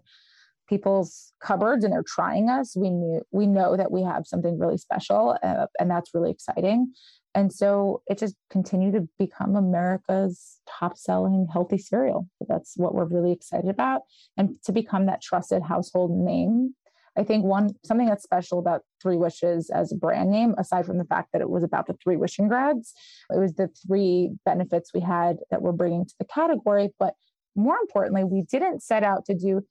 people's 0.70 1.34
cupboards 1.42 1.84
and 1.84 1.94
they're 1.94 2.04
trying 2.08 2.50
us, 2.50 2.76
we 2.76 2.90
knew 2.90 3.22
we 3.32 3.46
know 3.46 3.76
that 3.76 3.92
we 3.92 4.04
have 4.04 4.26
something 4.26 4.58
really 4.58 4.78
special, 4.78 5.38
uh, 5.44 5.68
and 5.80 5.92
that's 5.92 6.12
really 6.14 6.32
exciting. 6.32 6.94
And 7.36 7.52
so 7.52 8.04
it 8.08 8.20
just 8.20 8.36
continue 8.52 8.92
to 8.92 9.08
become 9.18 9.56
America's 9.56 10.60
top 10.70 10.98
selling 10.98 11.48
healthy 11.52 11.80
cereal. 11.80 12.28
That's 12.48 12.74
what 12.78 12.94
we're 12.94 13.06
really 13.06 13.32
excited 13.32 13.70
about, 13.70 14.04
and 14.38 14.56
to 14.64 14.72
become 14.72 15.08
that 15.08 15.22
trusted 15.22 15.64
household 15.64 16.12
name 16.12 16.76
I 17.18 17.24
think 17.24 17.46
one 17.46 17.76
something 17.86 18.08
that's 18.08 18.24
special 18.24 18.60
about 18.60 18.82
Three 19.02 19.18
Wishes 19.18 19.70
as 19.70 19.92
a 19.92 19.96
brand 19.96 20.32
name, 20.32 20.56
aside 20.58 20.86
from 20.86 20.98
the 20.98 21.06
fact 21.06 21.30
that 21.34 21.42
it 21.42 21.50
was 21.50 21.64
about 21.64 21.88
the 21.88 21.94
three 22.04 22.16
Wishingrads, 22.16 22.92
it 23.30 23.40
was 23.40 23.54
the 23.54 23.70
three 23.86 24.32
benefits 24.46 24.94
we 24.94 25.02
had 25.02 25.38
that 25.52 25.62
we're 25.62 25.72
bringing 25.74 26.06
to 26.06 26.16
the 26.18 26.26
category. 26.26 26.90
But 27.00 27.14
more 27.56 27.78
importantly, 27.78 28.24
we 28.24 28.42
didn't 28.42 28.82
set 28.82 29.04
out 29.04 29.26
to 29.26 29.36
do 29.36 29.62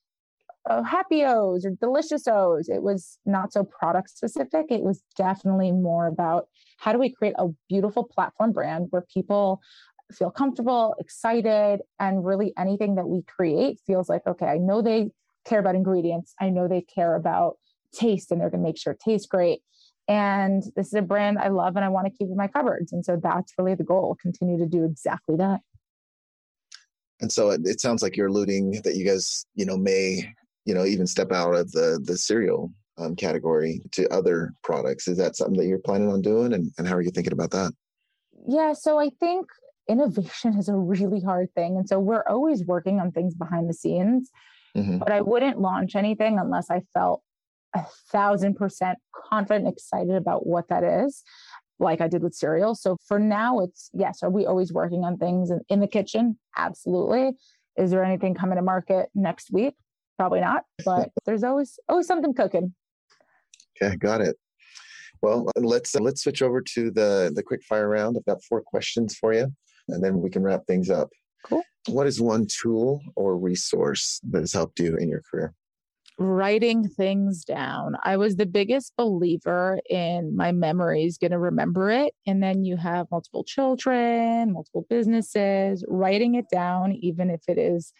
uh, 0.71 0.83
happy 0.85 1.25
O's 1.25 1.65
or 1.65 1.71
delicious 1.71 2.29
O's. 2.29 2.69
It 2.69 2.83
was 2.83 3.19
not 3.27 3.53
so 3.53 3.65
product 3.65 4.11
specific. 4.11 4.67
It 4.71 4.83
was 4.83 5.03
definitely 5.17 5.73
more 5.73 6.07
about 6.07 6.47
how 6.79 6.93
do 6.93 6.99
we 6.99 7.13
create 7.13 7.35
a 7.39 7.49
beautiful 7.69 8.05
platform 8.05 8.53
brand 8.53 8.87
where 8.91 9.05
people 9.13 9.61
feel 10.13 10.31
comfortable, 10.31 10.95
excited, 11.01 11.81
and 11.99 12.25
really 12.25 12.53
anything 12.57 12.97
that 12.97 13.09
we 13.09 13.23
create 13.23 13.81
feels 13.87 14.09
like, 14.09 14.27
okay, 14.27 14.47
I 14.47 14.59
know 14.59 14.83
they 14.83 15.11
care 15.45 15.59
about 15.59 15.75
ingredients. 15.75 16.35
I 16.41 16.51
know 16.51 16.69
they 16.69 16.83
care 16.83 17.15
about 17.15 17.57
taste 17.95 18.31
and 18.31 18.41
they're 18.41 18.51
going 18.51 18.63
to 18.63 18.69
make 18.69 18.79
sure 18.79 18.93
it 18.95 19.01
tastes 19.01 19.27
great. 19.27 19.61
And 20.09 20.63
this 20.77 20.89
is 20.89 20.95
a 20.95 21.03
brand 21.03 21.39
I 21.39 21.49
love 21.49 21.77
and 21.77 21.85
I 21.85 21.89
want 21.89 22.07
to 22.07 22.13
keep 22.13 22.29
in 22.29 22.37
my 22.37 22.49
cupboards. 22.49 22.93
And 22.93 23.05
so 23.05 23.19
that's 23.23 23.53
really 23.59 23.75
the 23.75 23.85
goal 23.85 24.17
continue 24.21 24.59
to 24.59 24.67
do 24.67 24.85
exactly 24.85 25.37
that. 25.37 25.61
And 27.21 27.31
so 27.31 27.51
it, 27.51 27.61
it 27.65 27.81
sounds 27.81 28.03
like 28.03 28.17
you're 28.17 28.27
alluding 28.27 28.81
that 28.85 28.97
you 28.97 29.05
guys, 29.05 29.47
you 29.55 29.65
know, 29.65 29.77
may, 29.77 30.29
you 30.65 30.75
know, 30.75 30.85
even 30.85 31.07
step 31.07 31.31
out 31.31 31.55
of 31.55 31.71
the 31.71 32.01
the 32.03 32.19
cereal 32.19 32.73
um, 32.99 33.15
category 33.15 33.81
to 33.93 34.09
other 34.13 34.53
products. 34.65 35.07
Is 35.07 35.19
that 35.19 35.37
something 35.37 35.57
that 35.59 35.67
you're 35.67 35.79
planning 35.79 36.11
on 36.11 36.21
doing? 36.21 36.53
And, 36.53 36.73
and 36.79 36.87
how 36.87 36.95
are 36.97 37.03
you 37.03 37.11
thinking 37.11 37.33
about 37.33 37.53
that? 37.53 37.73
Yeah. 38.47 38.73
So 38.73 38.99
I 38.99 39.11
think 39.21 39.47
innovation 39.89 40.59
is 40.59 40.69
a 40.69 40.75
really 40.75 41.21
hard 41.21 41.53
thing. 41.55 41.77
And 41.77 41.89
so 41.89 41.99
we're 41.99 42.25
always 42.29 42.65
working 42.65 43.01
on 43.01 43.13
things 43.13 43.35
behind 43.35 43.69
the 43.69 43.75
scenes. 43.75 44.31
Mm-hmm. 44.77 44.99
But 44.99 45.13
I 45.13 45.21
wouldn't 45.21 45.61
launch 45.61 45.95
anything 45.95 46.39
unless 46.39 46.71
I 46.71 46.83
felt 46.95 47.23
a 47.75 47.85
thousand 48.11 48.57
percent 48.57 48.99
confident, 49.29 49.69
excited 49.69 50.15
about 50.15 50.47
what 50.47 50.69
that 50.69 50.85
is, 50.85 51.23
like 51.79 52.01
I 52.01 52.09
did 52.09 52.23
with 52.23 52.35
cereal. 52.35 52.75
So 52.75 52.97
for 53.07 53.19
now, 53.19 53.61
it's 53.61 53.91
yes. 53.93 54.23
Are 54.23 54.31
we 54.31 54.47
always 54.47 54.73
working 54.73 55.05
on 55.05 55.19
things 55.19 55.51
in, 55.51 55.61
in 55.69 55.81
the 55.81 55.87
kitchen? 55.87 56.39
Absolutely. 56.57 57.33
Is 57.77 57.91
there 57.91 58.05
anything 58.05 58.35
coming 58.35 58.57
to 58.57 58.63
market 58.63 59.09
next 59.15 59.51
week? 59.51 59.75
Probably 60.19 60.41
not, 60.41 60.65
but 60.85 61.11
there's 61.25 61.45
always 61.45 61.79
always 61.89 62.07
something 62.07 62.35
cooking. 62.35 62.75
Okay, 63.83 63.97
got 63.97 64.21
it. 64.21 64.37
Well, 65.23 65.51
let's 65.57 65.95
uh, 65.95 66.01
let's 66.01 66.23
switch 66.23 66.43
over 66.43 66.61
to 66.75 66.91
the 66.91 67.33
the 67.35 67.43
quick 67.43 67.63
fire 67.65 67.89
round. 67.89 68.17
I've 68.17 68.25
got 68.25 68.43
four 68.45 68.63
questions 68.63 69.17
for 69.17 69.33
you, 69.33 69.53
and 69.89 70.03
then 70.03 70.21
we 70.21 70.31
can 70.31 70.43
wrap 70.43 70.67
things 70.67 70.91
up. 70.91 71.11
Cool. 71.45 71.63
What 71.89 72.07
is 72.07 72.21
one 72.21 72.47
tool 72.47 73.01
or 73.17 73.37
resource 73.37 74.21
that 74.31 74.41
has 74.41 74.53
helped 74.53 74.79
you 74.81 74.97
in 74.97 75.09
your 75.09 75.23
career? 75.23 75.55
Writing 76.19 76.89
things 76.89 77.45
down. 77.45 77.97
I 78.05 78.17
was 78.17 78.37
the 78.37 78.47
biggest 78.47 78.93
believer 78.97 79.81
in 79.89 80.37
my 80.37 80.53
memory 80.53 81.05
is 81.05 81.19
going 81.19 81.31
to 81.33 81.39
remember 81.39 81.91
it. 81.91 82.15
And 82.27 82.43
then 82.43 82.65
you 82.65 82.77
have 82.77 83.11
multiple 83.11 83.45
children, 83.45 84.53
multiple 84.53 84.87
businesses, 84.89 85.85
writing 85.89 86.35
it 86.35 86.47
down, 86.51 86.93
even 86.93 87.31
if 87.31 87.43
it 87.49 87.59
is 87.59 87.93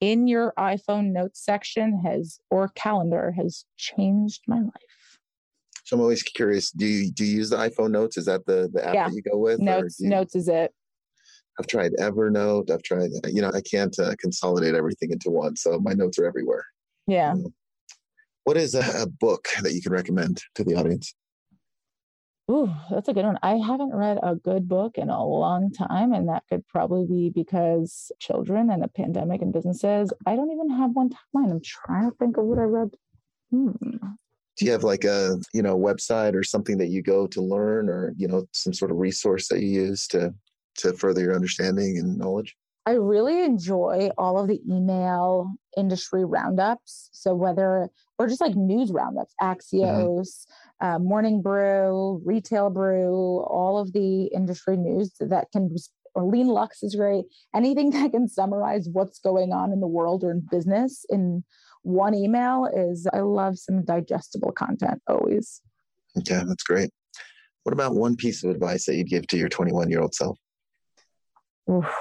in 0.00 0.28
your 0.28 0.52
iPhone 0.58 1.12
notes 1.12 1.42
section 1.44 2.00
has 2.04 2.38
or 2.50 2.68
calendar 2.74 3.32
has 3.36 3.64
changed 3.76 4.42
my 4.46 4.60
life. 4.60 5.18
So 5.84 5.96
I'm 5.96 6.00
always 6.00 6.22
curious. 6.22 6.70
Do 6.70 6.86
you 6.86 7.12
do 7.12 7.24
you 7.24 7.36
use 7.36 7.50
the 7.50 7.56
iPhone 7.56 7.90
Notes? 7.90 8.16
Is 8.16 8.24
that 8.24 8.46
the 8.46 8.70
the 8.72 8.86
app 8.86 8.94
yeah. 8.94 9.08
that 9.08 9.14
you 9.14 9.22
go 9.22 9.36
with? 9.36 9.60
Notes 9.60 10.00
you... 10.00 10.08
Notes 10.08 10.34
is 10.34 10.48
it. 10.48 10.72
I've 11.58 11.66
tried 11.66 11.92
Evernote. 12.00 12.70
I've 12.70 12.82
tried, 12.82 13.10
you 13.26 13.40
know, 13.40 13.50
I 13.54 13.60
can't 13.60 13.96
uh, 13.98 14.14
consolidate 14.18 14.74
everything 14.74 15.12
into 15.12 15.30
one. 15.30 15.56
So 15.56 15.78
my 15.78 15.92
notes 15.92 16.18
are 16.18 16.26
everywhere. 16.26 16.64
Yeah. 17.06 17.32
Um, 17.32 17.54
what 18.44 18.56
is 18.56 18.74
a, 18.74 19.02
a, 19.02 19.06
book 19.06 19.48
that 19.62 19.72
you 19.72 19.80
can 19.80 19.92
recommend 19.92 20.42
to 20.54 20.64
the 20.64 20.74
audience? 20.74 21.14
Ooh, 22.50 22.70
that's 22.90 23.08
a 23.08 23.14
good 23.14 23.24
one. 23.24 23.38
I 23.42 23.54
haven't 23.54 23.94
read 23.94 24.18
a 24.22 24.34
good 24.34 24.68
book 24.68 24.98
in 24.98 25.08
a 25.08 25.24
long 25.24 25.72
time, 25.72 26.12
and 26.12 26.28
that 26.28 26.42
could 26.50 26.66
probably 26.68 27.06
be 27.06 27.30
because 27.30 28.12
children 28.18 28.70
and 28.70 28.82
the 28.82 28.88
pandemic 28.88 29.40
and 29.40 29.52
businesses. 29.52 30.12
I 30.26 30.36
don't 30.36 30.52
even 30.52 30.68
have 30.68 30.90
one 30.90 31.10
mind. 31.32 31.52
I'm 31.52 31.62
trying 31.62 32.10
to 32.10 32.16
think 32.16 32.36
of 32.36 32.44
what 32.44 32.58
I 32.58 32.64
read. 32.64 32.90
Hmm. 33.50 33.70
Do 34.56 34.64
you 34.64 34.72
have 34.72 34.84
like 34.84 35.04
a 35.04 35.38
you 35.54 35.62
know 35.62 35.76
website 35.76 36.34
or 36.34 36.44
something 36.44 36.76
that 36.78 36.88
you 36.88 37.00
go 37.00 37.26
to 37.28 37.40
learn, 37.40 37.88
or 37.88 38.12
you 38.18 38.28
know 38.28 38.46
some 38.52 38.74
sort 38.74 38.90
of 38.90 38.98
resource 38.98 39.48
that 39.48 39.62
you 39.62 39.68
use 39.68 40.06
to 40.08 40.34
to 40.76 40.92
further 40.92 41.20
your 41.20 41.34
understanding 41.34 41.98
and 41.98 42.18
knowledge? 42.18 42.56
I 42.86 42.92
really 42.92 43.42
enjoy 43.42 44.10
all 44.18 44.38
of 44.38 44.48
the 44.48 44.60
email 44.70 45.54
industry 45.76 46.24
roundups. 46.24 47.08
So 47.12 47.34
whether 47.34 47.88
or 48.18 48.28
just 48.28 48.40
like 48.40 48.54
news 48.54 48.92
roundups, 48.92 49.34
Axios, 49.42 50.44
mm-hmm. 50.82 50.86
uh, 50.86 50.98
Morning 50.98 51.40
Brew, 51.40 52.20
Retail 52.24 52.70
Brew, 52.70 53.40
all 53.40 53.78
of 53.78 53.92
the 53.92 54.26
industry 54.26 54.76
news 54.76 55.12
that 55.20 55.50
can 55.52 55.74
or 56.14 56.24
Lean 56.24 56.46
Luxe 56.46 56.82
is 56.82 56.94
great. 56.94 57.24
Anything 57.54 57.90
that 57.92 58.12
can 58.12 58.28
summarize 58.28 58.88
what's 58.92 59.18
going 59.18 59.52
on 59.52 59.72
in 59.72 59.80
the 59.80 59.86
world 59.86 60.22
or 60.22 60.30
in 60.30 60.46
business 60.50 61.04
in 61.08 61.42
one 61.82 62.14
email 62.14 62.66
is 62.74 63.06
I 63.12 63.20
love 63.20 63.58
some 63.58 63.84
digestible 63.84 64.52
content 64.52 65.02
always. 65.06 65.60
Okay, 66.18 66.42
that's 66.46 66.62
great. 66.62 66.90
What 67.64 67.72
about 67.72 67.94
one 67.94 68.16
piece 68.16 68.44
of 68.44 68.50
advice 68.50 68.86
that 68.86 68.96
you'd 68.96 69.08
give 69.08 69.26
to 69.28 69.36
your 69.36 69.48
21 69.48 69.90
year 69.90 70.00
old 70.00 70.14
self? 70.14 70.38
Oof. 71.70 71.92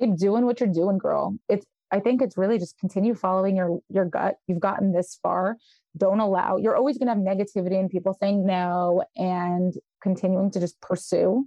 keep 0.00 0.16
doing 0.16 0.46
what 0.46 0.60
you're 0.60 0.72
doing, 0.72 0.98
girl. 0.98 1.36
It's 1.48 1.66
I 1.92 2.00
think 2.00 2.22
it's 2.22 2.36
really 2.36 2.58
just 2.58 2.78
continue 2.78 3.14
following 3.14 3.56
your 3.56 3.80
your 3.88 4.04
gut. 4.04 4.36
You've 4.46 4.60
gotten 4.60 4.92
this 4.92 5.18
far. 5.22 5.56
Don't 5.96 6.20
allow. 6.20 6.56
You're 6.56 6.76
always 6.76 6.98
going 6.98 7.08
to 7.08 7.14
have 7.14 7.36
negativity 7.36 7.78
and 7.78 7.90
people 7.90 8.16
saying 8.20 8.46
no, 8.46 9.02
and 9.16 9.74
continuing 10.02 10.50
to 10.52 10.60
just 10.60 10.80
pursue 10.80 11.46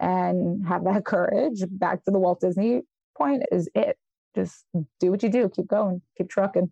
and 0.00 0.66
have 0.66 0.84
that 0.84 1.04
courage. 1.06 1.62
Back 1.70 2.04
to 2.04 2.10
the 2.10 2.18
Walt 2.18 2.40
Disney 2.40 2.82
point 3.16 3.44
is 3.52 3.68
it. 3.74 3.96
Just 4.34 4.64
do 5.00 5.10
what 5.10 5.22
you 5.22 5.30
do. 5.30 5.48
Keep 5.48 5.68
going. 5.68 6.02
Keep 6.18 6.28
trucking. 6.28 6.70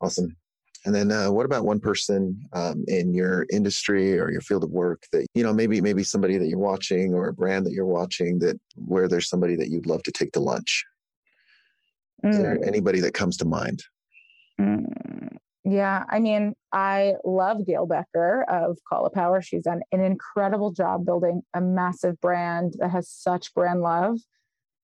Awesome. 0.00 0.36
And 0.84 0.94
then, 0.94 1.10
uh, 1.10 1.30
what 1.30 1.46
about 1.46 1.64
one 1.64 1.80
person 1.80 2.38
um, 2.52 2.84
in 2.88 3.14
your 3.14 3.46
industry 3.50 4.18
or 4.18 4.30
your 4.30 4.42
field 4.42 4.64
of 4.64 4.70
work 4.70 5.04
that 5.12 5.26
you 5.34 5.42
know 5.42 5.52
maybe 5.52 5.80
maybe 5.80 6.02
somebody 6.02 6.36
that 6.36 6.48
you're 6.48 6.58
watching 6.58 7.14
or 7.14 7.28
a 7.28 7.32
brand 7.32 7.64
that 7.66 7.72
you're 7.72 7.86
watching 7.86 8.38
that 8.40 8.60
where 8.76 9.08
there's 9.08 9.28
somebody 9.28 9.56
that 9.56 9.70
you'd 9.70 9.86
love 9.86 10.02
to 10.02 10.12
take 10.12 10.32
to 10.32 10.40
lunch? 10.40 10.84
Mm. 12.24 12.30
Is 12.30 12.38
there 12.38 12.56
mm. 12.56 12.66
anybody 12.66 13.00
that 13.00 13.14
comes 13.14 13.36
to 13.38 13.46
mind? 13.46 13.82
Mm. 14.60 14.84
Yeah, 15.64 16.04
I 16.10 16.20
mean, 16.20 16.54
I 16.72 17.14
love 17.24 17.66
Gail 17.66 17.86
Becker 17.86 18.44
of 18.48 18.76
Call 18.86 19.06
of 19.06 19.14
Caulipower. 19.14 19.42
She's 19.42 19.62
done 19.62 19.80
an 19.92 20.00
incredible 20.00 20.70
job 20.70 21.06
building 21.06 21.42
a 21.54 21.62
massive 21.62 22.20
brand 22.20 22.74
that 22.78 22.90
has 22.90 23.08
such 23.08 23.54
brand 23.54 23.80
love, 23.80 24.18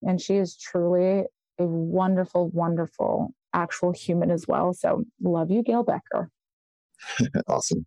and 0.02 0.18
she 0.18 0.36
is 0.36 0.56
truly 0.56 1.24
a 1.58 1.66
wonderful, 1.66 2.48
wonderful 2.48 3.34
actual 3.52 3.92
human 3.92 4.30
as 4.30 4.46
well. 4.46 4.72
So 4.72 5.04
love 5.22 5.50
you, 5.50 5.62
Gail 5.62 5.82
Becker. 5.82 6.30
awesome. 7.48 7.86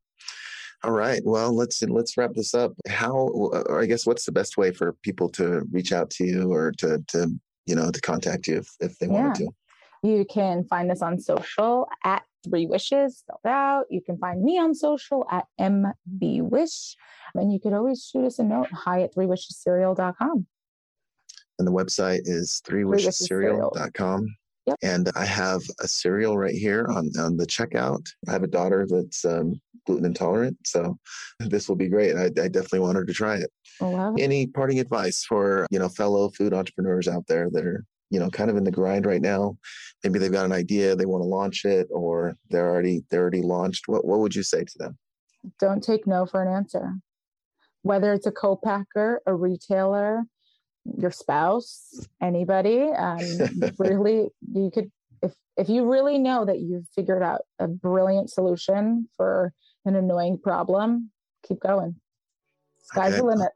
All 0.83 0.91
right. 0.91 1.21
Well, 1.23 1.55
let's 1.55 1.81
let's 1.83 2.17
wrap 2.17 2.33
this 2.33 2.53
up. 2.53 2.73
How, 2.87 3.11
or 3.13 3.81
I 3.81 3.85
guess, 3.85 4.05
what's 4.05 4.25
the 4.25 4.33
best 4.33 4.57
way 4.57 4.71
for 4.71 4.93
people 5.01 5.29
to 5.29 5.65
reach 5.71 5.93
out 5.93 6.09
to 6.11 6.25
you 6.25 6.51
or 6.51 6.73
to 6.79 7.01
to 7.09 7.29
you 7.65 7.75
know 7.75 7.89
to 7.89 8.01
contact 8.01 8.47
you 8.47 8.57
if, 8.57 8.69
if 8.81 8.99
they 8.99 9.07
yeah. 9.07 9.13
wanted 9.13 9.35
to? 9.35 9.49
You 10.03 10.25
can 10.25 10.65
find 10.65 10.91
us 10.91 11.01
on 11.01 11.19
social 11.19 11.87
at 12.03 12.23
Three 12.43 12.65
Wishes 12.65 13.19
spelled 13.19 13.39
out. 13.45 13.85
You 13.89 14.01
can 14.01 14.17
find 14.17 14.43
me 14.43 14.59
on 14.59 14.75
social 14.75 15.25
at 15.31 15.45
mbwish, 15.59 16.95
and 17.33 17.53
you 17.53 17.59
could 17.61 17.71
always 17.71 18.05
shoot 18.05 18.25
us 18.25 18.39
a 18.39 18.43
note 18.43 18.67
hi 18.71 19.03
at 19.03 19.15
threewishescereal.com. 19.15 20.45
And 21.59 21.67
the 21.67 21.71
website 21.71 22.21
is 22.25 22.61
threewishescereal.com. 22.67 24.35
Yep. 24.65 24.77
And 24.81 25.09
I 25.15 25.25
have 25.25 25.61
a 25.81 25.87
cereal 25.87 26.37
right 26.37 26.55
here 26.55 26.87
on, 26.89 27.11
on 27.19 27.35
the 27.35 27.45
checkout. 27.45 28.05
I 28.27 28.31
have 28.31 28.43
a 28.43 28.47
daughter 28.47 28.87
that's 28.89 29.25
um, 29.25 29.59
gluten 29.85 30.05
intolerant, 30.05 30.57
so 30.65 30.97
this 31.39 31.67
will 31.67 31.75
be 31.75 31.89
great. 31.89 32.15
I, 32.15 32.25
I 32.25 32.47
definitely 32.47 32.79
want 32.79 32.97
her 32.97 33.05
to 33.05 33.13
try 33.13 33.35
it. 33.35 33.51
Wow. 33.81 34.15
Any 34.17 34.47
parting 34.47 34.79
advice 34.79 35.25
for 35.27 35.67
you 35.69 35.79
know 35.79 35.89
fellow 35.89 36.29
food 36.29 36.53
entrepreneurs 36.53 37.07
out 37.07 37.25
there 37.27 37.49
that 37.51 37.65
are 37.65 37.83
you 38.09 38.19
know 38.19 38.29
kind 38.29 38.49
of 38.49 38.57
in 38.57 38.63
the 38.63 38.71
grind 38.71 39.05
right 39.05 39.21
now? 39.21 39.57
Maybe 40.03 40.19
they've 40.19 40.31
got 40.31 40.45
an 40.45 40.51
idea, 40.51 40.95
they 40.95 41.05
want 41.05 41.23
to 41.23 41.27
launch 41.27 41.65
it, 41.65 41.87
or 41.91 42.35
they're 42.49 42.69
already 42.69 43.03
they're 43.09 43.21
already 43.21 43.41
launched. 43.41 43.87
What 43.87 44.05
what 44.05 44.19
would 44.19 44.35
you 44.35 44.43
say 44.43 44.63
to 44.63 44.73
them? 44.77 44.97
Don't 45.59 45.83
take 45.83 46.07
no 46.07 46.25
for 46.25 46.41
an 46.41 46.53
answer. 46.53 46.93
Whether 47.81 48.13
it's 48.13 48.27
a 48.27 48.31
co-packer, 48.31 49.21
a 49.25 49.35
retailer, 49.35 50.23
your 50.97 51.11
spouse, 51.11 52.07
anybody, 52.21 52.89
um, 52.97 53.19
really, 53.77 54.29
you 54.53 54.71
could 54.73 54.91
if 55.21 55.33
if 55.57 55.69
you 55.69 55.89
really 55.89 56.17
know 56.17 56.45
that 56.45 56.59
you've 56.59 56.87
figured 56.95 57.23
out 57.23 57.41
a 57.59 57.67
brilliant 57.67 58.29
solution 58.29 59.07
for 59.15 59.53
an 59.85 59.95
annoying 59.95 60.37
problem, 60.37 61.11
keep 61.47 61.59
going. 61.59 61.95
Sky's 62.83 63.13
Okay. 63.13 63.17
the 63.17 63.25
limit. 63.25 63.51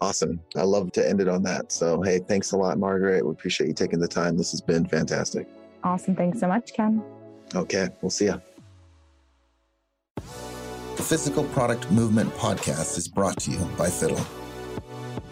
Awesome. 0.00 0.40
I 0.54 0.62
love 0.62 0.92
to 0.92 1.06
end 1.06 1.20
it 1.20 1.28
on 1.28 1.42
that. 1.42 1.72
So 1.72 2.00
hey, 2.02 2.18
thanks 2.20 2.52
a 2.52 2.56
lot, 2.56 2.78
Margaret. 2.78 3.24
We 3.24 3.32
appreciate 3.32 3.66
you 3.66 3.74
taking 3.74 3.98
the 3.98 4.08
time. 4.08 4.36
This 4.36 4.50
has 4.52 4.60
been 4.60 4.86
fantastic. 4.86 5.48
Awesome. 5.84 6.16
Thanks 6.16 6.40
so 6.40 6.48
much, 6.48 6.72
Ken. 6.72 7.02
Okay, 7.54 7.88
we'll 8.00 8.10
see 8.10 8.26
ya. 8.26 8.38
The 10.16 11.02
Physical 11.02 11.44
Product 11.44 11.90
Movement 11.90 12.32
podcast 12.34 12.96
is 12.96 13.06
brought 13.06 13.38
to 13.40 13.50
you 13.50 13.58
by 13.76 13.90
Fiddle. 13.90 14.24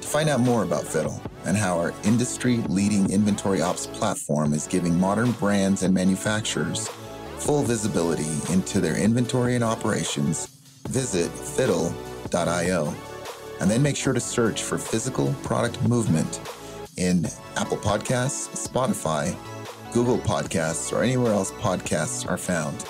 To 0.05 0.11
find 0.11 0.28
out 0.28 0.40
more 0.40 0.64
about 0.64 0.84
Fiddle 0.84 1.18
and 1.46 1.57
how 1.57 1.78
our 1.78 1.94
industry 2.05 2.59
leading 2.68 3.11
inventory 3.11 3.62
ops 3.62 3.86
platform 3.86 4.52
is 4.52 4.66
giving 4.66 5.00
modern 5.00 5.32
brands 5.32 5.82
and 5.82 5.94
manufacturers 5.94 6.88
full 7.38 7.62
visibility 7.62 8.28
into 8.52 8.82
their 8.82 8.98
inventory 8.98 9.55
and 9.55 9.64
operations, 9.64 10.61
visit 10.88 11.30
fiddle.io. 11.32 12.94
And 13.62 13.70
then 13.70 13.80
make 13.82 13.96
sure 13.96 14.12
to 14.12 14.20
search 14.20 14.62
for 14.62 14.76
Physical 14.76 15.34
Product 15.42 15.82
Movement 15.88 16.38
in 16.98 17.24
Apple 17.57 17.78
Podcasts, 17.78 18.68
Spotify, 18.68 19.34
Google 19.94 20.18
Podcasts, 20.18 20.92
or 20.92 21.02
anywhere 21.02 21.32
else 21.32 21.50
podcasts 21.52 22.30
are 22.30 22.36
found. 22.36 22.84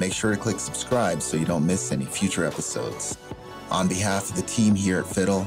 Make 0.00 0.12
sure 0.12 0.32
to 0.32 0.36
click 0.36 0.58
subscribe 0.58 1.22
so 1.22 1.36
you 1.36 1.46
don't 1.46 1.64
miss 1.64 1.92
any 1.92 2.06
future 2.06 2.44
episodes. 2.44 3.16
On 3.70 3.86
behalf 3.86 4.30
of 4.30 4.34
the 4.34 4.42
team 4.42 4.74
here 4.74 4.98
at 4.98 5.06
Fiddle, 5.06 5.46